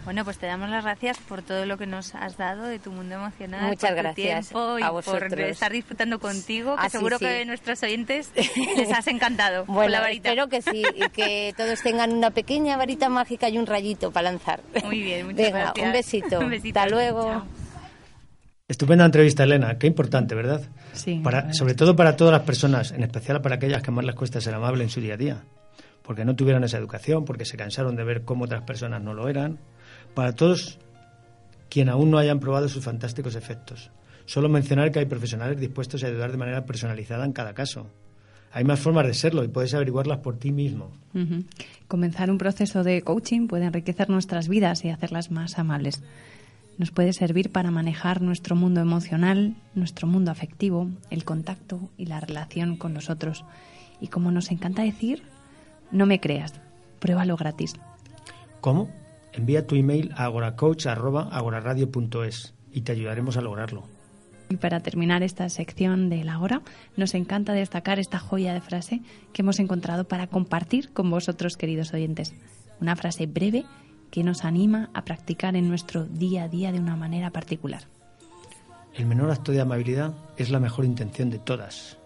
Bueno, 0.08 0.24
pues 0.24 0.38
te 0.38 0.45
damos 0.45 0.70
las 0.70 0.86
gracias 0.86 1.18
por 1.18 1.41
todo 1.41 1.66
lo 1.66 1.78
que 1.78 1.86
nos 1.86 2.16
has 2.16 2.38
dado 2.38 2.64
de 2.64 2.80
tu 2.80 2.93
mundo 2.93 3.16
emocional. 3.16 3.64
Muchas 3.68 3.89
por 3.89 3.97
tu 3.97 4.03
gracias 4.03 4.47
tiempo 4.47 4.80
y 4.80 4.82
a 4.82 4.86
por 4.86 4.93
vosotros. 5.03 5.34
estar 5.38 5.70
disfrutando 5.70 6.18
contigo, 6.20 6.76
que 6.78 6.82
Ah, 6.86 6.89
seguro 6.89 7.18
sí. 7.18 7.26
que 7.26 7.41
a 7.41 7.45
nuestros 7.45 7.84
oyentes 7.84 8.32
les 8.78 8.89
has 8.93 9.05
encantado 9.08 9.66
con 9.66 9.76
Bueno, 9.76 9.91
la 9.91 9.99
varita. 9.99 10.30
espero 10.30 10.47
que 10.47 10.62
sí 10.62 10.82
y 10.95 11.10
que 11.10 11.53
todos 11.58 11.82
tengan 11.82 12.14
una 12.14 12.32
pequeña 12.32 12.78
varita 12.78 13.10
mágica 13.10 13.49
y 13.49 13.58
un 13.58 13.66
rayito 13.66 14.10
para 14.12 14.32
lanzar. 14.32 14.62
Muy 14.86 15.01
bien, 15.01 15.26
muchas 15.26 15.41
Venga, 15.47 15.60
gracias. 15.74 15.86
un 15.86 15.91
besito. 15.91 16.39
Un 16.47 16.49
besito. 16.51 16.80
Hasta 16.80 16.89
luego. 16.89 17.24
Chao. 17.24 17.45
Estupenda 18.70 19.03
entrevista, 19.03 19.43
Elena. 19.43 19.78
Qué 19.78 19.88
importante, 19.88 20.36
¿verdad? 20.36 20.62
Sí, 20.93 21.20
Para, 21.22 21.53
sobre 21.53 21.74
todo 21.74 21.97
para 21.97 22.16
todas 22.16 22.32
las 22.32 22.43
personas, 22.43 22.91
en 22.93 23.03
especial 23.03 23.41
para 23.41 23.55
aquellas 23.55 23.82
que 23.84 23.91
más 23.91 24.05
les 24.05 24.16
cuesta 24.16 24.39
ser 24.39 24.53
amable 24.53 24.84
en 24.86 24.89
su 24.89 25.01
día 25.01 25.16
a 25.16 25.18
día. 25.18 25.38
Porque 26.01 26.24
no 26.24 26.34
tuvieron 26.38 26.64
esa 26.64 26.78
educación, 26.78 27.26
porque 27.26 27.43
se 27.43 27.58
cansaron 27.58 27.97
de 27.97 28.05
ver 28.05 28.24
cómo 28.24 28.45
otras 28.45 28.62
personas 28.64 29.01
no 29.01 29.14
lo 29.14 29.28
eran. 29.28 29.60
Para 30.18 30.34
todos 30.34 30.80
quien 31.70 31.89
aún 31.89 32.09
no 32.09 32.18
hayan 32.18 32.39
probado 32.39 32.68
sus 32.70 32.84
fantásticos 32.84 33.36
efectos. 33.36 33.91
Solo 34.26 34.49
mencionar 34.49 34.91
que 34.91 34.97
hay 34.97 35.05
profesionales 35.05 35.59
dispuestos 35.59 36.03
a 36.03 36.07
ayudar 36.07 36.32
de 36.32 36.39
manera 36.39 36.65
personalizada 36.65 37.24
en 37.24 37.34
cada 37.34 37.53
caso. 37.53 37.86
Hay 38.51 38.63
más 38.63 38.80
formas 38.80 39.05
de 39.05 39.13
serlo 39.13 39.43
y 39.43 39.47
puedes 39.47 39.76
averiguarlas 39.76 40.18
por 40.18 40.39
ti 40.39 40.51
mismo. 40.51 40.89
Comenzar 41.88 42.32
un 42.32 42.39
proceso 42.39 42.84
de 42.84 43.03
coaching 43.03 43.45
puede 43.45 43.65
enriquecer 43.65 44.09
nuestras 44.09 44.47
vidas 44.47 44.84
y 44.86 44.89
hacerlas 44.89 45.30
más 45.30 45.59
amables. 45.59 46.01
Nos 46.80 46.89
puede 46.89 47.13
servir 47.13 47.51
para 47.51 47.70
manejar 47.70 48.24
nuestro 48.24 48.55
mundo 48.55 48.82
emocional, 48.82 49.55
nuestro 49.76 50.07
mundo 50.07 50.32
afectivo, 50.32 50.89
el 51.11 51.26
contacto 51.26 51.91
y 51.95 52.07
la 52.07 52.20
relación 52.20 52.76
con 52.78 52.95
los 52.95 53.11
otros. 53.11 53.45
Y 54.01 54.07
como 54.07 54.32
nos 54.32 54.49
encanta 54.49 54.82
decir, 54.82 55.22
no 55.91 56.07
me 56.07 56.20
creas, 56.20 56.53
pruébalo 56.99 57.38
gratis. 57.38 57.76
¿Cómo? 58.61 58.89
Envía 59.38 59.66
tu 59.68 59.76
email 59.76 60.12
a 60.16 60.24
agoracoach.agoraradio.es 60.26 62.54
y 62.72 62.82
te 62.82 62.92
ayudaremos 62.92 63.38
a 63.38 63.42
lograrlo. 63.42 63.84
Y 64.50 64.58
para 64.58 64.80
terminar 64.80 65.22
esta 65.22 65.48
sección 65.50 66.10
de 66.10 66.24
la 66.24 66.40
hora, 66.40 66.64
nos 66.96 67.14
encanta 67.14 67.54
destacar 67.54 68.00
esta 68.00 68.18
joya 68.18 68.56
de 68.56 68.62
frase 68.62 69.04
que 69.34 69.44
hemos 69.44 69.60
encontrado 69.60 70.08
para 70.08 70.26
compartir 70.26 70.92
con 70.92 71.12
vosotros, 71.12 71.56
queridos 71.56 71.94
oyentes. 71.94 72.34
Una 72.82 72.96
frase 72.96 73.28
breve 73.28 73.66
que 74.10 74.24
nos 74.24 74.44
anima 74.44 74.90
a 74.96 75.06
practicar 75.06 75.56
en 75.56 75.70
nuestro 75.70 76.06
día 76.06 76.46
a 76.46 76.48
día 76.48 76.72
de 76.72 76.80
una 76.80 76.96
manera 76.96 77.30
particular. 77.30 77.84
El 78.96 79.06
menor 79.06 79.30
acto 79.30 79.52
de 79.52 79.62
amabilidad 79.62 80.16
es 80.38 80.50
la 80.50 80.60
mejor 80.60 80.84
intención 80.84 81.30
de 81.30 81.38
todas. 81.38 82.00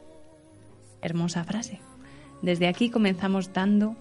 Hermosa 1.02 1.46
frase. 1.46 1.80
Desde 2.42 2.68
aquí 2.68 2.90
comenzamos 2.90 3.54
dando 3.54 3.96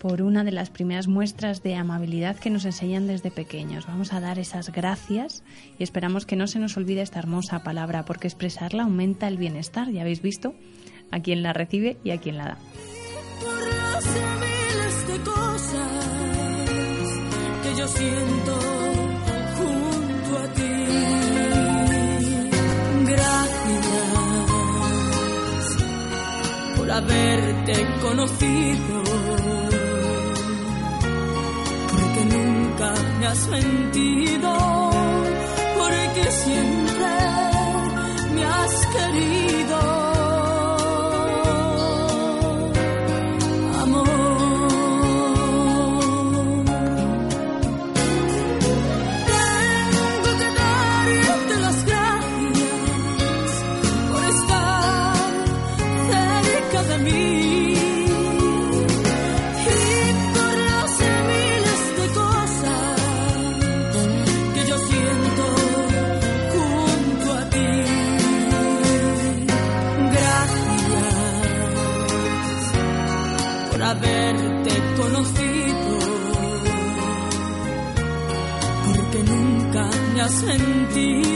por 0.00 0.22
una 0.22 0.42
de 0.42 0.50
las 0.50 0.70
primeras 0.70 1.06
muestras 1.06 1.62
de 1.62 1.76
amabilidad 1.76 2.36
que 2.36 2.50
nos 2.50 2.64
enseñan 2.64 3.06
desde 3.06 3.30
pequeños. 3.30 3.86
Vamos 3.86 4.12
a 4.12 4.20
dar 4.20 4.38
esas 4.38 4.72
gracias 4.72 5.44
y 5.78 5.84
esperamos 5.84 6.26
que 6.26 6.36
no 6.36 6.46
se 6.46 6.58
nos 6.58 6.76
olvide 6.76 7.02
esta 7.02 7.18
hermosa 7.18 7.62
palabra 7.62 8.04
porque 8.04 8.26
expresarla 8.26 8.84
aumenta 8.84 9.28
el 9.28 9.36
bienestar, 9.36 9.90
ya 9.90 10.00
habéis 10.00 10.22
visto, 10.22 10.54
a 11.10 11.20
quien 11.20 11.42
la 11.42 11.52
recibe 11.52 11.98
y 12.02 12.10
a 12.10 12.18
quien 12.18 12.38
la 12.38 12.44
da. 12.44 12.58
miles 14.40 15.06
de 15.06 15.18
cosas 15.30 15.88
que 17.62 17.78
yo 17.78 17.86
siento. 17.86 18.80
Gracias 23.04 23.86
por 26.76 26.90
haberte 26.90 27.86
conocido, 28.00 29.02
has 33.26 33.48
mentido, 33.48 34.90
porque 35.78 36.30
siempre 36.30 37.08
me 38.34 38.44
has 38.44 38.86
querido. 38.86 39.99
Has 80.90 81.29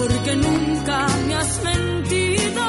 porque 0.00 0.34
nunca 0.34 1.06
me 1.26 1.34
has 1.34 1.62
mentido, 1.62 2.62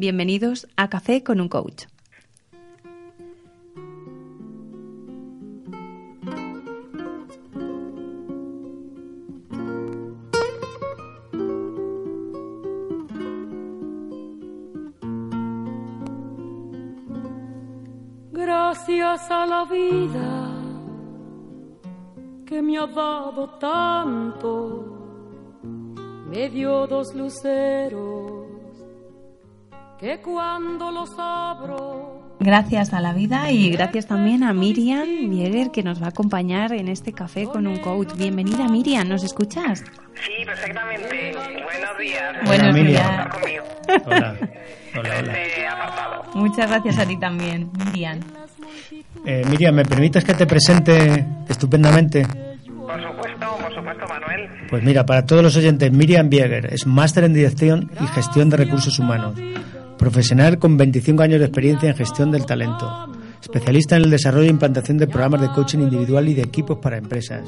Bienvenidos 0.00 0.66
a 0.78 0.88
Café 0.88 1.22
con 1.22 1.42
un 1.42 1.50
Coach. 1.50 1.84
Gracias 18.32 19.30
a 19.30 19.44
la 19.44 19.66
vida 19.66 20.50
que 22.46 22.62
me 22.62 22.78
ha 22.78 22.86
dado 22.86 23.50
tanto, 23.58 24.96
me 26.30 26.48
dio 26.48 26.86
dos 26.86 27.14
luceros 27.14 28.39
que 30.00 30.18
cuando 30.18 30.90
los 30.90 31.10
abro 31.18 32.20
Gracias 32.40 32.94
a 32.94 33.00
la 33.00 33.12
vida 33.12 33.50
y 33.50 33.70
gracias 33.70 34.06
también 34.06 34.42
a 34.44 34.54
Miriam 34.54 35.06
Bieger 35.28 35.70
que 35.70 35.82
nos 35.82 36.00
va 36.00 36.06
a 36.06 36.08
acompañar 36.08 36.72
en 36.72 36.88
este 36.88 37.12
café 37.12 37.44
con 37.44 37.66
un 37.66 37.76
coach. 37.80 38.14
Bienvenida 38.16 38.66
Miriam, 38.66 39.06
¿nos 39.06 39.22
escuchas? 39.24 39.84
Sí, 40.14 40.46
perfectamente. 40.46 41.34
Buenos 41.34 41.98
días. 41.98 42.46
Buenos 42.46 42.74
Miriam. 42.74 43.28
días. 43.86 44.02
Hola. 44.06 44.36
Hola. 44.98 46.22
Muchas 46.34 46.70
gracias 46.70 46.98
a 46.98 47.06
ti 47.06 47.18
también, 47.18 47.70
Miriam. 47.84 48.20
Eh, 49.26 49.44
Miriam, 49.50 49.74
¿me 49.74 49.84
permites 49.84 50.24
que 50.24 50.32
te 50.32 50.46
presente 50.46 51.26
estupendamente? 51.46 52.26
Por 52.26 53.02
supuesto, 53.02 53.46
por 53.60 53.74
supuesto, 53.74 54.06
Manuel. 54.08 54.48
Pues 54.70 54.82
mira, 54.82 55.04
para 55.04 55.26
todos 55.26 55.42
los 55.42 55.54
oyentes, 55.58 55.92
Miriam 55.92 56.30
Bieger 56.30 56.72
es 56.72 56.86
máster 56.86 57.24
en 57.24 57.34
Dirección 57.34 57.90
y 58.00 58.06
Gestión 58.06 58.48
de 58.48 58.56
Recursos 58.56 58.98
Humanos, 58.98 59.34
profesional 60.00 60.58
con 60.58 60.78
25 60.78 61.22
años 61.22 61.40
de 61.40 61.44
experiencia 61.44 61.90
en 61.90 61.94
gestión 61.94 62.30
del 62.30 62.46
talento, 62.46 63.12
especialista 63.42 63.96
en 63.96 64.04
el 64.04 64.10
desarrollo 64.10 64.46
e 64.46 64.50
implantación 64.50 64.96
de 64.96 65.06
programas 65.06 65.42
de 65.42 65.50
coaching 65.50 65.80
individual 65.80 66.26
y 66.26 66.32
de 66.32 66.40
equipos 66.40 66.78
para 66.78 66.96
empresas, 66.96 67.46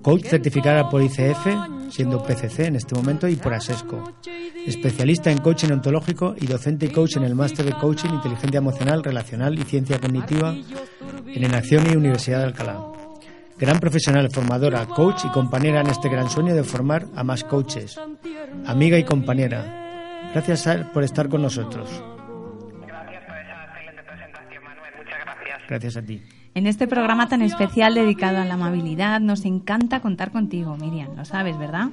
coach 0.00 0.22
certificada 0.26 0.88
por 0.88 1.02
ICF, 1.02 1.44
siendo 1.90 2.22
PCC 2.22 2.66
en 2.66 2.76
este 2.76 2.94
momento, 2.94 3.26
y 3.26 3.34
por 3.34 3.52
ASESCO, 3.52 4.12
especialista 4.64 5.32
en 5.32 5.38
coaching 5.38 5.72
ontológico 5.72 6.36
y 6.40 6.46
docente 6.46 6.86
y 6.86 6.90
coach 6.90 7.16
en 7.16 7.24
el 7.24 7.34
máster 7.34 7.66
de 7.66 7.72
coaching, 7.72 8.10
inteligencia 8.10 8.58
emocional, 8.58 9.02
relacional 9.02 9.58
y 9.58 9.64
ciencia 9.64 9.98
cognitiva 9.98 10.54
en 11.26 11.44
Enacción 11.44 11.84
y 11.90 11.96
Universidad 11.96 12.38
de 12.38 12.44
Alcalá. 12.44 12.80
Gran 13.58 13.80
profesional, 13.80 14.30
formadora, 14.30 14.86
coach 14.86 15.24
y 15.24 15.30
compañera 15.30 15.80
en 15.80 15.88
este 15.88 16.08
gran 16.08 16.30
sueño 16.30 16.54
de 16.54 16.62
formar 16.62 17.08
a 17.16 17.24
más 17.24 17.42
coaches. 17.42 17.98
Amiga 18.66 18.98
y 18.98 19.04
compañera. 19.04 19.81
Gracias 20.32 20.66
por 20.92 21.02
estar 21.02 21.28
con 21.28 21.42
nosotros. 21.42 22.02
Gracias 22.86 23.24
por 23.24 23.36
esa 23.36 23.64
excelente 23.64 24.02
presentación, 24.02 24.64
Manuel. 24.64 24.92
Muchas 24.96 25.18
gracias. 25.24 25.60
Gracias 25.68 25.96
a 25.96 26.02
ti. 26.02 26.22
En 26.54 26.66
este 26.66 26.86
programa 26.86 27.28
tan 27.28 27.40
especial 27.40 27.94
dedicado 27.94 28.38
a 28.38 28.44
la 28.44 28.54
amabilidad 28.54 29.20
nos 29.20 29.46
encanta 29.46 30.00
contar 30.00 30.30
contigo, 30.30 30.76
Miriam, 30.76 31.16
lo 31.16 31.24
sabes, 31.24 31.58
¿verdad? 31.58 31.86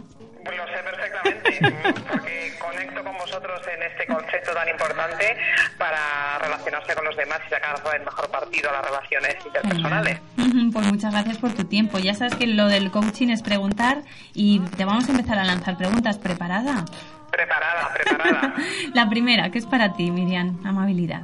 Pues 0.43 0.57
lo 0.57 0.65
sé 0.67 0.83
perfectamente, 0.83 2.03
porque 2.09 2.53
conecto 2.59 3.03
con 3.03 3.17
vosotros 3.17 3.61
en 3.73 3.83
este 3.83 4.05
concepto 4.05 4.53
tan 4.53 4.67
importante 4.67 5.37
para 5.77 6.39
relacionarse 6.39 6.93
con 6.93 7.05
los 7.05 7.15
demás 7.15 7.39
y 7.47 7.49
sacar 7.49 7.75
el 7.95 8.03
mejor 8.03 8.29
partido 8.29 8.69
a 8.69 8.73
las 8.73 8.85
relaciones 8.85 9.35
interpersonales. 9.45 10.19
Pues 10.73 10.85
muchas 10.87 11.11
gracias 11.11 11.37
por 11.37 11.53
tu 11.53 11.65
tiempo. 11.65 11.99
Ya 11.99 12.13
sabes 12.13 12.35
que 12.35 12.47
lo 12.47 12.67
del 12.67 12.91
coaching 12.91 13.29
es 13.29 13.41
preguntar 13.41 14.01
y 14.33 14.59
te 14.59 14.85
vamos 14.85 15.07
a 15.07 15.11
empezar 15.11 15.37
a 15.37 15.43
lanzar 15.43 15.77
preguntas. 15.77 16.17
¿Preparada? 16.17 16.85
Preparada, 17.31 17.93
preparada. 17.93 18.53
La 18.93 19.09
primera, 19.09 19.49
¿qué 19.51 19.59
es 19.59 19.65
para 19.65 19.93
ti, 19.93 20.11
Miriam? 20.11 20.59
Amabilidad. 20.65 21.21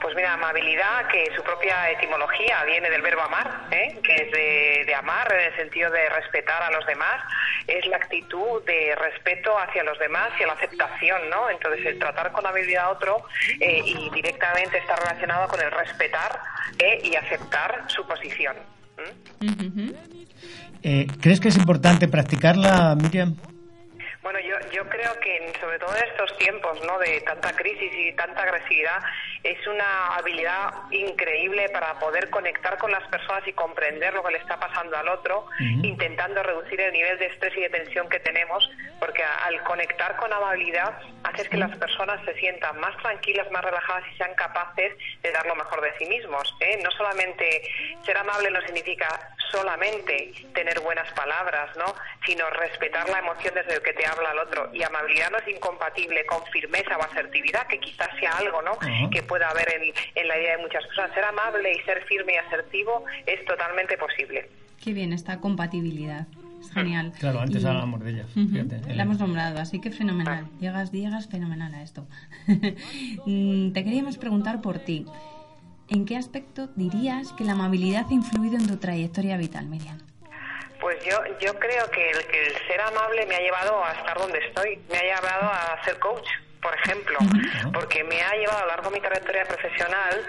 Pues 0.00 0.16
mira, 0.16 0.32
amabilidad, 0.34 1.06
que 1.12 1.30
su 1.36 1.42
propia 1.44 1.90
etimología 1.90 2.64
viene 2.64 2.90
del 2.90 3.02
verbo 3.02 3.22
amar, 3.22 3.68
¿eh? 3.70 4.00
que 4.02 4.14
es 4.16 4.32
de, 4.32 4.84
de 4.84 4.94
amar 4.96 5.32
en 5.32 5.52
el 5.52 5.56
sentido 5.56 5.92
de 5.92 6.08
respetar 6.08 6.60
a 6.60 6.72
los 6.72 6.84
demás, 6.86 7.22
es 7.68 7.86
la 7.86 7.98
actitud 7.98 8.64
de 8.64 8.96
respeto 8.96 9.56
hacia 9.58 9.84
los 9.84 9.98
demás 10.00 10.30
y 10.40 10.42
a 10.42 10.48
la 10.48 10.52
aceptación, 10.54 11.30
¿no? 11.30 11.48
Entonces, 11.50 11.86
el 11.86 11.98
tratar 12.00 12.32
con 12.32 12.44
amabilidad 12.44 12.86
a 12.86 12.90
otro 12.90 13.24
eh, 13.60 13.80
y 13.84 14.10
directamente 14.10 14.78
está 14.78 14.96
relacionado 14.96 15.46
con 15.46 15.60
el 15.60 15.70
respetar 15.70 16.40
¿eh? 16.78 17.00
y 17.04 17.14
aceptar 17.14 17.84
su 17.86 18.04
posición. 18.06 18.56
¿m? 19.40 19.92
Eh, 20.82 21.06
¿Crees 21.20 21.40
que 21.40 21.48
es 21.48 21.56
importante 21.56 22.08
practicarla, 22.08 22.96
Miriam? 23.00 23.36
Bueno, 24.22 24.38
yo, 24.40 24.56
yo 24.70 24.88
creo 24.88 25.18
que 25.20 25.36
en- 25.36 25.60
sobre 25.60 25.78
todo 25.80 25.96
en 25.96 26.04
estos 26.04 26.36
tiempos 26.38 26.80
¿no? 26.84 26.98
de 27.00 27.20
tanta 27.22 27.52
crisis 27.56 27.92
y 27.92 28.12
tanta 28.12 28.42
agresividad 28.42 29.02
es 29.42 29.66
una 29.66 30.14
habilidad 30.14 30.72
increíble 30.92 31.68
para 31.70 31.94
poder 31.98 32.30
conectar 32.30 32.78
con 32.78 32.92
las 32.92 33.02
personas 33.08 33.42
y 33.48 33.52
comprender 33.52 34.14
lo 34.14 34.22
que 34.22 34.32
le 34.32 34.38
está 34.38 34.60
pasando 34.60 34.96
al 34.96 35.08
otro, 35.08 35.46
intentando 35.82 36.40
reducir 36.44 36.80
el 36.80 36.92
nivel 36.92 37.18
de 37.18 37.26
estrés 37.26 37.52
y 37.56 37.62
de 37.62 37.70
tensión 37.70 38.08
que 38.08 38.20
tenemos, 38.20 38.70
porque 39.00 39.24
al 39.24 39.60
conectar 39.64 40.14
con 40.16 40.32
amabilidad 40.32 40.96
haces 41.24 41.48
que 41.48 41.56
las 41.56 41.76
personas 41.76 42.24
se 42.24 42.34
sientan 42.34 42.78
más 42.78 42.96
tranquilas, 42.98 43.50
más 43.50 43.64
relajadas 43.64 44.04
y 44.12 44.16
sean 44.16 44.34
capaces 44.36 44.96
de 45.22 45.32
dar 45.32 45.44
lo 45.46 45.56
mejor 45.56 45.80
de 45.80 45.92
sí 45.98 46.06
mismos. 46.06 46.54
¿eh? 46.60 46.78
No 46.84 46.90
solamente 46.92 47.62
ser 48.04 48.16
amable 48.16 48.50
no 48.50 48.60
significa 48.62 49.08
solamente 49.50 50.32
tener 50.54 50.78
buenas 50.80 51.10
palabras, 51.12 51.76
¿no? 51.76 51.94
sino 52.24 52.48
respetar 52.50 53.08
la 53.08 53.18
emoción 53.18 53.54
desde 53.54 53.74
el 53.74 53.82
que 53.82 53.92
te 53.92 54.06
habla 54.12 54.32
el 54.32 54.38
otro. 54.38 54.70
Y 54.74 54.82
amabilidad 54.82 55.30
no 55.30 55.38
es 55.38 55.48
incompatible 55.48 56.24
con 56.26 56.44
firmeza 56.52 56.96
o 56.96 57.02
asertividad, 57.02 57.66
que 57.66 57.80
quizás 57.80 58.08
sea 58.20 58.32
algo 58.38 58.62
¿no? 58.62 58.78
Que 59.10 59.22
pueda 59.22 59.48
haber 59.50 59.68
en, 59.74 59.92
en 60.14 60.28
la 60.28 60.38
idea 60.38 60.56
de 60.56 60.62
muchas 60.62 60.84
personas. 60.86 61.12
Ser 61.14 61.24
amable 61.24 61.72
y 61.72 61.80
ser 61.84 62.04
firme 62.04 62.34
y 62.34 62.36
asertivo 62.36 63.04
es 63.26 63.44
totalmente 63.44 63.96
posible. 63.98 64.48
Qué 64.82 64.92
bien, 64.92 65.12
esta 65.12 65.38
compatibilidad. 65.38 66.26
Es 66.60 66.70
genial. 66.72 67.12
Claro, 67.18 67.40
antes 67.40 67.62
Y- 67.62 67.66
hablábamos 67.66 68.00
de 68.04 68.10
ella. 68.10 68.26
Ujú, 68.36 68.48
Fíjate, 68.48 68.94
La 68.94 69.02
hemos 69.02 69.18
nombrado, 69.18 69.58
así 69.60 69.80
que 69.80 69.90
fenomenal. 69.90 70.46
Llegas, 70.60 70.92
llegas 70.92 71.28
fenomenal 71.28 71.74
a 71.74 71.82
esto. 71.82 72.06
Mm, 73.26 73.72
Te 73.72 73.84
queríamos 73.84 74.18
preguntar 74.18 74.60
por 74.60 74.78
ti. 74.78 75.06
¿En 75.88 76.04
qué 76.06 76.16
aspecto 76.16 76.68
dirías 76.76 77.32
que 77.32 77.44
la 77.44 77.52
amabilidad 77.52 78.06
ha 78.08 78.12
influido 78.14 78.56
en 78.56 78.66
tu 78.66 78.76
trayectoria 78.76 79.36
vital, 79.36 79.66
Miriam? 79.66 79.98
Pues 80.82 80.98
yo, 81.04 81.16
yo 81.38 81.54
creo 81.60 81.88
que 81.92 82.10
el, 82.10 82.26
que 82.26 82.46
el 82.48 82.66
ser 82.66 82.80
amable 82.80 83.24
me 83.26 83.36
ha 83.36 83.38
llevado 83.38 83.84
a 83.84 83.92
estar 83.92 84.18
donde 84.18 84.40
estoy, 84.40 84.82
me 84.90 84.98
ha 84.98 85.02
llevado 85.02 85.44
a 85.44 85.80
ser 85.84 85.96
coach, 86.00 86.28
por 86.62 86.74
ejemplo, 86.76 87.18
porque 87.72 88.04
me 88.04 88.22
ha 88.22 88.34
llevado 88.36 88.58
a 88.58 88.62
lo 88.62 88.66
largo 88.68 88.90
de 88.90 88.96
mi 88.96 89.00
trayectoria 89.00 89.44
profesional 89.44 90.24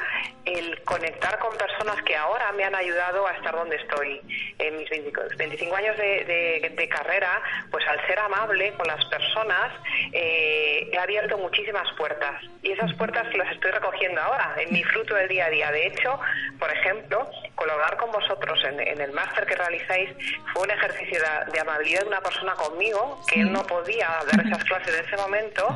el 0.46 0.82
conectar 0.84 1.38
con 1.40 1.56
personas 1.58 2.02
que 2.04 2.16
ahora 2.18 2.52
me 2.54 2.64
han 2.66 2.76
ayudado 2.76 3.26
a 3.28 3.32
estar 3.34 3.54
donde 3.54 3.76
estoy. 3.78 4.20
En 4.60 4.78
mis 4.78 4.90
25, 4.90 5.22
25 5.38 5.76
años 5.76 5.96
de, 5.98 6.26
de- 6.26 6.70
de 6.76 6.90
carrera, 6.90 7.42
pues 7.72 7.88
al 7.88 8.06
ser 8.08 8.18
amable 8.20 8.74
con 8.74 8.88
las 8.88 9.04
personas, 9.06 9.72
eh, 10.12 10.90
he 10.92 10.98
abierto 10.98 11.38
muchísimas 11.38 11.90
puertas. 11.98 12.42
Y 12.62 12.72
esas 12.72 12.94
puertas 12.96 13.26
las 13.36 13.52
estoy 13.52 13.72
recogiendo 13.72 14.22
ahora 14.22 14.56
en 14.58 14.74
mi 14.74 14.84
fruto 14.84 15.16
del 15.16 15.28
día 15.28 15.46
a 15.46 15.50
día. 15.50 15.72
De 15.72 15.88
hecho, 15.88 16.20
por 16.60 16.72
ejemplo, 16.72 17.30
colaborar 17.56 17.96
con 17.98 18.12
vosotros 18.12 18.60
en, 18.66 18.80
en 18.80 19.02
el 19.02 19.12
máster 19.12 19.46
que 19.46 19.56
realizáis 19.56 20.10
fue 20.54 20.64
un 20.64 20.72
ejercicio 20.72 21.20
de, 21.20 21.52
de 21.52 21.60
amabilidad 21.60 22.02
de 22.02 22.08
una 22.08 22.22
persona 22.22 22.54
conmigo 22.54 23.22
que 23.28 23.42
él 23.42 23.52
no 23.52 23.64
podía 23.66 24.10
dar 24.32 24.46
esas 24.46 24.64
clases 24.66 24.94
en 24.98 25.06
ese 25.06 25.18
momento 25.18 25.68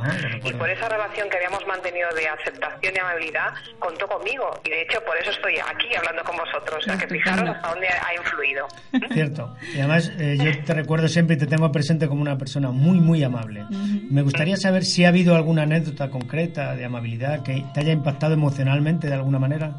y 0.47 0.53
por 0.53 0.69
esa 0.69 0.89
relación 0.89 1.29
que 1.29 1.37
habíamos 1.37 1.65
mantenido 1.67 2.09
de 2.15 2.27
aceptación 2.27 2.93
y 2.95 2.99
amabilidad 2.99 3.53
contó 3.79 4.07
conmigo 4.07 4.59
y 4.63 4.69
de 4.69 4.81
hecho 4.81 5.03
por 5.03 5.17
eso 5.17 5.31
estoy 5.31 5.55
aquí 5.57 5.95
hablando 5.95 6.23
con 6.23 6.37
vosotros. 6.37 6.77
O 6.77 6.81
sea 6.81 6.97
que 6.97 7.07
fijaros 7.07 7.49
hasta 7.49 7.69
dónde 7.69 7.87
ha 7.87 8.15
influido. 8.15 8.67
Cierto. 9.13 9.55
Y 9.73 9.79
además, 9.79 10.11
eh, 10.17 10.37
yo 10.39 10.63
te 10.63 10.73
recuerdo 10.73 11.07
siempre 11.07 11.35
y 11.35 11.39
te 11.39 11.47
tengo 11.47 11.71
presente 11.71 12.07
como 12.07 12.21
una 12.21 12.37
persona 12.37 12.71
muy, 12.71 12.99
muy 12.99 13.23
amable. 13.23 13.65
Me 14.09 14.21
gustaría 14.21 14.57
saber 14.57 14.85
si 14.85 15.05
ha 15.05 15.09
habido 15.09 15.35
alguna 15.35 15.63
anécdota 15.63 16.09
concreta 16.09 16.75
de 16.75 16.85
amabilidad 16.85 17.43
que 17.43 17.63
te 17.73 17.79
haya 17.81 17.93
impactado 17.93 18.33
emocionalmente 18.33 19.07
de 19.07 19.13
alguna 19.13 19.39
manera. 19.39 19.73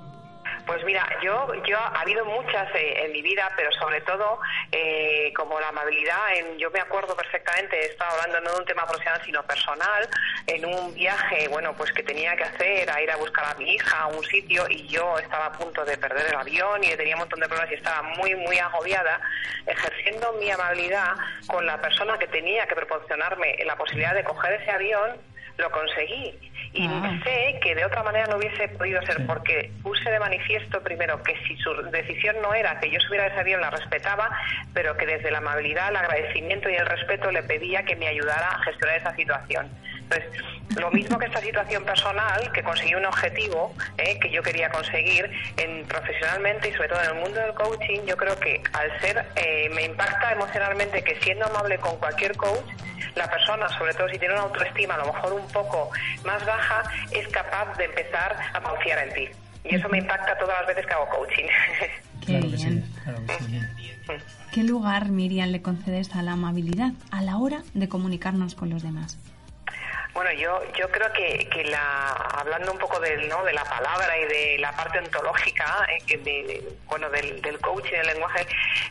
Pues 0.69 0.85
mira, 0.85 1.09
yo, 1.23 1.51
yo 1.65 1.79
ha 1.79 2.03
habido 2.03 2.27
muchas 2.27 2.69
eh, 2.75 3.07
en 3.07 3.13
mi 3.13 3.23
vida, 3.23 3.51
pero 3.57 3.73
sobre 3.73 4.03
todo 4.03 4.39
eh, 4.71 5.33
como 5.35 5.59
la 5.59 5.69
amabilidad, 5.69 6.37
en, 6.37 6.59
yo 6.59 6.71
me 6.71 6.79
acuerdo 6.79 7.17
perfectamente, 7.17 7.75
he 7.81 7.87
estado 7.87 8.21
hablando 8.21 8.43
no 8.43 8.53
de 8.53 8.61
un 8.61 8.67
tema 8.67 8.85
profesional 8.87 9.19
sino 9.25 9.43
personal, 9.45 10.07
en 10.47 10.67
un 10.67 10.93
viaje, 10.93 11.49
bueno, 11.49 11.73
pues 11.75 11.91
que 11.93 12.03
tenía 12.03 12.37
que 12.37 12.45
hacer, 12.45 12.91
a 12.91 13.01
ir 13.01 13.11
a 13.11 13.17
buscar 13.17 13.47
a 13.47 13.55
mi 13.55 13.77
hija 13.77 13.99
a 13.99 14.07
un 14.09 14.23
sitio 14.25 14.67
y 14.69 14.87
yo 14.89 15.19
estaba 15.19 15.47
a 15.47 15.53
punto 15.53 15.87
de 15.87 15.97
perder 15.97 16.27
el 16.27 16.35
avión 16.35 16.85
y 16.85 16.95
tenía 16.97 17.15
un 17.15 17.21
montón 17.21 17.41
de 17.41 17.49
problemas 17.49 17.73
y 17.73 17.77
estaba 17.77 18.03
muy, 18.03 18.35
muy 18.35 18.59
agobiada, 18.59 19.23
ejerciendo 19.67 20.35
mi 20.35 20.51
amabilidad 20.51 21.15
con 21.47 21.65
la 21.65 21.81
persona 21.81 22.19
que 22.19 22.27
tenía 22.27 22.67
que 22.67 22.75
proporcionarme 22.75 23.57
la 23.65 23.75
posibilidad 23.75 24.15
de 24.15 24.23
coger 24.23 24.61
ese 24.61 24.71
avión, 24.71 25.17
lo 25.57 25.71
conseguí. 25.71 26.39
Y 26.73 26.87
Ah. 26.87 27.19
sé 27.25 27.59
que 27.63 27.75
de 27.75 27.85
otra 27.85 28.03
manera 28.03 28.27
no 28.27 28.37
hubiese 28.37 28.69
podido 28.69 29.01
ser 29.03 29.27
porque 29.27 29.71
puse 29.83 30.11
de 30.11 30.21
manifiesto 30.21 30.83
primero 30.83 31.23
que 31.23 31.35
si 31.47 31.57
su 31.57 31.73
decisión 31.91 32.37
no 32.43 32.53
era 32.55 32.79
que 32.79 32.91
yo 32.91 33.01
subiera 33.01 33.27
ese 33.27 33.41
avión 33.41 33.61
la 33.61 33.71
respetaba, 33.71 34.29
pero 34.75 34.97
que 34.97 35.07
desde 35.07 35.31
la 35.31 35.39
amabilidad, 35.39 35.89
el 35.89 35.97
agradecimiento 35.97 36.69
y 36.69 36.75
el 36.75 36.87
respeto 36.87 37.31
le 37.33 37.43
pedía 37.43 37.83
que 37.85 37.97
me 37.97 38.09
ayudara 38.09 38.49
a 38.49 38.63
gestionar 38.65 38.99
esa 38.99 39.15
situación. 39.17 39.69
Entonces, 40.11 40.31
lo 40.77 40.91
mismo 40.91 41.19
que 41.19 41.27
esta 41.27 41.41
situación 41.41 41.85
personal, 41.85 42.51
que 42.53 42.63
conseguí 42.63 42.95
un 42.95 43.05
objetivo 43.05 43.75
eh, 43.99 44.19
que 44.21 44.31
yo 44.31 44.43
quería 44.43 44.71
conseguir 44.71 45.31
en, 45.57 45.85
profesionalmente 45.87 46.71
y 46.71 46.73
sobre 46.73 46.89
todo 46.89 47.03
en 47.03 47.09
el 47.09 47.15
mundo 47.23 47.41
del 47.41 47.55
coaching, 47.55 48.01
yo 48.07 48.17
creo 48.17 48.39
que 48.39 48.63
al 48.73 49.01
ser, 49.01 49.27
eh, 49.37 49.69
me 49.75 49.85
impacta 49.85 50.33
emocionalmente 50.33 51.03
que 51.03 51.17
siendo 51.21 51.47
amable 51.47 51.79
con 51.79 51.97
cualquier 51.97 52.37
coach, 52.37 52.65
la 53.15 53.29
persona, 53.29 53.69
sobre 53.77 53.95
todo 53.95 54.09
si 54.09 54.19
tiene 54.19 54.35
una 54.35 54.45
autoestima 54.45 54.95
a 54.95 54.99
lo 54.99 55.13
mejor 55.13 55.33
un 55.33 55.47
poco 55.49 55.91
más 56.25 56.45
baja, 56.47 56.83
es 57.11 57.27
capaz 57.29 57.77
de 57.77 57.85
empezar 57.85 58.37
a 58.55 58.61
confiar 58.61 59.09
en 59.09 59.15
ti. 59.15 59.29
Y 59.65 59.75
eso 59.75 59.89
me 59.89 59.99
impacta 59.99 60.39
todas 60.39 60.59
las 60.61 60.69
veces 60.69 60.87
que 60.87 60.93
hago 60.93 61.09
coaching. 61.09 61.45
Qué 62.21 62.27
claro 62.27 62.51
que 62.51 62.57
bien. 62.57 62.85
sí, 62.85 63.01
claro 63.03 63.19
que 63.27 63.45
sí. 63.45 63.61
¿Qué 64.53 64.63
lugar, 64.63 65.11
Miriam, 65.11 65.51
le 65.51 65.61
concedes 65.61 66.15
a 66.15 66.23
la 66.23 66.33
amabilidad 66.33 66.93
a 67.11 67.21
la 67.23 67.37
hora 67.37 67.63
de 67.75 67.89
comunicarnos 67.89 68.55
con 68.55 68.71
los 68.71 68.83
demás? 68.83 69.19
Bueno, 70.19 70.33
yo, 70.33 70.61
yo 70.73 70.91
creo 70.91 71.13
que, 71.13 71.49
que 71.49 71.63
la, 71.63 72.09
hablando 72.11 72.73
un 72.73 72.79
poco 72.79 72.99
del, 72.99 73.29
¿no? 73.29 73.45
de 73.45 73.53
la 73.53 73.63
palabra 73.63 74.19
y 74.19 74.25
de 74.25 74.59
la 74.59 74.73
parte 74.73 74.99
ontológica, 74.99 75.87
eh, 76.09 76.65
bueno, 76.87 77.09
del, 77.09 77.41
del 77.41 77.61
coaching, 77.61 77.93
del 77.93 78.09
lenguaje, 78.09 78.45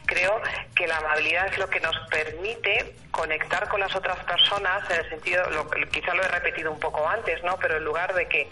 creo 0.06 0.42
que 0.74 0.88
la 0.88 0.96
amabilidad 1.00 1.48
es 1.48 1.58
lo 1.58 1.70
que 1.70 1.82
nos 1.82 1.98
permite 2.10 2.96
conectar 3.12 3.68
con 3.68 3.82
las 3.82 3.94
otras 3.94 4.18
personas 4.24 4.90
en 4.90 5.00
el 5.04 5.10
sentido, 5.10 5.50
lo, 5.50 5.70
quizá 5.70 6.14
lo 6.14 6.24
he 6.24 6.30
repetido 6.30 6.72
un 6.72 6.80
poco 6.80 7.06
antes, 7.06 7.44
¿no? 7.44 7.58
Pero 7.58 7.76
en 7.76 7.84
lugar 7.84 8.14
de 8.14 8.26
que 8.30 8.48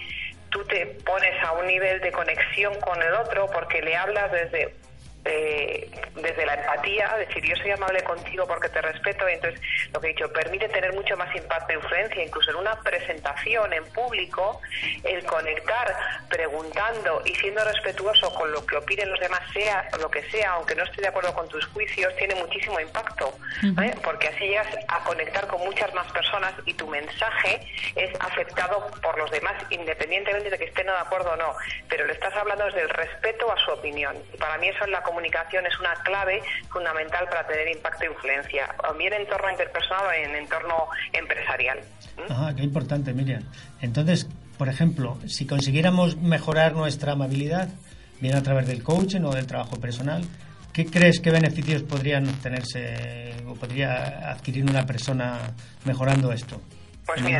tú 0.50 0.66
te 0.66 0.86
pones 1.06 1.42
a 1.46 1.54
un 1.54 1.68
nivel 1.68 2.02
de 2.02 2.12
conexión 2.12 2.78
con 2.82 3.02
el 3.02 3.14
otro 3.14 3.50
porque 3.52 3.82
le 3.84 3.96
hablas 3.96 4.34
desde 4.34 4.76
eh, 5.26 5.90
desde 6.16 6.46
la 6.46 6.54
empatía, 6.54 7.16
decir 7.18 7.44
yo 7.44 7.56
soy 7.56 7.72
amable 7.72 8.04
contigo 8.04 8.46
porque 8.48 8.70
te 8.70 8.82
respeto, 8.82 9.28
y 9.28 9.34
entonces 9.34 9.60
lo 9.92 10.00
que 10.00 10.08
he 10.08 10.14
dicho, 10.14 10.32
permite 10.32 10.70
tener 10.70 10.94
mucho 10.94 11.18
más 11.18 11.36
impacto 11.36 11.74
e 11.74 11.76
influencia, 11.76 12.24
incluso 12.24 12.52
en 12.52 12.58
una 12.58 12.80
presentación 12.82 13.74
en 13.74 13.84
público, 13.86 14.62
el 15.04 15.26
conectar 15.26 15.96
preguntando 16.30 17.24
y 17.26 17.34
siendo 17.36 17.64
respetuoso 17.64 18.34
con 18.36 18.52
lo 18.52 18.64
que 18.66 18.78
opinen 18.78 19.10
los 19.10 19.20
demás, 19.20 19.42
sea 19.52 19.90
lo 20.00 20.10
que 20.12 20.22
sea, 20.30 20.52
aunque 20.52 20.76
no 20.76 20.84
esté 20.84 21.02
de 21.02 21.08
acuerdo 21.08 21.34
con 21.34 21.48
tus 21.50 21.66
juicios, 21.68 22.16
tiene 22.18 22.36
muchísimo 22.36 22.80
impacto, 22.80 23.34
porque 24.04 24.28
así 24.28 24.46
llegas 24.46 24.68
a 24.88 25.04
conectar 25.04 25.48
con 25.48 25.60
muchas 25.62 25.92
más 25.96 26.12
personas 26.12 26.54
y 26.66 26.74
tu 26.76 26.88
mensaje 26.88 27.68
es 27.96 28.12
aceptado 28.20 28.92
por 29.02 29.18
los 29.18 29.32
demás, 29.32 29.56
independientemente 29.72 30.52
de 30.52 30.58
que 30.58 30.66
estén 30.66 30.86
de 30.86 30.92
acuerdo 30.92 31.32
o 31.32 31.36
no, 31.36 31.56
pero 31.90 32.06
le 32.06 32.14
estás 32.14 32.34
hablando 32.36 32.66
desde 32.66 32.82
el 32.82 32.90
respeto 32.90 33.52
a 33.52 33.58
su 33.58 33.72
opinión. 33.72 34.16
Y 34.34 34.38
para 34.38 34.58
mí 34.60 34.68
eso 34.68 34.84
es 34.84 34.90
la 34.92 35.02
comunicación 35.02 35.15
es 35.66 35.80
una 35.80 35.94
clave 36.04 36.42
fundamental 36.70 37.26
para 37.30 37.46
tener 37.48 37.76
impacto 37.76 38.04
e 38.04 38.08
influencia, 38.08 38.76
bien 38.98 39.14
en 39.14 39.22
entorno 39.22 39.50
interpersonal 39.52 40.06
o 40.08 40.12
en 40.12 40.36
entorno 40.36 40.88
empresarial. 41.14 41.80
Ah, 42.30 42.54
qué 42.56 42.64
importante, 42.64 43.14
Miriam. 43.14 43.44
Entonces, 43.82 44.28
por 44.58 44.70
ejemplo, 44.70 45.18
si 45.28 45.46
consiguiéramos 45.46 46.18
mejorar 46.18 46.74
nuestra 46.74 47.14
amabilidad, 47.14 47.70
bien 48.20 48.36
a 48.36 48.44
través 48.44 48.68
del 48.68 48.84
coaching 48.84 49.22
o 49.22 49.34
del 49.34 49.48
trabajo 49.48 49.80
personal, 49.80 50.24
¿qué 50.74 50.86
crees 50.86 51.20
que 51.20 51.32
beneficios 51.32 51.84
podrían 51.84 52.28
obtenerse 52.28 53.34
o 53.48 53.56
podría 53.56 54.32
adquirir 54.32 54.64
una 54.64 54.86
persona 54.86 55.54
mejorando 55.86 56.32
esto? 56.32 56.62
Pues 57.06 57.22
mira, 57.22 57.40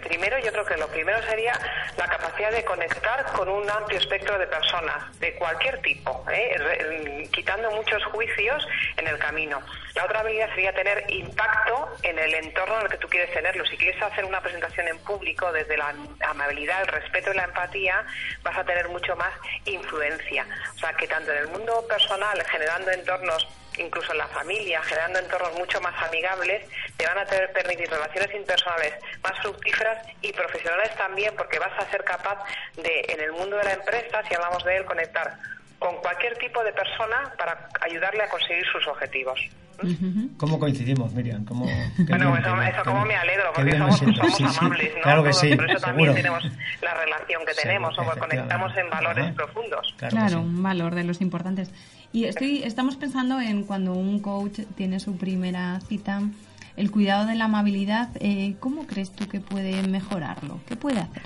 primero 0.00 0.38
yo 0.38 0.52
creo 0.52 0.64
que 0.64 0.76
lo 0.76 0.86
primero 0.86 1.20
sería 1.24 1.58
la 1.96 2.06
capacidad 2.06 2.52
de 2.52 2.64
conectar 2.64 3.24
con 3.32 3.48
un 3.48 3.68
amplio 3.68 3.98
espectro 3.98 4.38
de 4.38 4.46
personas, 4.46 5.18
de 5.18 5.34
cualquier 5.34 5.82
tipo, 5.82 6.24
¿eh? 6.30 7.28
quitando 7.32 7.68
muchos 7.72 8.04
juicios 8.06 8.64
en 8.96 9.08
el 9.08 9.18
camino. 9.18 9.60
La 9.94 10.04
otra 10.04 10.20
habilidad 10.20 10.48
sería 10.50 10.72
tener 10.72 11.04
impacto 11.08 11.96
en 12.04 12.16
el 12.16 12.32
entorno 12.34 12.76
en 12.76 12.82
el 12.82 12.88
que 12.88 12.98
tú 12.98 13.08
quieres 13.08 13.32
tenerlo. 13.32 13.66
Si 13.66 13.76
quieres 13.76 14.00
hacer 14.00 14.24
una 14.24 14.40
presentación 14.40 14.86
en 14.86 14.98
público 14.98 15.50
desde 15.52 15.76
la 15.76 15.92
amabilidad, 16.28 16.82
el 16.82 16.88
respeto 16.88 17.32
y 17.32 17.36
la 17.36 17.44
empatía, 17.44 18.04
vas 18.44 18.56
a 18.56 18.64
tener 18.64 18.88
mucho 18.88 19.16
más 19.16 19.32
influencia. 19.64 20.46
O 20.76 20.78
sea, 20.78 20.92
que 20.94 21.08
tanto 21.08 21.32
en 21.32 21.38
el 21.38 21.48
mundo 21.48 21.84
personal, 21.88 22.40
generando 22.46 22.92
entornos 22.92 23.48
incluso 23.78 24.12
en 24.12 24.18
la 24.18 24.28
familia, 24.28 24.82
generando 24.82 25.18
entornos 25.18 25.52
mucho 25.54 25.80
más 25.80 25.94
amigables, 26.02 26.68
te 26.96 27.06
van 27.06 27.18
a 27.18 27.24
tener, 27.26 27.52
permitir 27.52 27.88
relaciones 27.90 28.34
interpersonales 28.34 28.94
más 29.22 29.38
fructíferas 29.40 30.06
y 30.20 30.32
profesionales 30.32 30.94
también, 30.96 31.34
porque 31.36 31.58
vas 31.58 31.72
a 31.78 31.90
ser 31.90 32.04
capaz 32.04 32.38
de, 32.76 33.04
en 33.08 33.20
el 33.20 33.32
mundo 33.32 33.56
de 33.56 33.64
la 33.64 33.72
empresa, 33.72 34.22
si 34.28 34.34
hablamos 34.34 34.64
de 34.64 34.76
él, 34.76 34.84
conectar 34.84 35.36
con 35.78 35.96
cualquier 35.96 36.36
tipo 36.38 36.62
de 36.62 36.72
persona 36.72 37.32
para 37.36 37.68
ayudarle 37.80 38.22
a 38.22 38.28
conseguir 38.28 38.64
sus 38.66 38.86
objetivos. 38.86 39.40
¿Cómo 40.36 40.58
coincidimos, 40.58 41.12
Miriam? 41.12 41.44
¿Cómo, 41.44 41.66
bueno, 42.08 42.36
eso, 42.62 42.82
como 42.84 43.04
me 43.04 43.16
alegro, 43.16 43.52
porque 43.54 43.76
somos, 43.78 43.98
somos 43.98 44.58
amables, 44.58 44.92
¿no? 44.96 45.02
Claro 45.02 45.24
que 45.24 45.32
sí, 45.32 45.54
Por 45.56 45.70
eso 45.70 45.80
también 45.80 46.14
tenemos 46.14 46.44
la 46.80 46.94
relación 46.94 47.42
que 47.46 47.54
tenemos, 47.54 47.98
o 47.98 48.18
conectamos 48.18 48.76
en 48.76 48.90
valores 48.90 49.32
profundos. 49.32 49.94
Claro, 49.96 50.40
un 50.40 50.62
valor 50.62 50.94
de 50.94 51.04
los 51.04 51.20
importantes. 51.20 51.70
Y 52.12 52.24
estoy, 52.24 52.62
estamos 52.62 52.96
pensando 52.96 53.40
en 53.40 53.64
cuando 53.64 53.94
un 53.94 54.20
coach 54.20 54.60
tiene 54.76 55.00
su 55.00 55.16
primera 55.16 55.80
cita, 55.80 56.20
el 56.76 56.90
cuidado 56.90 57.26
de 57.26 57.34
la 57.34 57.44
amabilidad, 57.44 58.10
eh, 58.20 58.54
¿cómo 58.60 58.86
crees 58.86 59.12
tú 59.12 59.28
que 59.28 59.40
puede 59.40 59.82
mejorarlo? 59.88 60.60
¿Qué 60.66 60.76
puede 60.76 61.00
hacer? 61.00 61.22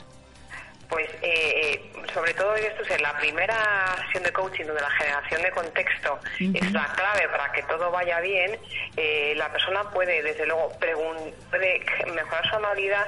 Pues 0.88 1.08
eh, 1.22 1.92
sobre 2.16 2.32
todo 2.32 2.56
esto 2.56 2.82
es 2.82 2.90
en 2.92 3.02
la 3.02 3.12
primera 3.18 3.94
sesión 4.06 4.22
de 4.22 4.32
coaching 4.32 4.64
donde 4.64 4.80
la 4.80 4.90
generación 4.92 5.42
de 5.42 5.50
contexto 5.50 6.18
es 6.40 6.72
la 6.72 6.86
clave 6.94 7.28
para 7.28 7.52
que 7.52 7.62
todo 7.64 7.90
vaya 7.90 8.20
bien, 8.20 8.58
eh, 8.96 9.34
la 9.36 9.52
persona 9.52 9.82
puede 9.90 10.22
desde 10.22 10.46
luego 10.46 10.72
puede 10.78 11.84
mejorar 12.06 12.48
su 12.48 12.56
amabilidad 12.56 13.06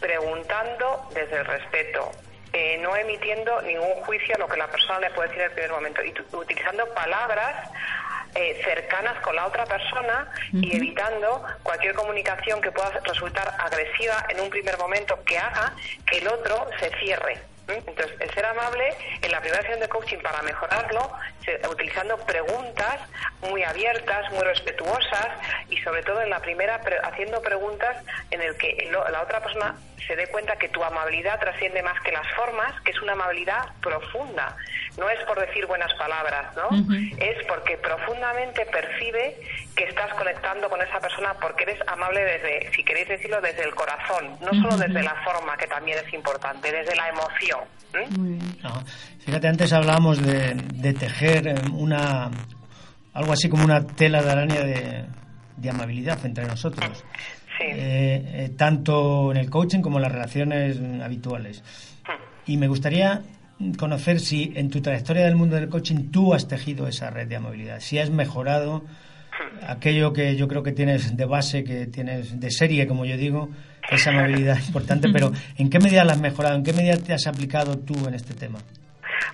preguntando 0.00 1.10
desde 1.12 1.40
el 1.40 1.44
respeto, 1.44 2.10
eh, 2.54 2.78
no 2.80 2.96
emitiendo 2.96 3.60
ningún 3.60 3.92
juicio 4.06 4.34
a 4.36 4.38
lo 4.38 4.48
que 4.48 4.56
la 4.56 4.68
persona 4.68 5.00
le 5.00 5.10
puede 5.10 5.28
decir 5.28 5.42
en 5.42 5.48
el 5.50 5.52
primer 5.52 5.70
momento 5.72 6.02
y 6.02 6.14
utilizando 6.32 6.88
palabras 6.94 7.68
eh, 8.34 8.62
cercanas 8.64 9.20
con 9.20 9.36
la 9.36 9.44
otra 9.44 9.66
persona 9.66 10.26
y 10.54 10.74
evitando 10.74 11.44
cualquier 11.62 11.94
comunicación 11.94 12.62
que 12.62 12.72
pueda 12.72 12.98
resultar 13.04 13.54
agresiva 13.58 14.24
en 14.30 14.40
un 14.40 14.48
primer 14.48 14.78
momento 14.78 15.22
que 15.26 15.36
haga 15.36 15.74
que 16.06 16.16
el 16.16 16.28
otro 16.28 16.66
se 16.80 16.88
cierre. 16.98 17.42
Entonces, 17.68 18.16
el 18.20 18.30
ser 18.32 18.46
amable 18.46 18.94
en 19.20 19.30
la 19.30 19.40
primera 19.40 19.62
de 19.80 19.88
coaching 19.88 20.18
para 20.18 20.42
mejorarlo, 20.42 21.10
utilizando 21.70 22.16
preguntas 22.18 23.00
muy 23.48 23.62
abiertas, 23.62 24.30
muy 24.32 24.42
respetuosas 24.44 25.28
y 25.70 25.76
sobre 25.78 26.02
todo 26.02 26.20
en 26.22 26.30
la 26.30 26.40
primera 26.40 26.80
haciendo 27.04 27.40
preguntas 27.42 27.96
en 28.30 28.42
el 28.42 28.56
que 28.56 28.90
la 28.90 29.22
otra 29.22 29.40
persona 29.40 29.76
se 30.08 30.16
dé 30.16 30.26
cuenta 30.28 30.56
que 30.56 30.68
tu 30.70 30.82
amabilidad 30.82 31.38
trasciende 31.38 31.82
más 31.82 32.00
que 32.00 32.10
las 32.10 32.26
formas, 32.34 32.72
que 32.80 32.92
es 32.92 33.02
una 33.02 33.12
amabilidad 33.12 33.68
profunda. 33.82 34.56
No 34.96 35.08
es 35.10 35.22
por 35.26 35.38
decir 35.38 35.66
buenas 35.66 35.92
palabras, 35.94 36.56
¿no? 36.56 36.70
Es 37.18 37.44
porque 37.46 37.76
profundamente 37.76 38.64
percibe 38.66 39.36
que 39.76 39.84
estás 39.84 40.12
conectando 40.14 40.70
con 40.70 40.80
esa 40.80 40.98
persona 40.98 41.34
porque 41.34 41.64
eres 41.64 41.78
amable 41.86 42.24
desde, 42.24 42.72
si 42.74 42.82
queréis 42.82 43.08
decirlo, 43.08 43.40
desde 43.42 43.64
el 43.64 43.74
corazón, 43.74 44.38
no 44.40 44.50
solo 44.62 44.76
desde 44.78 45.02
la 45.02 45.14
forma, 45.24 45.56
que 45.58 45.66
también 45.66 45.98
es 46.04 46.12
importante, 46.14 46.72
desde 46.72 46.96
la 46.96 47.08
emoción. 47.10 47.60
Fíjate, 49.28 49.46
antes 49.46 49.74
hablábamos 49.74 50.22
de, 50.22 50.94
tejer 50.94 51.48
eh, 51.48 51.54
una 51.74 52.30
algo 53.12 53.32
así 53.34 53.50
como 53.50 53.62
una 53.62 53.86
tela 53.86 54.22
de 54.22 54.30
araña 54.30 54.64
de, 54.64 55.68
amabilidad 55.68 56.24
entre 56.24 56.46
nosotros. 56.46 57.04
Eh, 57.60 58.22
eh, 58.24 58.50
tanto 58.56 59.30
en 59.30 59.36
el 59.36 59.50
coaching 59.50 59.80
como 59.82 59.98
en 59.98 60.04
las 60.04 60.12
relaciones 60.12 60.80
habituales. 61.02 61.62
Y 62.46 62.56
me 62.56 62.68
gustaría 62.68 63.20
conocer 63.76 64.18
si 64.18 64.50
en 64.56 64.70
tu 64.70 64.80
trayectoria 64.80 65.26
del 65.26 65.36
mundo 65.36 65.56
del 65.56 65.68
coaching 65.68 66.10
tú 66.10 66.32
has 66.32 66.48
tejido 66.48 66.88
esa 66.88 67.10
red 67.10 67.28
de 67.28 67.36
amabilidad, 67.36 67.80
si 67.80 67.98
has 67.98 68.08
mejorado 68.08 68.84
aquello 69.66 70.14
que 70.14 70.36
yo 70.36 70.48
creo 70.48 70.62
que 70.62 70.72
tienes 70.72 71.18
de 71.18 71.24
base, 71.26 71.64
que 71.64 71.86
tienes 71.86 72.40
de 72.40 72.50
serie, 72.50 72.86
como 72.86 73.04
yo 73.04 73.18
digo, 73.18 73.50
esa 73.90 74.08
amabilidad 74.08 74.58
importante, 74.66 75.10
pero 75.12 75.32
¿en 75.58 75.68
qué 75.68 75.80
medida 75.80 76.02
la 76.04 76.14
has 76.14 76.20
mejorado? 76.20 76.56
¿En 76.56 76.62
qué 76.62 76.72
medida 76.72 76.96
te 76.96 77.12
has 77.12 77.26
aplicado 77.26 77.78
tú 77.78 77.94
en 78.08 78.14
este 78.14 78.32
tema? 78.32 78.60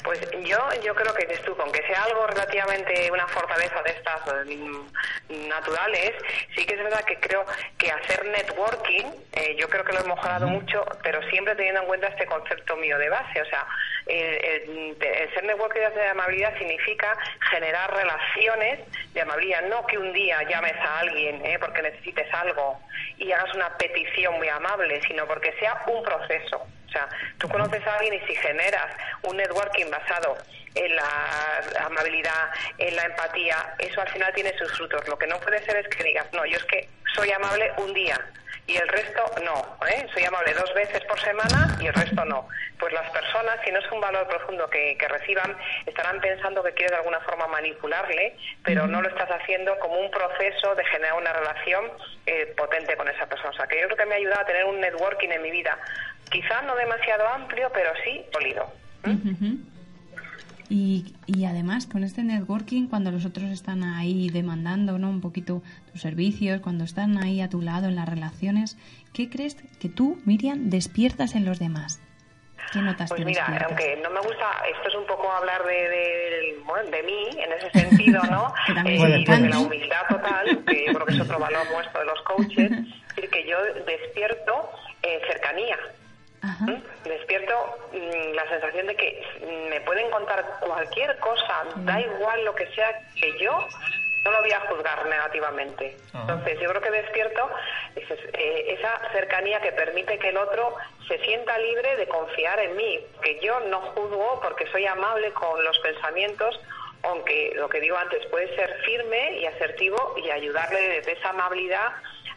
Pues 0.02 0.20
yo, 0.44 0.58
yo 0.84 0.94
creo 0.94 1.14
que 1.14 1.26
dices 1.26 1.44
tú, 1.44 1.56
con 1.56 1.70
que 1.72 1.82
sea 1.86 2.04
algo 2.04 2.26
relativamente 2.26 3.10
una 3.10 3.26
fortaleza 3.28 3.82
de 3.82 3.90
estas 3.90 4.46
mm, 4.46 5.48
naturales, 5.48 6.12
sí 6.54 6.64
que 6.64 6.74
es 6.74 6.82
verdad 6.82 7.04
que 7.04 7.18
creo 7.18 7.44
que 7.78 7.90
hacer 7.90 8.24
networking, 8.26 9.06
eh, 9.32 9.56
yo 9.58 9.68
creo 9.68 9.84
que 9.84 9.92
lo 9.92 10.00
he 10.00 10.04
mejorado 10.08 10.46
mucho, 10.46 10.84
pero 11.02 11.22
siempre 11.30 11.54
teniendo 11.56 11.80
en 11.80 11.86
cuenta 11.86 12.08
este 12.08 12.26
concepto 12.26 12.76
mío 12.76 12.98
de 12.98 13.08
base. 13.08 13.42
O 13.42 13.46
sea, 13.46 13.66
el, 14.06 14.96
ser 15.34 15.44
networking 15.44 15.80
de 15.80 16.08
amabilidad 16.08 16.56
significa 16.58 17.16
generar 17.50 17.92
relaciones 17.94 18.80
de 19.12 19.20
amabilidad, 19.20 19.62
no 19.62 19.86
que 19.86 19.98
un 19.98 20.12
día 20.12 20.42
llames 20.42 20.76
a 20.76 21.00
alguien 21.00 21.44
eh, 21.44 21.58
porque 21.58 21.82
necesites 21.82 22.32
algo 22.32 22.80
y 23.16 23.32
hagas 23.32 23.54
una 23.54 23.76
petición 23.76 24.34
muy 24.36 24.48
amable, 24.48 25.00
sino 25.06 25.26
porque 25.26 25.52
sea 25.58 25.82
un 25.86 26.02
proceso 26.02 26.66
sea, 26.94 27.08
tú 27.38 27.48
conoces 27.48 27.84
a 27.86 27.94
alguien 27.96 28.14
y 28.14 28.20
si 28.26 28.34
generas 28.36 28.86
un 29.22 29.36
networking 29.36 29.90
basado 29.90 30.33
en 30.74 30.96
la 30.96 31.62
amabilidad, 31.86 32.50
en 32.78 32.96
la 32.96 33.04
empatía, 33.04 33.74
eso 33.78 34.00
al 34.00 34.08
final 34.08 34.32
tiene 34.34 34.56
sus 34.58 34.72
frutos. 34.76 35.06
Lo 35.08 35.18
que 35.18 35.26
no 35.26 35.38
puede 35.40 35.64
ser 35.64 35.76
es 35.76 35.88
que 35.88 36.02
digas, 36.02 36.26
no, 36.32 36.44
yo 36.46 36.56
es 36.56 36.64
que 36.64 36.88
soy 37.14 37.30
amable 37.30 37.72
un 37.78 37.94
día 37.94 38.20
y 38.66 38.76
el 38.76 38.88
resto 38.88 39.22
no. 39.44 39.78
¿eh? 39.86 40.06
Soy 40.12 40.24
amable 40.24 40.54
dos 40.54 40.72
veces 40.74 41.04
por 41.04 41.20
semana 41.20 41.76
y 41.80 41.86
el 41.86 41.94
resto 41.94 42.24
no. 42.24 42.48
Pues 42.78 42.92
las 42.92 43.08
personas, 43.10 43.58
si 43.64 43.70
no 43.70 43.78
es 43.78 43.92
un 43.92 44.00
valor 44.00 44.26
profundo 44.26 44.68
que, 44.68 44.96
reciban, 45.08 45.56
estarán 45.86 46.20
pensando 46.20 46.62
que 46.62 46.72
quieres 46.72 46.92
de 46.92 46.98
alguna 46.98 47.20
forma 47.20 47.46
manipularle, 47.46 48.36
pero 48.64 48.86
no 48.86 49.00
lo 49.00 49.08
estás 49.08 49.30
haciendo 49.30 49.78
como 49.78 50.00
un 50.00 50.10
proceso 50.10 50.74
de 50.74 50.84
generar 50.86 51.14
una 51.14 51.32
relación 51.32 51.92
eh, 52.26 52.52
potente 52.56 52.96
con 52.96 53.08
esa 53.08 53.26
persona. 53.26 53.50
O 53.50 53.54
sea, 53.54 53.66
que 53.66 53.80
yo 53.80 53.86
creo 53.86 53.98
que 53.98 54.06
me 54.06 54.14
ha 54.14 54.18
ayudado 54.18 54.40
a 54.40 54.46
tener 54.46 54.64
un 54.64 54.80
networking 54.80 55.28
en 55.28 55.42
mi 55.42 55.50
vida 55.50 55.78
Quizá 56.30 56.62
no 56.62 56.74
demasiado 56.76 57.28
amplio, 57.28 57.70
pero 57.72 57.92
sí 58.04 58.24
sólido. 58.32 58.72
Y, 60.70 61.14
y 61.26 61.44
además 61.44 61.86
con 61.86 62.04
este 62.04 62.22
networking, 62.22 62.86
cuando 62.86 63.10
los 63.10 63.24
otros 63.26 63.50
están 63.50 63.82
ahí 63.84 64.30
demandando 64.30 64.98
¿no? 64.98 65.10
un 65.10 65.20
poquito 65.20 65.62
tus 65.92 66.00
servicios, 66.00 66.60
cuando 66.60 66.84
están 66.84 67.22
ahí 67.22 67.40
a 67.40 67.48
tu 67.50 67.60
lado 67.60 67.88
en 67.88 67.96
las 67.96 68.08
relaciones, 68.08 68.78
¿qué 69.12 69.28
crees 69.28 69.56
que 69.78 69.88
tú, 69.88 70.18
Miriam, 70.24 70.70
despiertas 70.70 71.34
en 71.34 71.44
los 71.44 71.58
demás? 71.58 72.00
¿Qué 72.72 72.78
notas 72.80 73.10
Pues 73.10 73.20
que 73.20 73.26
mira, 73.26 73.42
despiertas? 73.42 73.68
aunque 73.68 74.00
no 74.02 74.10
me 74.10 74.20
gusta, 74.20 74.46
esto 74.74 74.88
es 74.88 74.94
un 74.94 75.06
poco 75.06 75.30
hablar 75.30 75.62
de, 75.64 75.74
de, 75.74 76.58
bueno, 76.66 76.90
de 76.90 77.02
mí 77.02 77.28
en 77.38 77.52
ese 77.52 77.70
sentido, 77.70 78.22
¿no? 78.30 78.52
Eh, 78.86 78.96
y 78.96 79.24
de 79.24 79.48
la 79.48 79.58
humildad 79.58 80.02
total, 80.08 80.64
que 80.66 80.86
yo 80.86 80.94
creo 80.94 81.06
que 81.06 81.14
es 81.14 81.20
otro 81.20 81.38
valor 81.38 81.62
nuestro 81.70 82.00
de 82.00 82.06
los 82.06 82.20
coaches, 82.22 82.72
es 82.72 82.80
decir, 83.16 83.30
que 83.30 83.46
yo 83.48 83.58
despierto 83.86 84.70
eh, 85.02 85.20
cercanía. 85.28 85.76
Ajá. 86.44 86.66
Despierto 87.04 87.78
mm, 87.92 88.34
la 88.34 88.48
sensación 88.48 88.86
de 88.86 88.94
que 88.96 89.22
me 89.70 89.80
pueden 89.80 90.10
contar 90.10 90.44
cualquier 90.60 91.18
cosa, 91.18 91.64
da 91.76 92.00
igual 92.00 92.44
lo 92.44 92.54
que 92.54 92.66
sea, 92.74 93.00
que 93.18 93.38
yo 93.38 93.66
no 94.24 94.30
lo 94.30 94.40
voy 94.40 94.52
a 94.52 94.60
juzgar 94.60 95.06
negativamente. 95.06 95.96
Entonces, 96.14 96.58
yo 96.60 96.68
creo 96.68 96.82
que 96.82 96.90
despierto 96.90 97.50
eh, 97.96 98.76
esa 98.78 99.12
cercanía 99.12 99.60
que 99.60 99.72
permite 99.72 100.18
que 100.18 100.30
el 100.30 100.36
otro 100.36 100.76
se 101.08 101.18
sienta 101.18 101.58
libre 101.58 101.96
de 101.96 102.08
confiar 102.08 102.58
en 102.58 102.76
mí, 102.76 103.00
que 103.22 103.38
yo 103.40 103.60
no 103.60 103.80
juzgo 103.80 104.40
porque 104.42 104.66
soy 104.70 104.86
amable 104.86 105.32
con 105.32 105.62
los 105.62 105.78
pensamientos, 105.80 106.58
aunque 107.02 107.52
lo 107.56 107.68
que 107.68 107.80
digo 107.80 107.96
antes 107.96 108.24
puede 108.26 108.54
ser 108.56 108.74
firme 108.84 109.38
y 109.38 109.46
asertivo 109.46 110.14
y 110.22 110.30
ayudarle 110.30 110.80
desde 110.88 111.12
esa 111.12 111.30
amabilidad 111.30 111.92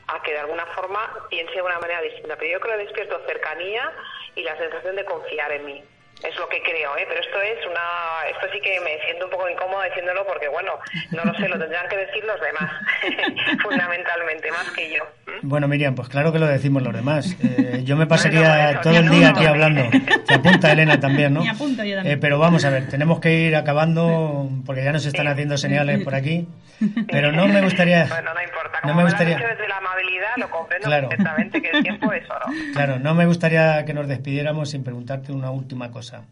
a 0.07 0.21
que 0.23 0.31
de 0.31 0.39
alguna 0.39 0.65
forma 0.67 0.99
piense 1.29 1.53
de 1.53 1.61
una 1.61 1.79
manera 1.79 2.01
distinta. 2.01 2.35
Pero 2.37 2.51
yo 2.53 2.59
creo 2.59 2.77
que 2.77 2.83
despierto 2.85 3.21
cercanía 3.27 3.91
y 4.35 4.43
la 4.43 4.57
sensación 4.57 4.95
de 4.95 5.05
confiar 5.05 5.51
en 5.51 5.65
mí. 5.65 5.83
Es 6.23 6.35
lo 6.37 6.49
que 6.49 6.61
creo, 6.63 6.97
¿eh? 6.97 7.05
pero 7.07 7.21
esto 7.21 7.39
es 7.43 7.63
una, 7.67 8.27
esto 8.27 8.47
sí 8.51 8.59
que 8.59 8.79
me 8.79 8.99
siento 9.05 9.25
un 9.25 9.31
poco 9.31 9.47
incómoda 9.47 9.85
diciéndolo 9.85 10.25
porque 10.25 10.47
bueno, 10.47 10.71
no 11.11 11.23
lo 11.23 11.33
sé, 11.35 11.47
lo 11.47 11.59
tendrán 11.59 11.87
que 11.87 11.95
decir 11.95 12.23
los 12.23 12.41
demás, 12.41 12.71
fundamentalmente, 13.61 14.49
más 14.49 14.71
que 14.71 14.95
yo. 14.95 15.03
Bueno, 15.43 15.67
Miriam, 15.67 15.93
pues 15.93 16.09
claro 16.09 16.33
que 16.33 16.39
lo 16.39 16.47
decimos 16.47 16.81
los 16.81 16.93
demás. 16.93 17.37
Eh, 17.43 17.81
yo 17.83 17.95
me 17.95 18.07
pasaría 18.07 18.81
todo 18.81 18.97
el 18.97 19.09
día 19.09 19.29
aquí 19.29 19.45
hablando. 19.45 19.83
Se 20.27 20.33
apunta 20.33 20.71
Elena 20.71 20.99
también, 20.99 21.35
¿no? 21.35 21.43
Me 21.43 21.51
apunto 21.51 21.83
yo 21.83 21.95
también. 21.97 22.17
Eh, 22.17 22.19
pero 22.19 22.39
vamos 22.39 22.65
a 22.65 22.71
ver, 22.71 22.89
tenemos 22.89 23.19
que 23.19 23.31
ir 23.33 23.55
acabando 23.55 24.49
porque 24.65 24.83
ya 24.83 24.91
nos 24.91 25.05
están 25.05 25.27
haciendo 25.27 25.55
señales 25.55 26.03
por 26.03 26.15
aquí. 26.15 26.47
Pero 27.11 27.31
no 27.31 27.47
me 27.47 27.61
gustaría... 27.61 28.05
Bueno, 28.05 28.33
no 28.33 28.41
importa, 28.41 28.66
no 28.78 28.82
como 28.82 28.93
me 28.95 28.97
me 28.97 29.01
lo 29.03 29.07
has 29.07 29.13
gustaría- 29.13 29.36
dicho 29.38 29.47
desde 29.49 29.67
la 29.67 29.78
amabilidad, 29.78 30.34
lo 30.38 30.49
comprendo 30.49 30.88
Claro. 30.88 31.09
perfectamente 31.09 31.61
que 31.61 31.69
el 31.71 31.84
tiempo 31.84 32.11
es 32.13 32.30
oro. 32.30 32.45
Claro, 32.73 32.99
no 32.99 33.13
me 33.15 33.25
gustaría 33.25 33.84
que 33.86 33.93
nos 33.93 34.07
despidiéramos 34.07 34.69
sin 34.71 34.84
preguntarte 34.84 35.32
una 35.32 35.51
última 35.51 35.91
cosa. 35.91 36.23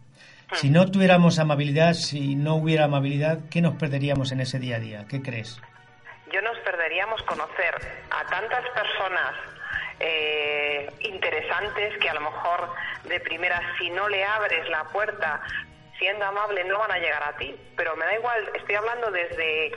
Si 0.53 0.69
no 0.69 0.89
tuviéramos 0.91 1.39
amabilidad, 1.39 1.93
si 1.93 2.35
no 2.35 2.55
hubiera 2.55 2.85
amabilidad, 2.85 3.39
¿qué 3.49 3.61
nos 3.61 3.75
perderíamos 3.75 4.31
en 4.31 4.41
ese 4.41 4.59
día 4.59 4.75
a 4.77 4.79
día? 4.79 5.05
¿Qué 5.09 5.21
crees? 5.21 5.59
yo 6.33 6.41
nos 6.41 6.57
perderíamos 6.59 7.21
conocer 7.23 7.73
a 8.11 8.25
tantas 8.29 8.63
personas 8.71 9.31
eh, 9.99 10.89
interesantes 11.01 11.97
que 12.01 12.09
a 12.09 12.13
lo 12.13 12.21
mejor 12.21 12.69
de 13.07 13.19
primera 13.21 13.61
si 13.79 13.89
no 13.91 14.09
le 14.09 14.23
abres 14.25 14.67
la 14.69 14.83
puerta 14.85 15.41
siendo 15.97 16.25
amable 16.25 16.65
no 16.65 16.79
van 16.79 16.91
a 16.91 16.97
llegar 16.97 17.23
a 17.23 17.37
ti 17.37 17.55
pero 17.77 17.95
me 17.95 18.05
da 18.05 18.15
igual 18.15 18.49
estoy 18.53 18.75
hablando 18.75 19.11
desde 19.11 19.71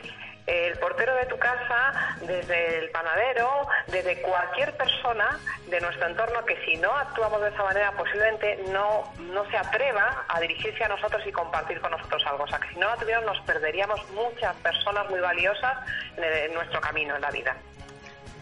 el 0.48 0.78
portero 0.78 1.14
de 1.14 1.26
tu 1.26 1.38
casa 1.38 2.16
desde 2.22 2.78
el 2.78 2.90
panadero 2.90 3.68
desde 3.86 4.22
cualquier 4.22 4.74
persona 4.76 5.38
de 5.66 5.80
nuestro 5.80 6.06
entorno 6.08 6.44
que 6.46 6.56
si 6.64 6.76
no 6.76 6.90
actuamos 6.96 7.42
de 7.42 7.50
esa 7.50 7.62
manera 7.62 7.92
posiblemente 7.92 8.64
no 8.70 9.12
no 9.18 9.48
se 9.50 9.58
atreva 9.58 10.24
a 10.26 10.40
dirigirse 10.40 10.82
a 10.84 10.88
nosotros 10.88 11.22
y 11.26 11.32
compartir 11.32 11.80
con 11.80 11.90
nosotros 11.90 12.24
algo. 12.26 12.44
O 12.44 12.48
sea 12.48 12.58
que 12.58 12.68
si 12.70 12.78
no 12.78 12.88
la 12.88 12.96
tuviéramos 12.96 13.36
nos 13.36 13.46
perderíamos 13.46 14.00
muchas 14.10 14.56
personas 14.56 15.08
muy 15.10 15.20
valiosas 15.20 15.76
en, 16.16 16.24
en 16.24 16.54
nuestro 16.54 16.80
camino 16.80 17.14
en 17.14 17.22
la 17.22 17.30
vida 17.30 17.54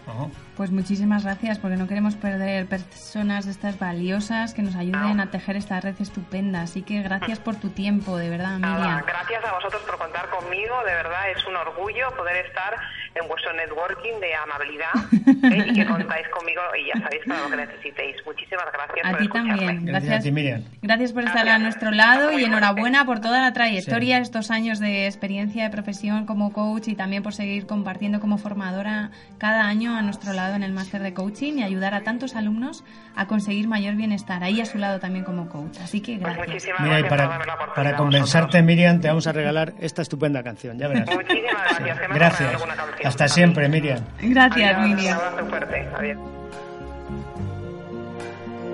Ajá. 0.06 0.26
Pues 0.56 0.70
muchísimas 0.70 1.24
gracias, 1.24 1.58
porque 1.58 1.76
no 1.76 1.86
queremos 1.86 2.14
perder 2.14 2.66
personas 2.66 3.44
de 3.44 3.50
estas 3.50 3.78
valiosas 3.78 4.54
que 4.54 4.62
nos 4.62 4.74
ayuden 4.76 5.20
a 5.20 5.30
tejer 5.30 5.56
esta 5.56 5.80
red 5.80 5.94
estupenda. 6.00 6.62
Así 6.62 6.82
que 6.82 7.02
gracias 7.02 7.38
por 7.40 7.56
tu 7.56 7.70
tiempo, 7.70 8.16
de 8.16 8.30
verdad, 8.30 8.58
Nada, 8.58 8.78
Miriam. 8.78 9.02
gracias 9.06 9.44
a 9.44 9.52
vosotros 9.52 9.82
por 9.82 9.98
contar 9.98 10.30
conmigo, 10.30 10.74
de 10.86 10.94
verdad 10.94 11.30
es 11.36 11.44
un 11.46 11.56
orgullo 11.56 12.10
poder 12.16 12.46
estar 12.46 12.74
en 13.14 13.26
vuestro 13.28 13.52
networking 13.54 14.20
de 14.20 14.34
amabilidad 14.34 14.90
¿eh? 15.52 15.64
y 15.68 15.72
que 15.74 15.86
contáis 15.86 16.28
conmigo 16.28 16.60
y 16.78 16.86
ya 16.88 17.00
sabéis 17.02 17.22
para 17.26 17.40
lo 17.42 17.50
que 17.50 17.56
necesitéis. 17.56 18.16
Muchísimas 18.24 18.66
gracias 18.72 19.04
A 19.06 19.10
por 19.10 19.18
ti 19.18 19.24
escucharme. 19.24 19.50
también. 19.56 19.84
Gracias 19.86 20.04
a 20.10 20.14
Gracias, 20.14 20.24
ti, 20.24 20.32
Miriam. 20.32 20.62
gracias 20.82 21.12
por 21.12 21.24
estar 21.24 21.48
a 21.48 21.58
nuestro 21.58 21.90
lado 21.90 22.32
y 22.38 22.44
enhorabuena 22.44 23.04
por 23.04 23.20
toda 23.20 23.40
la 23.40 23.52
trayectoria, 23.52 24.16
Sí. 24.18 24.22
estos 24.22 24.50
años 24.50 24.78
de 24.78 25.06
experiencia 25.06 25.64
de 25.64 25.70
profesión 25.70 26.26
como 26.26 26.52
coach 26.52 26.88
y 26.88 26.94
también 26.94 27.22
por 27.22 27.34
seguir 27.34 27.66
compartiendo 27.66 28.20
como 28.20 28.38
formadora 28.38 29.10
cada 29.38 29.64
año 29.66 29.95
a 29.96 30.02
nuestro 30.02 30.32
lado 30.32 30.54
en 30.54 30.62
el 30.62 30.72
máster 30.72 31.02
de 31.02 31.12
coaching 31.14 31.54
y 31.58 31.62
ayudar 31.62 31.94
a 31.94 32.02
tantos 32.02 32.36
alumnos 32.36 32.84
a 33.14 33.26
conseguir 33.26 33.68
mayor 33.68 33.94
bienestar. 33.94 34.42
Ahí 34.44 34.60
a 34.60 34.66
su 34.66 34.78
lado 34.78 35.00
también 35.00 35.24
como 35.24 35.48
coach. 35.48 35.78
Así 35.82 36.00
que 36.00 36.18
Pues 36.18 36.36
gracias. 36.36 36.64
Mira, 36.80 37.00
y 37.00 37.04
para, 37.04 37.40
para 37.74 37.96
compensarte. 37.96 38.62
Miriam, 38.62 39.00
te 39.00 39.08
vamos 39.08 39.26
a 39.26 39.32
regalar 39.32 39.74
esta 39.80 40.02
estupenda 40.02 40.42
canción, 40.42 40.78
ya 40.78 40.88
verás. 40.88 41.08
Muchísimas 41.14 41.78
gracias. 41.78 42.08
Gracias. 42.14 42.62
Hasta 43.04 43.28
siempre, 43.28 43.68
Miriam. 43.68 44.00
Gracias, 44.20 44.74
Adiós, 44.76 44.86
Un 44.90 44.94
Miriam. 44.96 45.18
abrazo 45.18 45.46
fuerte. 45.48 45.88
Adiós. 45.96 46.18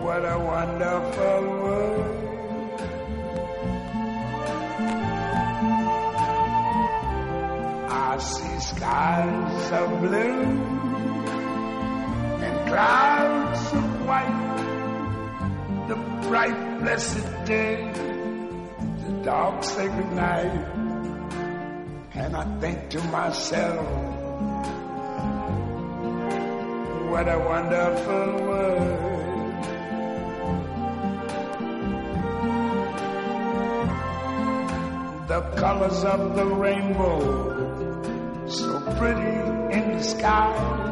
What 0.02 0.24
a 0.24 0.36
wonderful 0.36 1.48
world. 1.62 2.18
I 7.88 8.18
see 8.18 8.60
skies 8.60 9.72
of 9.72 10.00
blue 10.00 10.81
clouds 12.72 13.72
of 13.74 14.06
white. 14.06 15.86
The 15.88 15.96
bright, 16.26 16.80
blessed 16.80 17.44
day, 17.44 17.76
the 19.04 19.12
dark, 19.24 19.62
sacred 19.62 20.10
night. 20.12 20.54
And 22.14 22.34
I 22.34 22.44
think 22.60 22.88
to 22.94 23.00
myself, 23.18 23.86
what 27.10 27.26
a 27.28 27.38
wonderful 27.52 28.28
world. 28.46 29.08
the 35.28 35.40
colors 35.56 36.04
of 36.04 36.36
the 36.36 36.44
rainbow, 36.44 37.20
so 38.46 38.80
pretty 38.98 39.38
in 39.76 39.96
the 39.96 40.02
sky, 40.02 40.91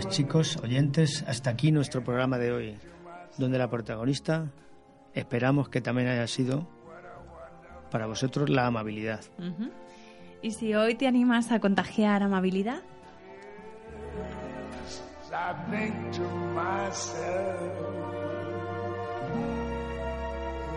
Pues 0.00 0.10
chicos, 0.10 0.56
oyentes, 0.62 1.24
hasta 1.26 1.50
aquí 1.50 1.72
nuestro 1.72 2.04
programa 2.04 2.38
de 2.38 2.52
hoy, 2.52 2.76
donde 3.36 3.58
la 3.58 3.68
protagonista 3.68 4.46
esperamos 5.12 5.70
que 5.70 5.80
también 5.80 6.06
haya 6.06 6.28
sido 6.28 6.68
para 7.90 8.06
vosotros 8.06 8.48
la 8.48 8.68
amabilidad. 8.68 9.22
Y 10.40 10.52
si 10.52 10.72
hoy 10.72 10.94
te 10.94 11.08
animas 11.08 11.50
a 11.50 11.58
contagiar 11.58 12.22
amabilidad, 12.22 12.80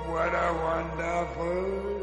what 0.09 0.33
a 0.33 0.51
wonderful 0.63 2.00